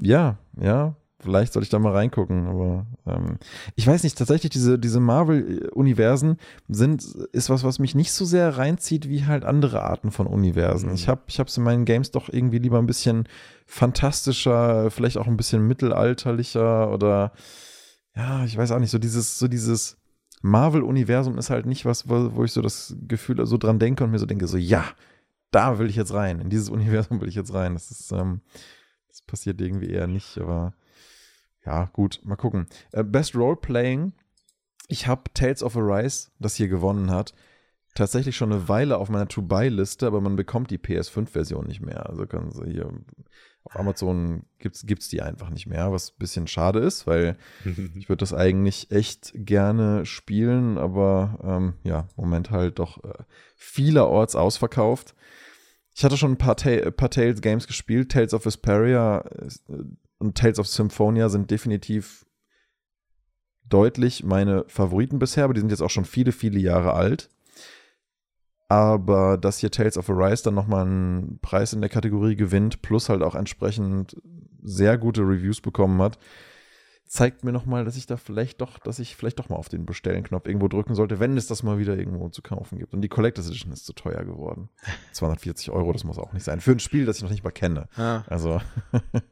[0.00, 3.38] Ja, ja, vielleicht soll ich da mal reingucken, aber ähm,
[3.74, 6.36] ich weiß nicht, tatsächlich diese, diese Marvel-Universen
[6.68, 7.02] sind,
[7.32, 10.90] ist was, was mich nicht so sehr reinzieht wie halt andere Arten von Universen.
[10.90, 10.94] Mhm.
[10.94, 13.28] Ich habe ich es in meinen Games doch irgendwie lieber ein bisschen
[13.66, 17.32] fantastischer, vielleicht auch ein bisschen mittelalterlicher oder
[18.16, 19.99] ja, ich weiß auch nicht, so dieses, so dieses
[20.40, 24.18] Marvel-Universum ist halt nicht was, wo, ich so das Gefühl so dran denke und mir
[24.18, 24.84] so denke, so ja,
[25.50, 27.74] da will ich jetzt rein, in dieses Universum will ich jetzt rein.
[27.74, 28.40] Das ist, ähm,
[29.08, 30.74] das passiert irgendwie eher nicht, aber
[31.64, 32.66] ja, gut, mal gucken.
[32.92, 34.12] Äh, Best Role-Playing,
[34.88, 37.34] ich habe Tales of Arise, das hier gewonnen hat.
[37.94, 42.08] tatsächlich schon eine Weile auf meiner To-Buy-Liste, aber man bekommt die PS5-Version nicht mehr.
[42.08, 42.90] Also können Sie hier
[43.64, 47.36] auf Amazon gibt es die einfach nicht mehr, was ein bisschen schade ist, weil
[47.94, 53.24] ich würde das eigentlich echt gerne spielen, aber ähm, ja, im Moment halt doch äh,
[53.56, 55.14] vielerorts ausverkauft.
[55.94, 58.10] Ich hatte schon ein paar, Ta paar Tales Games gespielt.
[58.10, 59.48] Tales of Vesperia äh,
[60.18, 62.26] und Tales of Symphonia sind definitiv
[63.68, 67.30] deutlich meine Favoriten bisher, aber die sind jetzt auch schon viele, viele Jahre alt.
[68.70, 73.08] Aber dass hier Tales of Arise dann nochmal einen Preis in der Kategorie gewinnt, plus
[73.08, 74.16] halt auch entsprechend
[74.62, 76.20] sehr gute Reviews bekommen hat,
[77.04, 79.86] zeigt mir nochmal, dass ich da vielleicht doch, dass ich vielleicht doch mal auf den
[79.86, 82.94] Bestellen-Knopf irgendwo drücken sollte, wenn es das mal wieder irgendwo zu kaufen gibt.
[82.94, 84.68] Und die Collectors Edition ist zu teuer geworden.
[85.14, 86.60] 240 Euro, das muss auch nicht sein.
[86.60, 87.88] Für ein Spiel, das ich noch nicht mal kenne.
[87.96, 88.22] Ah.
[88.28, 88.60] Also,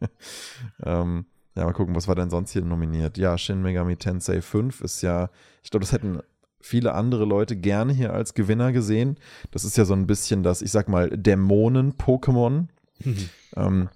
[0.82, 3.16] ähm, ja, mal gucken, was war denn sonst hier nominiert?
[3.18, 5.30] Ja, Shin Megami Tensei 5 ist ja,
[5.62, 6.22] ich glaube, das hätten
[6.68, 9.16] viele andere Leute gerne hier als Gewinner gesehen.
[9.50, 12.68] Das ist ja so ein bisschen das, ich sag mal, Dämonen-Pokémon,
[13.04, 13.28] mhm.
[13.56, 13.88] ähm,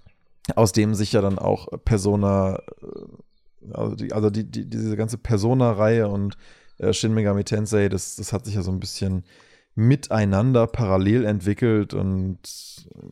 [0.57, 5.19] aus dem sich ja dann auch Persona, äh, also, die, also die, die, diese ganze
[5.19, 6.37] Persona-Reihe und
[6.79, 9.25] äh, Shin Megami Tensei, das, das hat sich ja so ein bisschen
[9.75, 12.39] miteinander parallel entwickelt und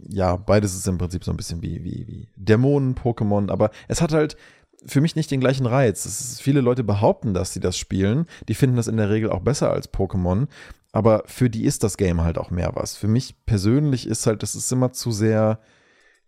[0.09, 4.13] ja, beides ist im Prinzip so ein bisschen wie, wie, wie Dämonen-Pokémon, aber es hat
[4.13, 4.37] halt
[4.87, 6.07] für mich nicht den gleichen Reiz.
[6.07, 8.27] Ist, viele Leute behaupten, dass sie das spielen.
[8.49, 10.47] Die finden das in der Regel auch besser als Pokémon.
[10.93, 12.97] Aber für die ist das Game halt auch mehr was.
[12.97, 15.61] Für mich persönlich ist halt, das ist immer zu sehr,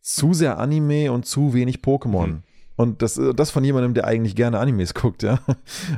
[0.01, 2.27] zu sehr Anime und zu wenig Pokémon.
[2.27, 2.43] Mhm.
[2.77, 5.41] Und das, das von jemandem, der eigentlich gerne Animes guckt, ja.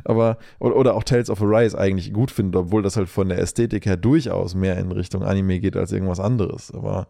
[0.05, 3.87] Aber, oder auch Tales of Arise eigentlich gut findet, obwohl das halt von der Ästhetik
[3.87, 6.73] her durchaus mehr in Richtung Anime geht als irgendwas anderes.
[6.73, 7.09] Aber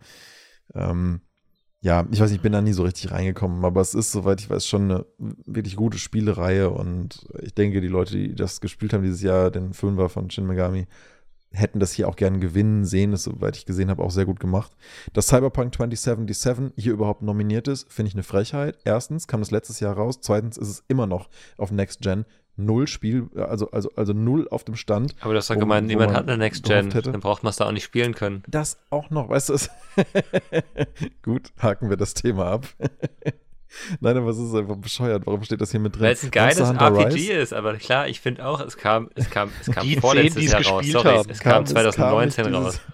[0.74, 1.20] ähm,
[1.84, 4.40] ja, ich weiß nicht, ich bin da nie so richtig reingekommen, aber es ist, soweit
[4.40, 8.94] ich weiß, schon eine wirklich gute Spielereihe und ich denke, die Leute, die das gespielt
[8.94, 10.86] haben dieses Jahr, den Film war von Shin Megami,
[11.52, 14.40] hätten das hier auch gerne gewinnen sehen, ist, soweit ich gesehen habe, auch sehr gut
[14.40, 14.74] gemacht.
[15.12, 18.78] Dass Cyberpunk 2077 hier überhaupt nominiert ist, finde ich eine Frechheit.
[18.84, 21.28] Erstens kam das letztes Jahr raus, zweitens ist es immer noch
[21.58, 22.24] auf Next Gen
[22.56, 25.14] null Spiel, also, also, also null auf dem Stand.
[25.20, 27.72] Aber das doch gemeint, niemand hat eine Next Gen, dann braucht man es da auch
[27.72, 28.42] nicht spielen können.
[28.46, 29.56] Das auch noch, weißt du,
[31.22, 32.66] gut, haken wir das Thema ab.
[34.00, 35.26] Nein, aber es ist einfach bescheuert.
[35.26, 36.02] Warum steht das hier mit drin?
[36.02, 37.32] Weil es ein geiles RPG Rise?
[37.32, 40.52] ist, aber klar, ich finde auch, es kam, es kam, es kam die vorletztes 10,
[40.52, 40.86] Jahr raus.
[40.86, 41.30] Sorry, haben.
[41.30, 42.80] es kam, 2019 es kam raus.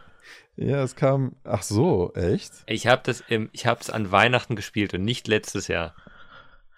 [0.56, 1.36] Ja, es kam.
[1.44, 2.52] Ach so, echt?
[2.66, 5.94] Ich habe das im, ich habe es an Weihnachten gespielt und nicht letztes Jahr.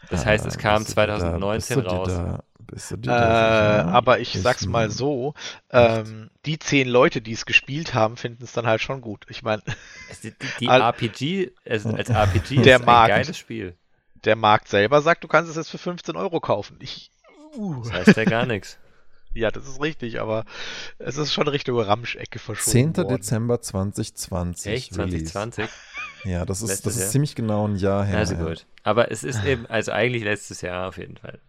[0.08, 2.08] Das ah, heißt, es kam 2019 da, raus.
[2.08, 2.44] Da,
[3.06, 5.34] äh, aber ich sag's mal so,
[5.70, 9.24] ähm, die zehn Leute, die es gespielt haben, finden es dann halt schon gut.
[9.28, 9.62] Ich meine,
[10.22, 13.76] die, die RPG, also als RPG der ist Markt, ein geiles Spiel.
[14.24, 16.76] Der Markt selber sagt, du kannst es jetzt für 15 Euro kaufen.
[16.80, 17.10] Ich,
[17.56, 17.82] uh.
[17.82, 18.78] Das heißt ja gar nichts.
[19.34, 20.44] Ja, das ist richtig, aber
[20.98, 22.96] es ist schon Richtung Ramschecke verschoben 10.
[22.98, 23.16] Worden.
[23.16, 24.72] Dezember 2020.
[24.72, 24.94] Echt?
[24.94, 25.70] 2020?
[26.24, 28.18] Ja, das ist, das ist ziemlich genau ein Jahr her.
[28.18, 28.66] Also gut.
[28.82, 31.40] Aber es ist eben, also eigentlich letztes Jahr auf jeden Fall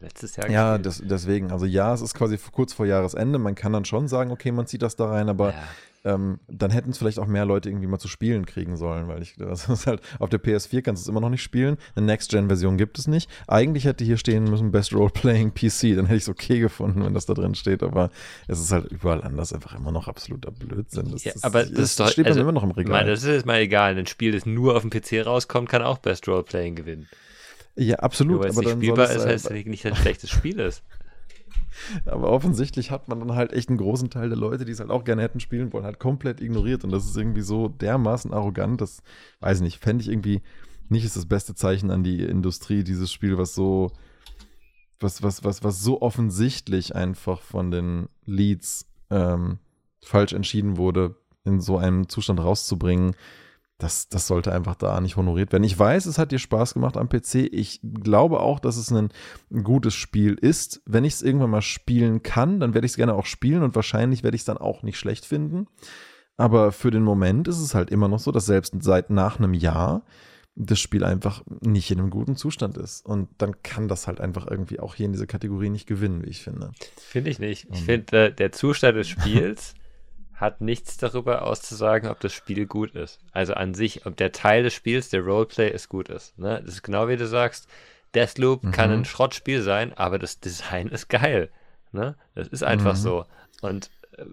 [0.00, 3.38] letztes Jahr Ja, das, deswegen, also ja, es ist quasi kurz vor Jahresende.
[3.38, 5.62] Man kann dann schon sagen, okay, man zieht das da rein, aber ja
[6.04, 9.22] ähm, dann hätten es vielleicht auch mehr Leute irgendwie mal zu spielen kriegen sollen, weil
[9.22, 11.76] ich, das ist halt, auf der PS4 kannst du es immer noch nicht spielen.
[11.94, 13.30] Eine Next-Gen-Version gibt es nicht.
[13.46, 17.14] Eigentlich hätte hier stehen müssen Best Role-Playing PC, dann hätte ich es okay gefunden, wenn
[17.14, 18.10] das da drin steht, aber
[18.48, 21.10] es ist halt überall anders einfach immer noch absoluter Blödsinn.
[21.10, 22.92] Das, ja, das, aber das, das doch, steht also, immer noch im Regal.
[22.92, 23.96] Meine, das ist jetzt mal egal.
[23.96, 27.08] Ein Spiel, das nur auf dem PC rauskommt, kann auch Best Role-Playing gewinnen.
[27.76, 28.44] Ja, absolut.
[28.44, 30.82] Es aber nicht spielbar ist, heißt es nicht, dass ein schlechtes Spiel ist.
[32.06, 34.90] Aber offensichtlich hat man dann halt echt einen großen Teil der Leute, die es halt
[34.90, 36.84] auch gerne hätten spielen wollen, halt komplett ignoriert.
[36.84, 39.02] Und das ist irgendwie so dermaßen arrogant, das,
[39.40, 40.42] weiß ich nicht, fände ich irgendwie
[40.88, 43.92] nicht ist das beste Zeichen an die Industrie, dieses Spiel, was so,
[44.98, 49.58] was, was, was, was so offensichtlich einfach von den Leads ähm,
[50.02, 51.14] falsch entschieden wurde,
[51.44, 53.14] in so einem Zustand rauszubringen
[53.82, 55.64] das, das sollte einfach da nicht honoriert werden.
[55.64, 57.48] Ich weiß, es hat dir Spaß gemacht am PC.
[57.50, 59.10] Ich glaube auch, dass es ein,
[59.62, 60.82] gutes Spiel ist.
[60.86, 63.74] Wenn ich es irgendwann mal spielen kann, dann werde ich es gerne auch spielen und
[63.74, 65.66] wahrscheinlich werde ich es dann auch nicht schlecht finden.
[66.36, 69.54] Aber für den Moment ist es halt immer noch so, dass selbst seit nach einem
[69.54, 70.02] Jahr
[70.54, 73.04] das Spiel einfach nicht in einem guten Zustand ist.
[73.04, 76.30] Und dann kann das halt einfach irgendwie auch hier in dieser Kategorie nicht gewinnen, wie
[76.30, 76.72] ich finde.
[76.96, 77.68] Finde ich nicht.
[77.72, 79.74] Ich finde, äh, der Zustand des Spiels
[80.40, 83.20] hat nichts darüber auszusagen, ob das Spiel gut ist.
[83.32, 86.38] Also an sich, ob der Teil des Spiels, der Roleplay, ist gut ist.
[86.38, 86.62] Ne?
[86.64, 87.68] Das ist genau wie du sagst,
[88.14, 88.72] Deathloop mhm.
[88.72, 91.50] kann ein Schrottspiel sein, aber das Design ist geil.
[91.92, 92.16] Ne?
[92.34, 93.00] Das ist einfach mhm.
[93.00, 93.26] so.
[93.60, 94.24] Und äh,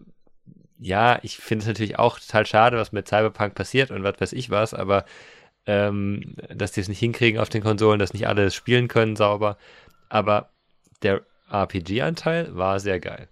[0.79, 4.33] ja, ich finde es natürlich auch total schade, was mit Cyberpunk passiert und was weiß
[4.33, 5.05] ich was, aber
[5.65, 9.17] ähm, dass die es nicht hinkriegen auf den Konsolen, dass nicht alle es spielen können
[9.17, 9.57] sauber.
[10.07, 10.51] Aber
[11.01, 13.27] der RPG-Anteil war sehr geil.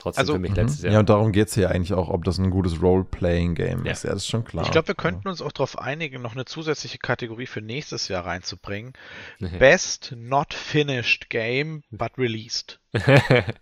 [0.00, 0.56] Trotzdem Also- für mich Mhm.
[0.56, 0.92] letztes Jahr.
[0.94, 3.92] Ja, und darum geht es hier eigentlich auch, ob das ein gutes Role-Playing-Game Ja.
[3.92, 4.02] ist.
[4.04, 4.64] Ja, das ist schon klar.
[4.64, 8.26] Ich glaube, wir könnten uns auch darauf einigen, noch eine zusätzliche Kategorie für nächstes Jahr
[8.26, 8.92] reinzubringen.
[9.38, 9.50] Nee.
[9.58, 12.80] Best Not Finished Game, but Released.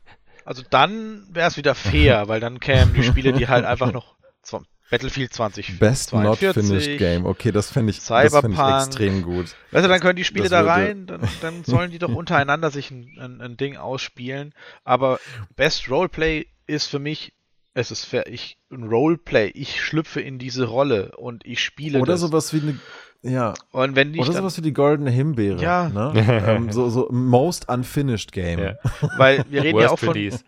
[0.44, 4.15] Also dann wäre es wieder fair, weil dann kämen die Spiele, die halt einfach noch
[4.90, 5.78] Battlefield 20.
[5.78, 6.66] Best Not 42.
[6.66, 7.27] Finished Game.
[7.27, 9.55] Okay, das fände ich, das fänd ich extrem gut.
[9.70, 12.70] Weißt du, dann können die Spiele Das da rein, dann, dann sollen die doch untereinander
[12.70, 14.55] sich ein, ein, ein Ding ausspielen.
[14.85, 15.20] Aber
[15.56, 17.35] Best Roleplay ist für mich,
[17.74, 22.12] es ist fair, ich, ein Roleplay, ich schlüpfe in diese Rolle und ich spiele Oder
[22.12, 22.20] das.
[22.23, 22.78] sowas wie eine,
[23.23, 25.60] ja, Und wenn ich oder dann, sowas wie die goldene Himbeere.
[25.60, 25.89] Ja.
[25.89, 26.12] Ne?
[26.47, 28.60] ähm, so, so Most Unfinished Game.
[28.60, 28.74] Ja.
[29.16, 30.40] weil wir reden ja auch von, Release.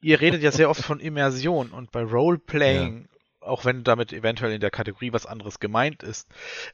[0.00, 3.08] ihr redet ja sehr oft von Immersion und bei Roleplaying,
[3.44, 6.28] auch wenn damit eventuell in der Kategorie was anderes gemeint ist,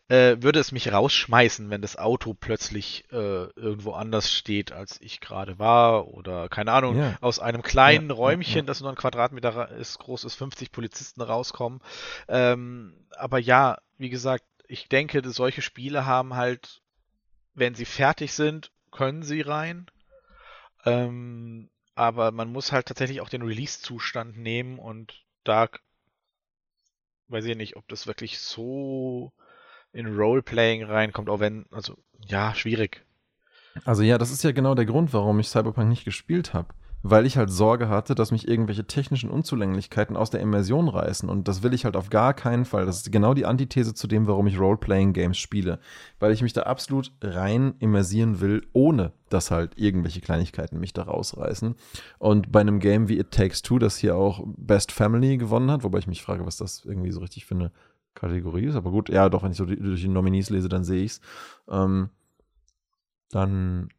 [0.08, 5.20] äh, würde es mich rausschmeißen, wenn das Auto plötzlich äh, irgendwo anders steht, als ich
[5.20, 7.16] gerade war oder keine Ahnung, Ja.
[7.20, 8.66] aus einem kleinen Ja, Räumchen, ja.
[8.66, 11.80] das nur ein Quadratmeter ra- ist, groß ist, 50 Polizisten rauskommen.
[12.28, 16.82] Ähm, aber ja, wie gesagt, ich denke, dass solche Spiele haben halt,
[17.54, 19.86] wenn sie fertig sind, können sie rein.
[20.84, 25.68] Ähm, aber man muss halt tatsächlich auch den Release-Zustand nehmen und da
[27.28, 29.32] weiß ich nicht, ob das wirklich so
[29.92, 31.96] in Roleplaying reinkommt, auch wenn, also
[32.26, 33.04] ja, schwierig.
[33.84, 36.74] Also ja, das ist ja genau der Grund, warum ich Cyberpunk nicht gespielt habe.
[37.02, 41.28] Weil ich halt Sorge hatte, dass mich irgendwelche technischen Unzulänglichkeiten aus der Immersion reißen.
[41.28, 42.86] Und das will ich halt auf gar keinen Fall.
[42.86, 45.78] Das ist genau die Antithese zu dem, warum ich Role-Playing-Games spiele.
[46.18, 51.02] Weil ich mich da absolut rein immersieren will, ohne dass halt irgendwelche Kleinigkeiten mich da
[51.02, 51.76] rausreißen.
[52.18, 55.84] Und bei einem Game wie It Takes Two, das hier auch Best Family gewonnen hat,
[55.84, 57.72] wobei ich mich frage, was das irgendwie so richtig für eine
[58.14, 58.74] Kategorie ist.
[58.74, 61.20] Aber gut, ja, doch, wenn ich so die, durch die Nominees lese, dann sehe ich's.
[61.68, 62.10] Ähm,
[63.30, 63.90] dann,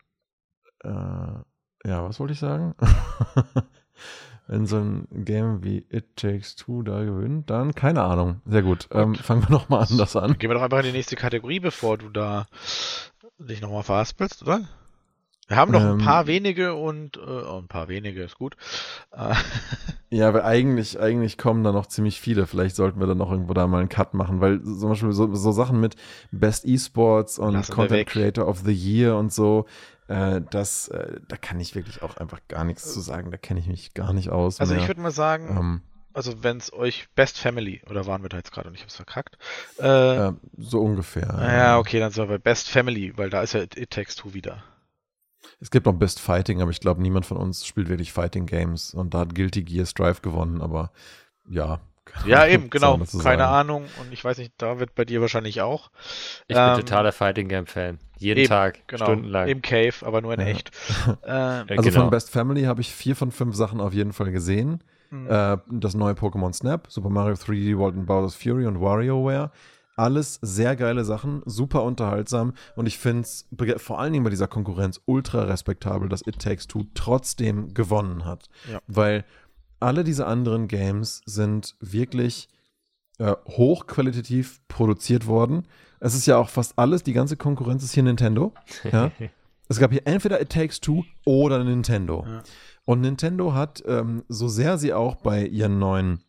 [0.83, 1.39] äh,
[1.85, 2.75] ja, was wollte ich sagen?
[4.47, 8.41] Wenn so ein Game wie It Takes Two da gewinnt, dann keine Ahnung.
[8.47, 8.87] Sehr gut.
[8.91, 10.37] Ähm, fangen wir nochmal anders an.
[10.39, 12.47] Gehen wir doch einfach in die nächste Kategorie, bevor du da
[13.37, 14.61] dich nochmal verhaspelst, oder?
[15.47, 18.55] Wir haben noch ein Ähm, paar wenige und äh, oh, ein paar wenige ist gut.
[19.11, 19.35] Äh,
[20.11, 22.47] Ja, weil eigentlich, eigentlich kommen da noch ziemlich viele.
[22.47, 25.35] Vielleicht sollten wir dann noch irgendwo da mal einen Cut machen, weil zum Beispiel so,
[25.35, 25.95] so Sachen mit
[26.31, 28.09] Best Esports und Lassen Content.
[28.09, 29.67] Creator of the Year und so,
[30.09, 33.29] äh, das, äh, da kann ich wirklich auch einfach gar nichts zu sagen.
[33.31, 34.59] Da kenne ich mich gar nicht aus.
[34.59, 34.81] also mehr.
[34.81, 35.81] ich würde mal sagen, ähm,
[36.13, 38.95] also wenn es euch Best Family, oder waren wir da jetzt gerade und ich hab's
[38.95, 39.37] verkackt?
[39.79, 41.27] Äh, äh, so ungefähr.
[41.39, 44.15] ja, okay, dann sind wir bei Best Family, weil da ist ja It, It Takes
[44.15, 44.63] Two wieder.
[45.59, 48.93] Es gibt noch Best Fighting, aber ich glaube, niemand von uns spielt wirklich Fighting Games.
[48.93, 50.91] Und da hat Guilty Gear Strive gewonnen, aber
[51.49, 51.81] ja.
[52.25, 52.97] Ja, eben, genau.
[52.97, 53.41] Keine sagen?
[53.41, 53.85] Ahnung.
[53.99, 55.91] Und ich weiß nicht, da wird bei dir wahrscheinlich auch.
[56.47, 57.99] Ich Ähm, bin totaler Fighting Game Fan.
[58.17, 59.05] Jeden eben, Tag, Genau.
[59.05, 59.47] stundenlang.
[59.47, 60.45] Im Cave, aber nur in Ja.
[60.47, 60.71] echt.
[61.23, 61.31] Äh, Äh,
[61.77, 62.01] Also genau.
[62.01, 64.83] von Best Family habe ich vier von fünf Sachen auf jeden Fall gesehen.
[65.11, 65.53] mh.
[65.53, 69.51] Äh, das neue Pokémon Snap, Super Mario 3D World and Bowser's Fury und WarioWare.
[69.95, 73.45] Alles sehr geile Sachen, super unterhaltsam und ich finde es
[73.77, 78.45] vor allen Dingen bei dieser Konkurrenz ultra respektabel, dass It Takes Two trotzdem gewonnen hat.
[78.71, 78.79] Ja.
[78.87, 79.25] Weil
[79.79, 82.49] alle diese anderen Games sind wirklich
[83.19, 85.67] äh, hochqualitativ produziert worden.
[85.99, 88.53] Es ist ja auch fast alles, die ganze Konkurrenz ist hier Nintendo.
[88.91, 89.11] Ja?
[89.67, 92.25] es gab hier entweder It Takes Two oder Nintendo.
[92.25, 92.43] Ja.
[92.85, 96.23] Und Nintendo hat, ähm, so sehr sie auch bei ihren neuen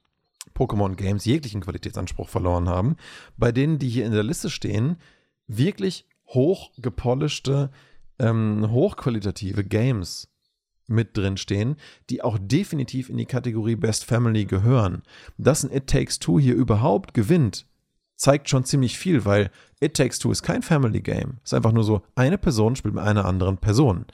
[0.54, 2.96] Pokémon-Games jeglichen Qualitätsanspruch verloren haben,
[3.36, 4.96] bei denen, die hier in der Liste stehen,
[5.46, 7.70] wirklich hoch gepolischte,
[8.18, 10.28] ähm, hochqualitative Games
[10.90, 11.76] mit drin stehen,
[12.10, 15.02] die auch definitiv in die Kategorie Best Family gehören.
[15.38, 17.66] Dass ein It Takes Two hier überhaupt gewinnt,
[18.16, 19.50] zeigt schon ziemlich viel, weil
[19.80, 21.38] It Takes Two ist kein Family Game.
[21.44, 24.04] Es ist einfach nur so, eine Person spielt mit einer anderen Person.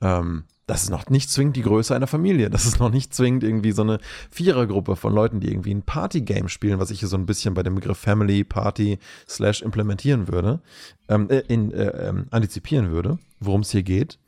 [0.00, 2.48] Ähm, das ist noch nicht zwingend die Größe einer Familie.
[2.48, 3.98] Das ist noch nicht zwingend irgendwie so eine
[4.30, 7.62] Vierergruppe von Leuten, die irgendwie ein Party-Game spielen, was ich hier so ein bisschen bei
[7.62, 10.60] dem Begriff Family, Party, Slash implementieren würde,
[11.08, 14.18] ähm, äh, in, äh, ähm, antizipieren würde, worum es hier geht.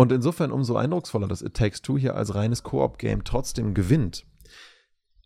[0.00, 4.24] Und insofern umso eindrucksvoller, dass It Takes Two hier als reines Koop-Game trotzdem gewinnt.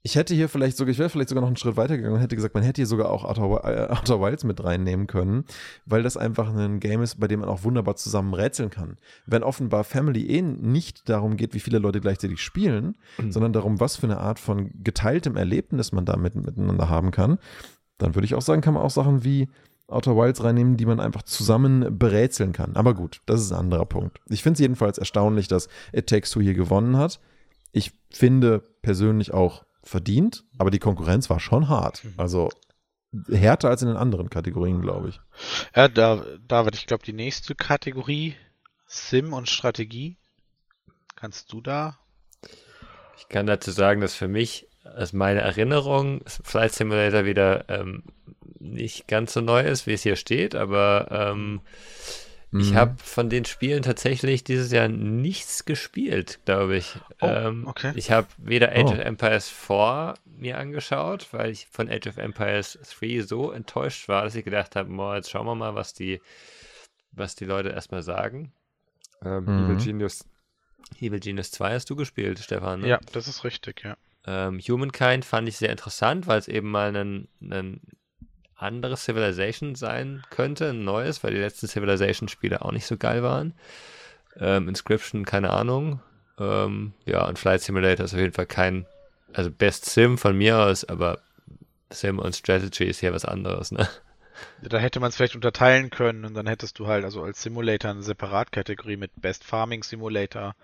[0.03, 2.21] Ich hätte hier vielleicht sogar, ich wäre vielleicht sogar noch einen Schritt weiter gegangen und
[2.21, 5.45] hätte gesagt, man hätte hier sogar auch Outer, äh, Outer Wilds mit reinnehmen können,
[5.87, 8.99] weil das einfach ein Game ist, bei dem man auch wunderbar zusammen rätseln kann.
[9.27, 12.97] Wenn offenbar Family eh nicht darum geht, wie viele Leute gleichzeitig spielen,
[13.31, 17.39] sondern darum, was für eine Art von geteiltem Erlebnis man da mit, miteinander haben kann,
[17.99, 19.49] dann würde ich auch sagen, kann man auch Sachen wie
[19.87, 22.77] Outer Wilds reinnehmen, die man einfach zusammen berätseln kann.
[22.77, 24.21] Aber gut, das ist ein anderer Punkt.
[24.29, 27.21] Ich finde es jedenfalls erstaunlich, dass It Takes Two hier gewonnen hat.
[27.73, 32.03] Ich finde persönlich auch verdient, aber die Konkurrenz war schon hart.
[32.17, 32.49] Also
[33.31, 35.21] härter als in den anderen Kategorien, glaube ich.
[35.75, 38.35] Ja, da, David, ich glaube, die nächste Kategorie
[38.87, 40.17] Sim und Strategie.
[41.17, 41.99] Kannst du da?
[43.17, 48.05] Ich kann dazu sagen, dass für mich, aus meiner Erinnerung, Flight Simulator wieder ähm,
[48.59, 51.61] nicht ganz so neu ist, wie es hier steht, aber ähm,
[52.51, 52.61] mhm.
[52.61, 56.97] ich habe von den Spielen tatsächlich dieses Jahr nichts gespielt, glaube ich.
[57.21, 57.93] Oh, ähm, okay.
[57.95, 58.93] Ich habe weder Age oh.
[58.93, 64.25] of Empires 4 mir angeschaut, weil ich von Age of Empires 3 so enttäuscht war,
[64.25, 66.21] dass ich gedacht habe, jetzt schauen wir mal, was die,
[67.13, 68.53] was die Leute erstmal sagen.
[69.23, 69.65] Ähm, mhm.
[69.65, 70.25] Evil, Genius,
[71.01, 72.81] Evil Genius 2 hast du gespielt, Stefan.
[72.81, 72.89] Ne?
[72.89, 73.97] Ja, das ist richtig, ja.
[74.27, 77.29] Ähm, Humankind fand ich sehr interessant, weil es eben mal ein,
[78.57, 83.55] anderes Civilization sein könnte, ein neues, weil die letzten Civilization-Spiele auch nicht so geil waren.
[84.39, 86.01] Ähm, Inscription, keine Ahnung.
[86.39, 88.87] Ähm, ja, und Flight Simulator ist auf jeden Fall kein,
[89.33, 91.19] also Best Sim von mir aus, aber
[91.91, 93.89] Sim und Strategy ist hier was anderes, ne?
[94.63, 97.93] Da hätte man es vielleicht unterteilen können und dann hättest du halt also als Simulator
[97.93, 100.57] eine Separatkategorie mit Best Farming Simulator,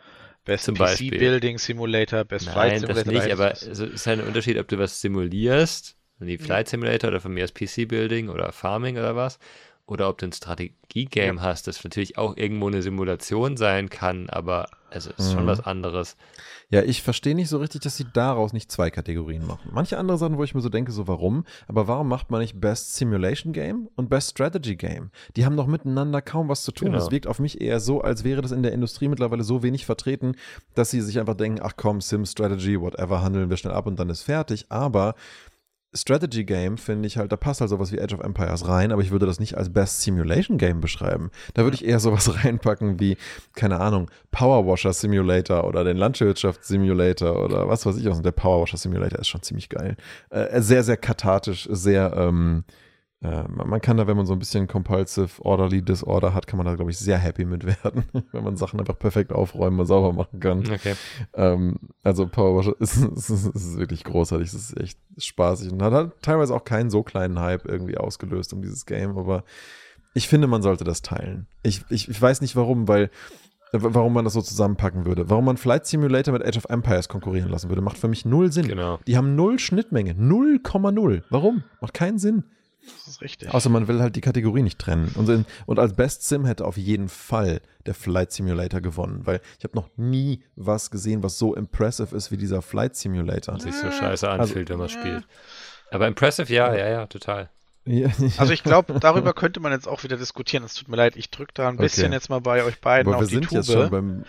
[0.45, 3.13] Best Zum PC Building Simulator, Best Nein, Flight Simulator.
[3.13, 7.09] Das nicht, aber es ist halt ein Unterschied, ob du was simulierst, wie Flight Simulator
[7.11, 9.39] oder von mir als PC Building oder Farming oder was,
[9.91, 11.43] oder ob du ein Strategie-Game ja.
[11.43, 15.33] hast, das natürlich auch irgendwo eine Simulation sein kann, aber es ist mhm.
[15.33, 16.17] schon was anderes.
[16.71, 19.71] Ja, ich verstehe nicht so richtig, dass sie daraus nicht zwei Kategorien machen.
[19.73, 22.61] Manche andere Sachen, wo ich mir so denke, so warum, aber warum macht man nicht
[22.61, 25.11] Best Simulation Game und Best Strategy Game?
[25.35, 26.87] Die haben doch miteinander kaum was zu tun.
[26.87, 26.99] Genau.
[26.99, 29.87] Das wirkt auf mich eher so, als wäre das in der Industrie mittlerweile so wenig
[29.87, 30.37] vertreten,
[30.75, 33.99] dass sie sich einfach denken, ach komm, Sim Strategy, whatever, handeln wir schnell ab und
[33.99, 34.67] dann ist fertig.
[34.69, 35.17] Aber
[35.93, 39.03] Strategy Game finde ich halt, da passt halt sowas wie Age of Empires rein, aber
[39.03, 41.31] ich würde das nicht als Best Simulation Game beschreiben.
[41.55, 43.17] Da würde ich eher sowas reinpacken wie,
[43.55, 48.07] keine Ahnung, Power Washer Simulator oder den Landwirtschaft Simulator oder was weiß ich.
[48.07, 49.97] Also der Power Washer Simulator ist schon ziemlich geil.
[50.31, 52.65] Äh, sehr, sehr kathartisch, sehr, ähm,
[53.23, 56.65] äh, man kann da, wenn man so ein bisschen Compulsive Orderly Disorder hat, kann man
[56.65, 60.15] da, glaube ich, sehr happy mit werden, wenn man Sachen einfach perfekt aufräumen und sauber
[60.15, 60.61] machen kann.
[60.61, 60.95] Okay.
[61.35, 65.93] Ähm, also Power ist, ist, ist, ist, wirklich großartig, es ist echt spaßig und hat
[65.93, 69.45] halt teilweise auch keinen so kleinen Hype irgendwie ausgelöst um dieses Game, aber
[70.15, 71.47] ich finde, man sollte das teilen.
[71.63, 73.11] Ich, ich, ich weiß nicht warum, weil
[73.73, 75.31] warum man das so zusammenpacken würde.
[75.31, 78.51] Warum man Flight Simulator mit Age of Empires konkurrieren lassen würde, macht für mich null
[78.51, 78.67] Sinn.
[78.67, 78.99] Genau.
[79.07, 80.13] Die haben null Schnittmenge.
[80.15, 81.23] 0,0.
[81.31, 81.63] Warum?
[81.81, 82.45] Macht keinen Sinn.
[82.83, 83.53] Das ist richtig.
[83.53, 85.13] Außer man will halt die Kategorie nicht trennen.
[85.15, 89.41] Und, in, und als Best Sim hätte auf jeden Fall der Flight Simulator gewonnen, weil
[89.59, 93.59] ich habe noch nie was gesehen, was so impressive ist wie dieser Flight Simulator.
[93.61, 95.27] Sich so scheiße anfühlt, also, wenn man spielt.
[95.91, 97.51] Aber impressive, ja, ja, ja, total.
[98.39, 100.63] Also ich glaube, darüber könnte man jetzt auch wieder diskutieren.
[100.65, 102.15] Es tut mir leid, ich drücke da ein bisschen okay.
[102.15, 103.57] jetzt mal bei euch beiden Aber auf wir die sind Tube.
[103.57, 104.25] jetzt schon beim äh,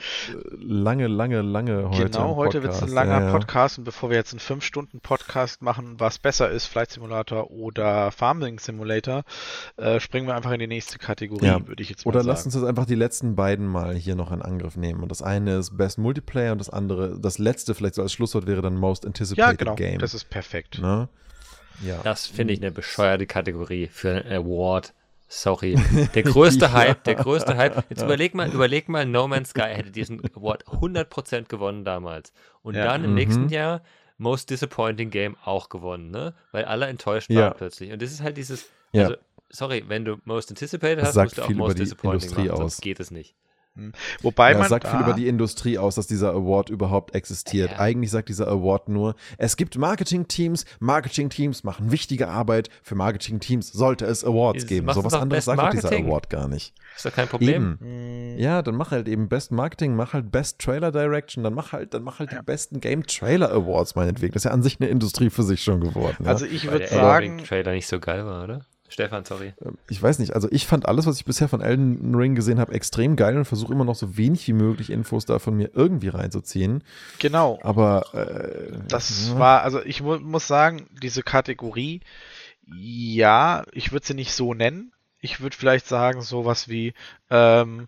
[0.59, 3.31] lange, lange, lange heute Genau, heute wird es ein langer ja, ja.
[3.31, 8.59] Podcast und bevor wir jetzt einen 5-Stunden-Podcast machen, was besser ist, Flight Simulator oder Farming
[8.59, 9.23] Simulator,
[9.77, 11.67] äh, springen wir einfach in die nächste Kategorie, ja.
[11.67, 12.29] würde ich jetzt mal oder sagen.
[12.29, 15.03] Oder lass uns jetzt einfach die letzten beiden mal hier noch in Angriff nehmen.
[15.03, 18.47] Und das eine ist Best Multiplayer und das andere, das letzte vielleicht so als Schlusswort
[18.47, 19.75] wäre dann Most Anticipated ja, genau.
[19.75, 19.99] Game.
[19.99, 20.79] das ist perfekt.
[20.79, 21.09] Ne?
[21.84, 22.02] Ja.
[22.03, 24.93] Das finde ich eine bescheuerte Kategorie für einen Award.
[25.27, 25.76] Sorry.
[26.14, 26.73] Der größte.
[26.73, 27.85] Hype, der größte Hype.
[27.89, 32.34] Jetzt überleg mal, überleg mal, No Man's Sky hätte diesen Award 100% gewonnen damals.
[32.64, 32.84] Und ja.
[32.84, 33.15] dann im mhm.
[33.15, 33.81] nächsten Jahr
[34.18, 36.34] Most Disappointing Game auch gewonnen, ne?
[36.52, 37.49] Weil alle enttäuscht waren ja.
[37.52, 37.91] plötzlich.
[37.91, 39.15] Und das ist halt dieses, also,
[39.49, 42.57] sorry, wenn du Most Anticipated hast, musst du auch Most Disappointing Industrie machen, aus.
[42.57, 43.35] sonst geht es nicht.
[43.76, 43.93] Hm.
[44.22, 47.72] Wobei ja, man sagt viel über die Industrie aus, dass dieser Award überhaupt existiert.
[47.72, 47.80] Ja.
[47.80, 52.69] Eigentlich sagt dieser Award nur, es gibt Marketing-Teams, Marketing-Teams machen wichtige Arbeit.
[52.84, 54.91] Für Marketing-Teams sollte es Awards geben.
[54.91, 55.89] So was anderes sagt Marketing.
[55.89, 56.73] dieser Award gar nicht.
[56.95, 57.77] Ist doch kein Problem.
[57.81, 58.38] Eben.
[58.38, 61.93] Ja, dann mach halt eben Best Marketing, mach halt Best Trailer Direction, dann mach halt,
[61.93, 62.39] dann mach halt ja.
[62.39, 64.34] die besten Game Trailer Awards meinetwegen.
[64.34, 66.27] Das ist ja an sich eine Industrie für sich schon geworden.
[66.27, 68.65] Also ich würde sagen, Trailer nicht so geil war, oder?
[68.91, 69.53] Stefan, sorry.
[69.63, 72.59] Ähm, ich weiß nicht, also ich fand alles, was ich bisher von Elden Ring gesehen
[72.59, 75.72] habe, extrem geil und versuche immer noch so wenig wie möglich Infos da von mir
[75.73, 76.84] irgendwie reinzuziehen.
[77.19, 77.59] Genau.
[77.63, 79.39] Aber äh, das ja.
[79.39, 82.01] war, also ich mu muss sagen, diese Kategorie,
[82.65, 84.91] ja, ich würde sie nicht so nennen.
[85.19, 86.93] Ich würde vielleicht sagen, sowas wie,
[87.30, 87.88] ähm,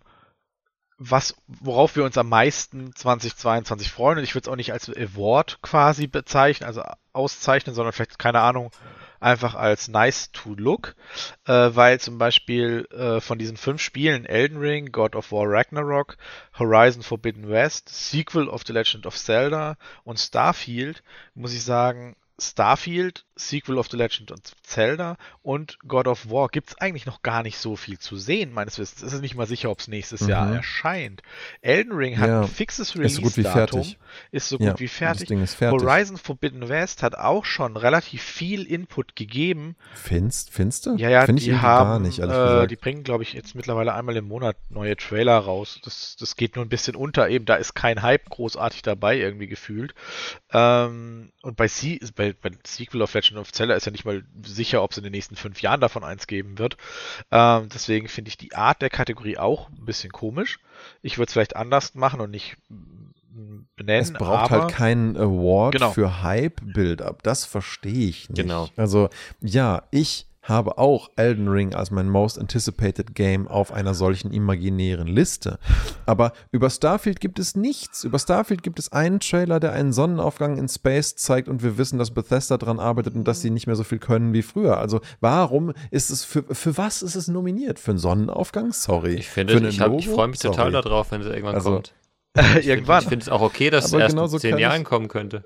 [0.98, 4.18] was, worauf wir uns am meisten 2022 freuen.
[4.18, 6.82] Und ich würde es auch nicht als Award quasi bezeichnen, also
[7.12, 8.70] auszeichnen, sondern vielleicht, keine Ahnung,
[9.24, 10.94] einfach als nice to look,
[11.46, 16.16] äh, weil zum Beispiel äh, von diesen fünf Spielen Elden Ring, God of War Ragnarok,
[16.58, 21.02] Horizon Forbidden West, Sequel of The Legend of Zelda und Starfield,
[21.34, 26.70] muss ich sagen, Starfield, Sequel of the Legend of Zelda und God of War gibt
[26.70, 29.02] es eigentlich noch gar nicht so viel zu sehen, meines Wissens.
[29.02, 30.28] Es ist nicht mal sicher, ob es nächstes Mhm.
[30.28, 31.22] Jahr erscheint.
[31.60, 33.98] Elden Ring hat Ja, ein fixes ist so gut wie Release-Datum, fertig.
[34.30, 35.30] ist so gut Ja, wie fertig.
[35.30, 35.80] Ist fertig.
[35.82, 39.76] Horizon Forbidden West hat auch schon relativ viel Input gegeben.
[39.94, 40.94] Finst, finster?
[40.96, 43.94] Ja, ja, Finde ich die haben, gar nicht, äh, die bringen, glaube ich, jetzt mittlerweile
[43.94, 45.80] einmal im Monat neue Trailer raus.
[45.84, 49.46] Das, das geht nur ein bisschen unter, eben da ist kein Hype großartig dabei, irgendwie
[49.48, 49.94] gefühlt.
[50.52, 54.24] Ähm, und bei, Se bei, bei Sequel of Legend of Zelda ist ja nicht mal
[54.44, 56.76] sicher, ob es in den nächsten fünf Jahren davon eins geben wird.
[57.30, 60.58] Ähm, deswegen finde ich die Art der Kategorie auch ein bisschen komisch.
[61.02, 62.56] Ich würde es vielleicht anders machen und nicht
[63.76, 64.02] benennen.
[64.02, 65.90] Es braucht aber halt keinen Award Genau.
[65.92, 67.22] für Hype-Build-Up.
[67.22, 68.36] Das verstehe ich nicht.
[68.42, 68.68] Genau.
[68.76, 69.08] Also,
[69.40, 75.08] ja, ich habe auch Elden Ring als mein most anticipated Game auf einer solchen imaginären
[75.08, 75.58] Liste.
[76.06, 78.04] Aber über Starfield gibt es nichts.
[78.04, 81.98] Über Starfield gibt es einen Trailer, der einen Sonnenaufgang in Space zeigt und wir wissen,
[81.98, 84.78] dass Bethesda dran arbeitet und dass sie nicht mehr so viel können wie früher.
[84.78, 87.78] Also, warum ist es für, für was ist es nominiert?
[87.78, 88.72] Für einen Sonnenaufgang?
[88.72, 89.14] Sorry.
[89.14, 90.82] Ich finde, ich, hab- ich freue mich total Sorry.
[90.84, 91.94] darauf, wenn es irgendwann Also, kommt.
[92.36, 93.02] Ich finde irgendwann.
[93.02, 95.44] ich finde es auch okay, dass es erst in zehn Jahren kommen könnte.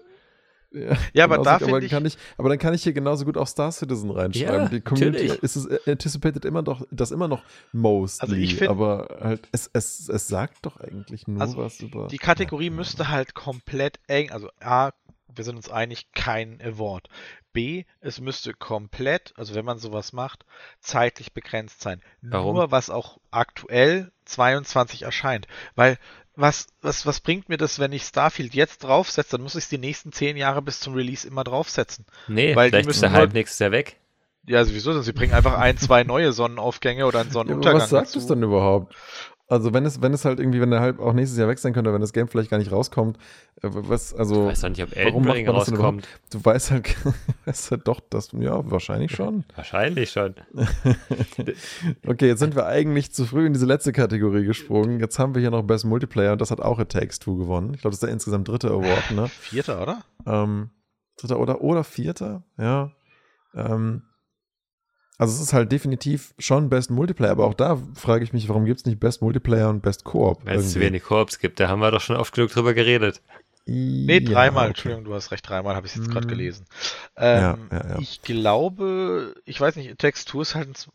[0.70, 3.24] Ja, aber genauso- da aber, finde ich- kann ich, aber dann kann ich hier genauso
[3.24, 4.54] gut auch Star Citizen reinschreiben.
[4.64, 5.42] Ja, die Community natürlich.
[5.42, 7.42] ist es äh, anticipated immer noch, das immer noch
[7.72, 11.80] mostly, Also ich find- aber halt es, es, es sagt doch eigentlich nur Also was
[11.80, 14.90] über Die Kategorie müsste halt komplett eng, also A,
[15.34, 17.08] wir sind uns einig, kein Award.
[17.54, 20.44] B, es müsste komplett, also wenn man sowas macht,
[20.80, 22.02] zeitlich begrenzt sein.
[22.22, 22.56] Warum?
[22.56, 25.46] Nur was auch aktuell 22 erscheint.
[25.74, 25.96] Weil
[26.38, 29.68] was, was, was bringt mir das, wenn ich Starfield jetzt draufsetze, dann muss ich es
[29.68, 32.06] die nächsten 10 Jahre bis zum Release immer draufsetzen.
[32.28, 33.96] Nee, Weil die vielleicht ist müssen der Hype nächstes Jahr weg.
[34.46, 37.82] Ja, sowieso, denn sie bringen einfach ein, zwei neue Sonnenaufgänge oder einen ja, aber Sonnenuntergang
[37.82, 38.94] was sagt es dann überhaupt?
[39.50, 41.72] Also wenn es, wenn es halt irgendwie, wenn der Hype auch nächstes Jahr weg sein
[41.72, 43.16] könnte, wenn das Game vielleicht gar nicht rauskommt,
[43.62, 45.76] äh, was, also Ich weiß doch nicht, ob Elden warum macht Ring man das denn
[45.76, 46.08] rauskommt.
[46.30, 46.96] du weißt halt,
[47.46, 49.44] weißt halt doch, dass, ja, wahrscheinlich schon.
[49.56, 50.34] Wahrscheinlich schon.
[52.06, 55.00] Okay, jetzt sind wir eigentlich zu früh in diese letzte Kategorie gesprungen.
[55.00, 57.72] Jetzt haben wir hier noch Best Multiplayer und das hat auch It Takes Two gewonnen.
[57.74, 59.28] Ich glaube, das ist der insgesamt dritte Award, ne?
[59.28, 60.02] Vierter, oder?
[60.26, 60.70] Ähm,
[61.16, 62.92] dritter oder, oder vierter, ja.
[63.54, 64.02] Ähm,
[65.18, 68.64] also es ist halt definitiv schon Best Multiplayer, aber auch da frage ich mich, warum
[68.64, 70.40] gibt es nicht Best Multiplayer und Best Koop?
[70.44, 73.20] Wenn es zu wenig Korps gibt, da haben wir doch schon oft genug drüber geredet.
[73.66, 74.68] Nee, Ja, dreimal, okay.
[74.68, 76.30] Entschuldigung, du hast recht, dreimal habe ich jetzt gerade Mhm.
[76.30, 76.64] gelesen.
[77.18, 77.98] Ja, Ähm, ja, ja.
[77.98, 80.88] Ich glaube, ich weiß nicht, Textur ist halt,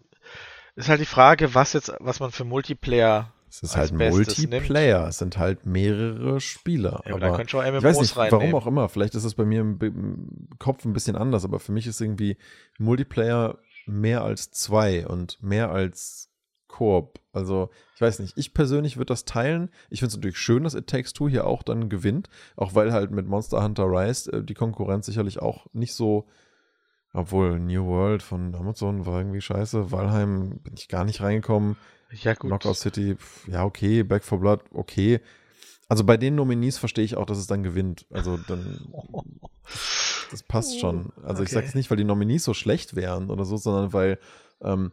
[0.75, 3.31] ist halt die Frage, was jetzt, was man für Multiplayer.
[3.47, 7.03] Es ist als halt Bestes Multiplayer, es sind halt mehrere Spieler.
[7.05, 8.41] Ja, aber da aber könnt ihr auch ich weiß MMOs nicht, reinnehmen.
[8.53, 8.89] warum auch immer.
[8.89, 12.37] Vielleicht ist es bei mir im Kopf ein bisschen anders, aber für mich ist irgendwie
[12.79, 16.29] Multiplayer mehr als zwei und mehr als
[16.67, 17.19] Koop.
[17.33, 19.69] Also, ich weiß nicht, ich persönlich würde das teilen.
[19.89, 22.91] Ich finde es natürlich schön, dass It Takes Two hier auch dann gewinnt, auch weil
[22.91, 26.25] halt mit Monster Hunter Rise äh, die Konkurrenz sicherlich auch nicht so,
[27.13, 31.77] obwohl New World von Amazon war irgendwie scheiße, Valheim bin ich gar nicht reingekommen.
[32.11, 32.49] Ja, gut.
[32.49, 35.19] Knockout City, pf, ja, okay, Back for Blood, okay.
[35.89, 38.05] Also bei den Nominees verstehe ich auch, dass es dann gewinnt.
[38.09, 38.79] Also dann,
[40.31, 41.11] das passt schon.
[41.23, 41.55] Also ich Okay.
[41.55, 44.17] sage es nicht, weil die Nominees so schlecht wären oder so, sondern weil,
[44.61, 44.91] ähm,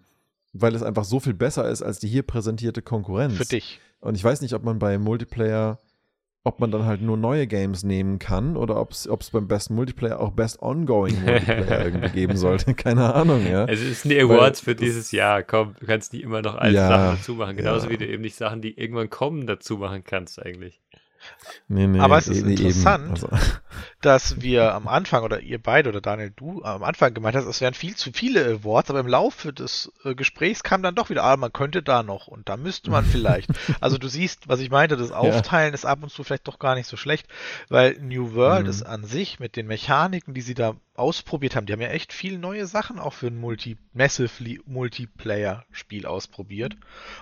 [0.53, 3.37] weil es einfach so viel besser ist als die hier präsentierte Konkurrenz.
[3.37, 3.81] Für dich.
[4.01, 5.79] Und ich weiß nicht, ob man bei Multiplayer,
[6.43, 10.21] ob man dann halt nur neue Games nehmen kann oder ob es beim Best Multiplayer
[10.21, 12.73] auch Best Ongoing Multiplayer irgendwie geben sollte.
[12.75, 13.67] Keine Ahnung, ja.
[13.67, 15.43] Es sind die Awards Weil für dieses Jahr.
[15.43, 17.57] Komm, du kannst nicht immer noch alte Ja, Sachen dazu machen.
[17.57, 17.93] Genauso ja.
[17.93, 20.81] wie du eben nicht Sachen, die irgendwann kommen, dazu machen kannst eigentlich.
[21.69, 22.51] Nee, nee, Aber es ist eben.
[22.51, 23.11] interessant.
[23.11, 23.29] Also,
[24.01, 27.61] dass wir am Anfang, oder ihr beide, oder Daniel, du am Anfang gemeint hast, es
[27.61, 31.23] wären viel zu viele Awards, aber im Laufe des äh, Gesprächs kam dann doch wieder,
[31.25, 33.51] ah, man könnte da noch und da müsste man vielleicht.
[33.81, 36.75] also du siehst, was ich meinte, das Aufteilen ist ab und zu vielleicht doch gar
[36.75, 37.27] nicht so schlecht,
[37.69, 38.71] weil New World Mhm.
[38.71, 42.13] ist an sich mit den Mechaniken, die sie da ausprobiert haben, die haben ja echt
[42.13, 46.77] viele neue Sachen auch für ein Multi Massively Multiplayer-Spiel ausprobiert.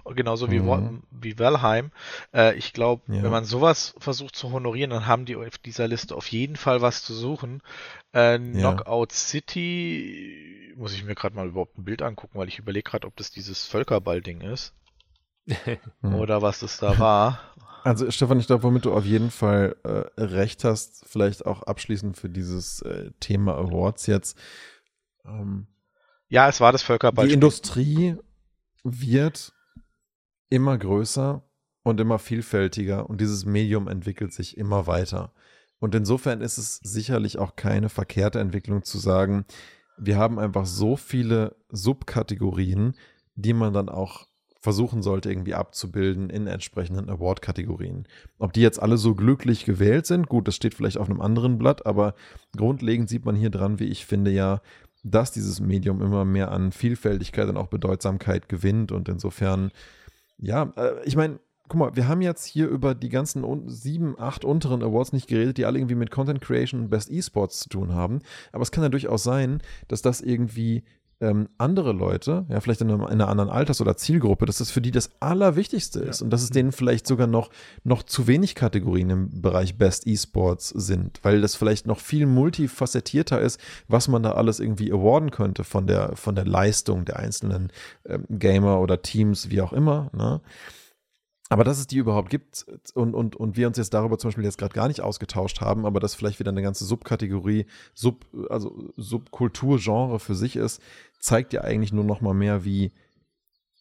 [0.05, 1.03] Und genauso wie, Mhm.
[1.11, 1.91] Wie Valheim.
[2.35, 3.23] Äh, ich glaube, Ja.
[3.23, 6.83] wenn man sowas versucht zu honorieren, dann haben die auf dieser Liste auf jeden Fall
[6.83, 7.63] was zu suchen.
[8.13, 12.91] Äh, Knockout City, muss ich mir gerade mal überhaupt ein Bild angucken, weil ich überlege
[12.91, 14.75] gerade, ob das dieses Völkerball-Ding ist
[16.03, 17.41] oder was das da war.
[17.89, 22.19] Also Stefan, ich glaube, womit du auf jeden Fall äh, recht hast, vielleicht auch abschließend
[22.19, 24.39] für dieses äh, Thema Awards jetzt.
[25.25, 25.69] Ähm,
[26.29, 27.27] Ja, es war das Völkerball.
[27.27, 28.17] die Industrie
[28.85, 29.55] wird
[30.51, 31.43] immer größer
[31.83, 35.33] und immer vielfältiger und dieses Medium entwickelt sich immer weiter.
[35.79, 39.47] Und insofern ist es sicherlich auch keine verkehrte Entwicklung zu sagen,
[39.97, 42.97] wir haben einfach so viele Subkategorien,
[43.35, 44.28] die man dann auch
[44.61, 48.09] versuchen sollte, irgendwie abzubilden in entsprechenden Award-Kategorien.
[48.39, 51.59] Ob die jetzt alle so glücklich gewählt sind, gut, das steht vielleicht auf einem anderen
[51.59, 52.15] Blatt, aber
[52.57, 54.61] grundlegend sieht man hier dran, wie ich finde, ja,
[55.05, 59.71] dass dieses Medium immer mehr an Vielfältigkeit und auch Bedeutsamkeit gewinnt und insofern,
[60.39, 64.45] ja, äh, ich meine, guck mal, wir haben jetzt hier über die ganzen sieben, acht
[64.45, 67.95] unteren Awards nicht geredet, die alle irgendwie mit Content Creation und Best Esports zu tun
[67.95, 68.21] haben.
[68.53, 70.85] Aber es kann ja durchaus sein, dass das irgendwie
[71.21, 74.71] ähm, andere Leute, ja, vielleicht in, einem, in, einer anderen Alters- oder Zielgruppe, dass das
[74.71, 76.25] für die das Allerwichtigste ist ja.
[76.25, 77.51] und dass es denen vielleicht sogar noch,
[77.83, 83.41] noch zu wenig Kategorien im Bereich Best Esports sind, weil das vielleicht noch viel multifacettierter
[83.41, 87.73] ist, was man da alles irgendwie awarden könnte von der, von der Leistung der einzelnen
[88.07, 90.11] ähm, Gamer oder Teams, wie auch immer.
[90.13, 90.41] Ne?
[91.51, 94.45] Aber dass es die überhaupt gibt und, und, und wir uns jetzt darüber zum Beispiel
[94.45, 97.65] jetzt gerade gar nicht ausgetauscht haben, aber das vielleicht wieder eine ganze Subkategorie,
[97.95, 100.83] Sub, also Subkulturgenre für sich ist,
[101.21, 102.93] zeigt ja eigentlich nur noch mal mehr, wie,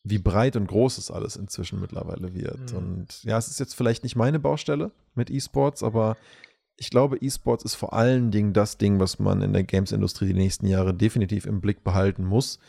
[0.03, 2.71] wie breit und groß es alles inzwischen mittlerweile wird.
[2.71, 2.77] Mhm.
[2.77, 6.15] Und ja, es ist jetzt vielleicht nicht meine Baustelle mit E-Sports, aber
[6.77, 10.33] ich glaube, E-Sports ist vor allen Dingen das Ding, was man in der Games-Industrie die
[10.33, 12.59] nächsten Jahre definitiv im Blick behalten muss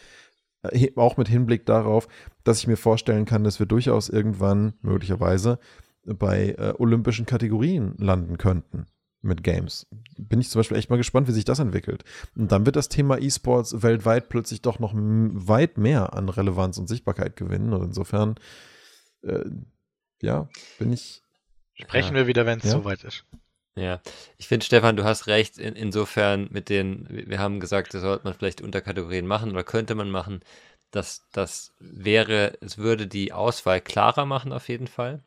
[0.96, 2.08] auch mit Hinblick darauf,
[2.44, 5.58] dass ich mir vorstellen kann, dass wir durchaus irgendwann möglicherweise
[6.04, 8.86] bei äh, olympischen Kategorien landen könnten
[9.20, 9.86] mit Games.
[10.16, 12.04] Bin ich zum Beispiel echt mal gespannt, wie sich das entwickelt.
[12.36, 16.88] Und dann wird das Thema E-Sports weltweit plötzlich doch noch weit mehr an Relevanz und
[16.88, 17.72] Sichtbarkeit gewinnen.
[17.72, 18.36] Und insofern,
[19.22, 19.44] äh,
[20.22, 21.22] ja, bin ich.
[21.74, 22.22] Sprechen ja.
[22.22, 22.70] wir wieder, wenn es ja.
[22.72, 23.24] soweit ist.
[23.78, 24.00] Ja,
[24.38, 28.24] ich finde, Stefan, du hast recht, in, insofern mit den, wir haben gesagt, das sollte
[28.24, 30.40] man vielleicht Unterkategorien machen oder könnte man machen.
[30.90, 35.22] Das, das wäre, es würde die Auswahl klarer machen auf jeden Fall.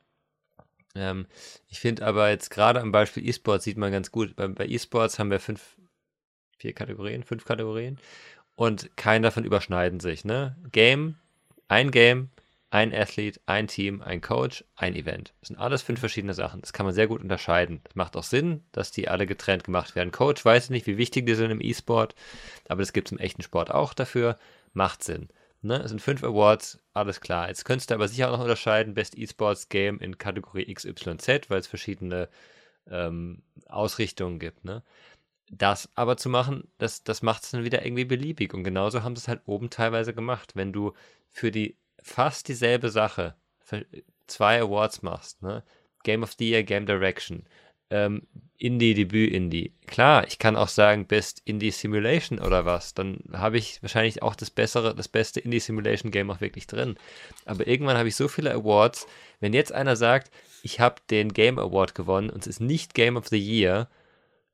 [0.95, 1.27] Ähm,
[1.69, 5.17] ich finde aber jetzt gerade am Beispiel E-Sports sieht man ganz gut, bei, bei E-Sports
[5.17, 5.77] haben wir fünf,
[6.57, 7.99] vier Kategorien, fünf Kategorien
[8.55, 10.25] und keinen davon überschneiden sich.
[10.25, 10.57] Ne?
[10.73, 11.15] Game,
[11.69, 12.29] ein Game,
[12.71, 15.33] ein Athlet, ein Team, ein Coach, ein Event.
[15.41, 16.61] Das sind alles fünf verschiedene Sachen.
[16.61, 17.81] Das kann man sehr gut unterscheiden.
[17.83, 20.13] Das macht auch Sinn, dass die alle getrennt gemacht werden.
[20.13, 22.15] Coach weiß nicht, wie wichtig die sind im E-Sport,
[22.69, 24.39] aber das gibt es im echten Sport auch dafür.
[24.73, 25.27] Macht Sinn.
[25.61, 25.81] Ne?
[25.81, 27.49] Es sind fünf Awards, alles klar.
[27.49, 31.59] Jetzt könntest du aber sicher auch noch unterscheiden, Best E-Sports Game in Kategorie XYZ, weil
[31.59, 32.29] es verschiedene
[32.89, 34.63] ähm, Ausrichtungen gibt.
[34.63, 34.81] Ne?
[35.51, 38.53] Das aber zu machen, das, das macht es dann wieder irgendwie beliebig.
[38.53, 40.53] Und genauso haben sie es halt oben teilweise gemacht.
[40.55, 40.93] Wenn du
[41.31, 43.35] für die fast dieselbe Sache
[44.27, 45.63] zwei Awards machst, ne?
[46.03, 47.43] Game of the Year, Game Direction,
[47.91, 49.73] ähm, Indie, Debüt, Indie.
[49.85, 52.93] Klar, ich kann auch sagen Best Indie Simulation oder was.
[52.93, 56.95] Dann habe ich wahrscheinlich auch das bessere, das beste Indie Simulation Game auch wirklich drin.
[57.45, 59.07] Aber irgendwann habe ich so viele Awards.
[59.39, 60.31] Wenn jetzt einer sagt,
[60.63, 63.89] ich habe den Game Award gewonnen und es ist nicht Game of the Year,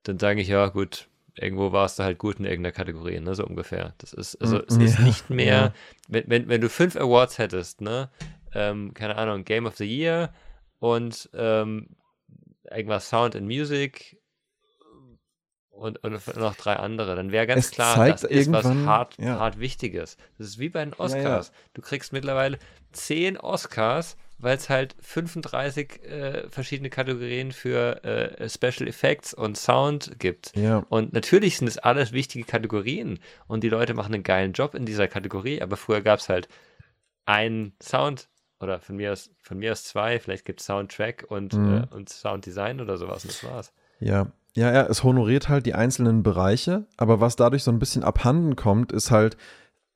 [0.03, 1.07] dann sage ich ja gut,
[1.37, 3.93] irgendwo warst du halt gut in irgendeiner Kategorie, ne, so ungefähr.
[3.99, 5.73] Das ist, also es ja, ist nicht mehr, ja.
[6.07, 8.09] wenn, wenn, wenn du fünf Awards hättest, ne,
[8.53, 10.33] ähm, keine Ahnung, Game of the Year
[10.79, 11.89] und ähm,
[12.69, 14.17] irgendwas Sound and Music
[15.69, 19.39] und, und noch drei andere, dann wäre ganz es klar, das ist was hart, ja.
[19.39, 20.17] hart Wichtiges.
[20.37, 21.51] Das ist wie bei den Oscars.
[21.73, 22.57] Du kriegst mittlerweile
[22.91, 30.19] zehn Oscars weil es halt 35 äh, verschiedene Kategorien für äh, Special Effects und Sound
[30.19, 30.55] gibt.
[30.55, 30.85] Ja.
[30.89, 34.85] Und natürlich sind es alles wichtige Kategorien und die Leute machen einen geilen Job in
[34.85, 36.47] dieser Kategorie, aber früher gab es halt
[37.25, 41.53] einen Sound oder von mir aus, von mir aus zwei, vielleicht gibt es Soundtrack und,
[41.53, 41.87] mhm.
[41.91, 43.73] äh, und Sounddesign oder sowas und das war's.
[43.99, 44.27] Ja.
[44.55, 48.55] Ja, ja, es honoriert halt die einzelnen Bereiche, aber was dadurch so ein bisschen abhanden
[48.55, 49.37] kommt, ist halt,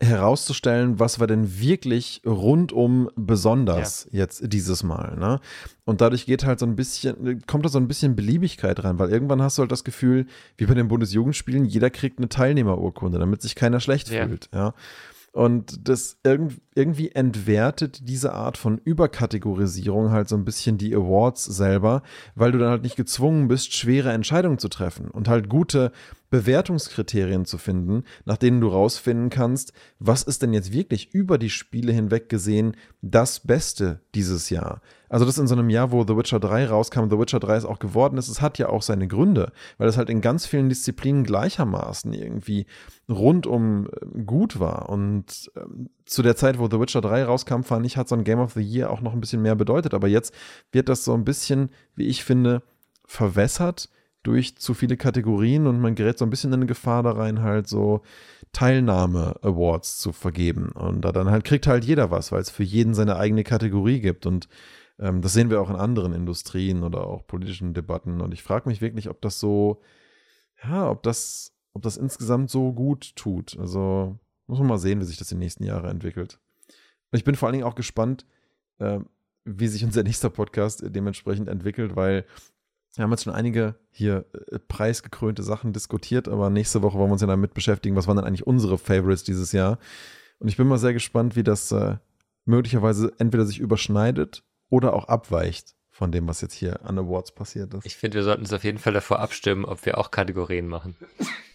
[0.02, 4.20] herauszustellen, was war denn wirklich rundum besonders ja.
[4.20, 5.16] jetzt dieses Mal.
[5.18, 5.40] Ne?
[5.86, 9.12] Und dadurch geht halt so ein bisschen, kommt da so ein bisschen Beliebigkeit rein, weil
[9.12, 10.26] irgendwann hast du halt das Gefühl,
[10.58, 14.26] wie bei den Bundesjugendspielen, jeder kriegt eine Teilnehmerurkunde, damit sich keiner schlecht ja.
[14.26, 14.50] fühlt.
[14.54, 14.74] Ja.
[15.34, 22.04] Und das irgendwie entwertet diese Art von Überkategorisierung halt so ein bisschen die Awards selber,
[22.36, 25.94] weil du dann halt nicht gezwungen bist, schwere Entscheidungen zu treffen und halt gute
[26.32, 31.50] Bewertungskriterien zu finden, nach denen du rausfinden kannst, was ist denn jetzt wirklich über die
[31.50, 34.82] Spiele hinweg gesehen das Beste dieses Jahr.
[35.10, 37.66] Also das in so einem Jahr, wo The Witcher 3 rauskam, The Witcher 3 ist
[37.66, 40.70] auch geworden ist, es hat ja auch seine Gründe, weil es halt in ganz vielen
[40.70, 42.66] Disziplinen gleichermaßen irgendwie
[43.10, 44.88] rundum äh, gut war.
[44.88, 48.24] Und ähm, zu der Zeit, wo The Witcher 3 rauskam, fand ich, hat so ein
[48.24, 49.94] Game of the Year auch noch ein bisschen mehr bedeutet.
[49.94, 50.34] Aber jetzt
[50.72, 52.64] wird das so ein bisschen, wie ich finde,
[53.06, 53.90] verwässert
[54.24, 57.42] durch zu viele Kategorien und man gerät so ein bisschen in eine Gefahr da rein,
[57.42, 58.02] halt so
[58.54, 60.70] Teilnahme-Awards zu vergeben.
[60.70, 64.00] Und da dann halt kriegt halt jeder was, weil es für jeden seine eigene Kategorie
[64.00, 64.26] gibt.
[64.26, 64.48] Und
[65.00, 68.22] ähm, das sehen wir auch in anderen Industrien oder auch politischen Debatten.
[68.22, 69.82] Und ich frage mich wirklich, ob das so,
[70.64, 73.58] ja, ob das, ob das insgesamt so gut tut.
[73.58, 76.40] Also muss man mal sehen, wie sich das die nächsten Jahre entwickelt.
[77.12, 78.26] Und ich bin vor allen Dingen auch gespannt,
[78.78, 79.00] äh,
[79.46, 82.26] wie sich unser nächster Podcast dementsprechend entwickelt, weil
[82.96, 87.14] wir haben jetzt schon einige hier äh, preisgekrönte Sachen diskutiert, aber nächste Woche wollen wir
[87.14, 89.80] uns ja damit beschäftigen, was waren denn eigentlich unsere Favorites dieses Jahr.
[90.40, 91.98] Und ich bin mal sehr gespannt, wie das äh,
[92.46, 97.74] möglicherweise entweder sich überschneidet oder auch abweicht von dem, was jetzt hier an Awards passiert
[97.74, 97.86] ist.
[97.86, 100.96] Ich finde, wir sollten uns auf jeden Fall davor abstimmen, ob wir auch Kategorien machen.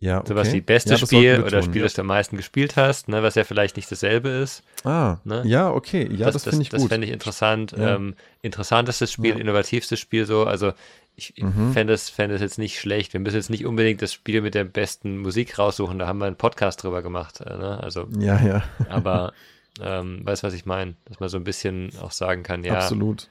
[0.00, 0.28] Ja, okay.
[0.28, 1.82] Sowas wie bestes ja, Spiel tun, oder Spiel, ja.
[1.84, 4.62] das du am meisten gespielt hast, ne, was ja vielleicht nicht dasselbe ist.
[4.84, 5.42] Ah, Ne?
[5.46, 6.08] ja, okay.
[6.12, 6.90] Ja, das, das, finde ich das gut.
[6.90, 7.72] fände ich interessant.
[7.72, 7.94] Ja.
[7.94, 10.44] Ähm, interessantestes Spiel, innovativstes Spiel so.
[10.44, 10.72] Also
[11.16, 11.72] ich Mhm.
[11.72, 13.12] fände es, fände es jetzt nicht schlecht.
[13.12, 15.98] Wir müssen jetzt nicht unbedingt das Spiel mit der besten Musik raussuchen.
[15.98, 17.40] Da haben wir einen Podcast drüber gemacht.
[17.40, 17.80] Äh, ne?
[17.82, 19.32] Also, ja, ja, aber
[19.80, 20.96] ähm, weißt du, was ich meine?
[21.06, 23.28] Dass man so ein bisschen auch sagen kann, ja, absolut.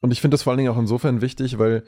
[0.00, 1.84] Und ich finde das vor allen Dingen auch insofern wichtig, weil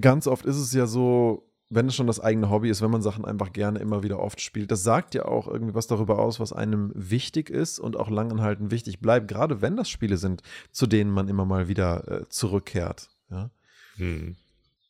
[0.00, 3.00] ganz oft ist es ja so, wenn es schon das eigene Hobby ist, wenn man
[3.00, 6.40] Sachen einfach gerne immer wieder oft spielt, das sagt ja auch irgendwie was darüber aus,
[6.40, 10.42] was einem wichtig ist und auch langanhaltend wichtig bleibt, gerade wenn das Spiele sind,
[10.72, 13.08] zu denen man immer mal wieder äh, zurückkehrt.
[13.30, 13.50] Ja?
[13.96, 14.36] hm.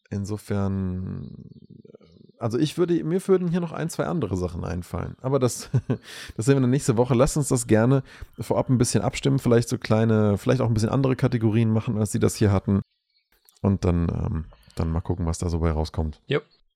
[0.08, 1.36] Insofern,
[2.38, 5.16] also ich würde, mir würden hier noch ein, zwei andere Sachen einfallen.
[5.20, 5.68] Aber das,
[6.36, 7.14] das sehen wir dann nächste Woche.
[7.14, 8.02] Lasst uns das gerne
[8.40, 12.10] vorab ein bisschen abstimmen, vielleicht so kleine, vielleicht auch ein bisschen andere Kategorien machen, als
[12.10, 12.80] sie das hier hatten.
[13.60, 14.44] Und dann, ähm,
[14.76, 16.22] dann mal gucken, was da so bei rauskommt.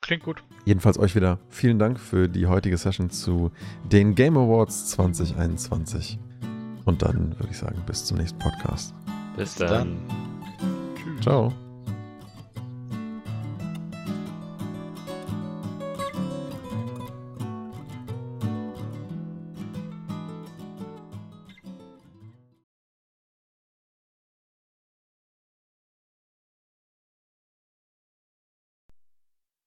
[0.05, 0.43] Klingt gut.
[0.66, 3.51] Jedenfalls euch wieder vielen Dank für die heutige Session zu
[3.90, 6.18] den Game Awards 2021.
[6.85, 8.94] Und dann würde ich sagen, bis zum nächsten Podcast.
[9.36, 9.97] bis dann.
[11.22, 11.55] Ciao.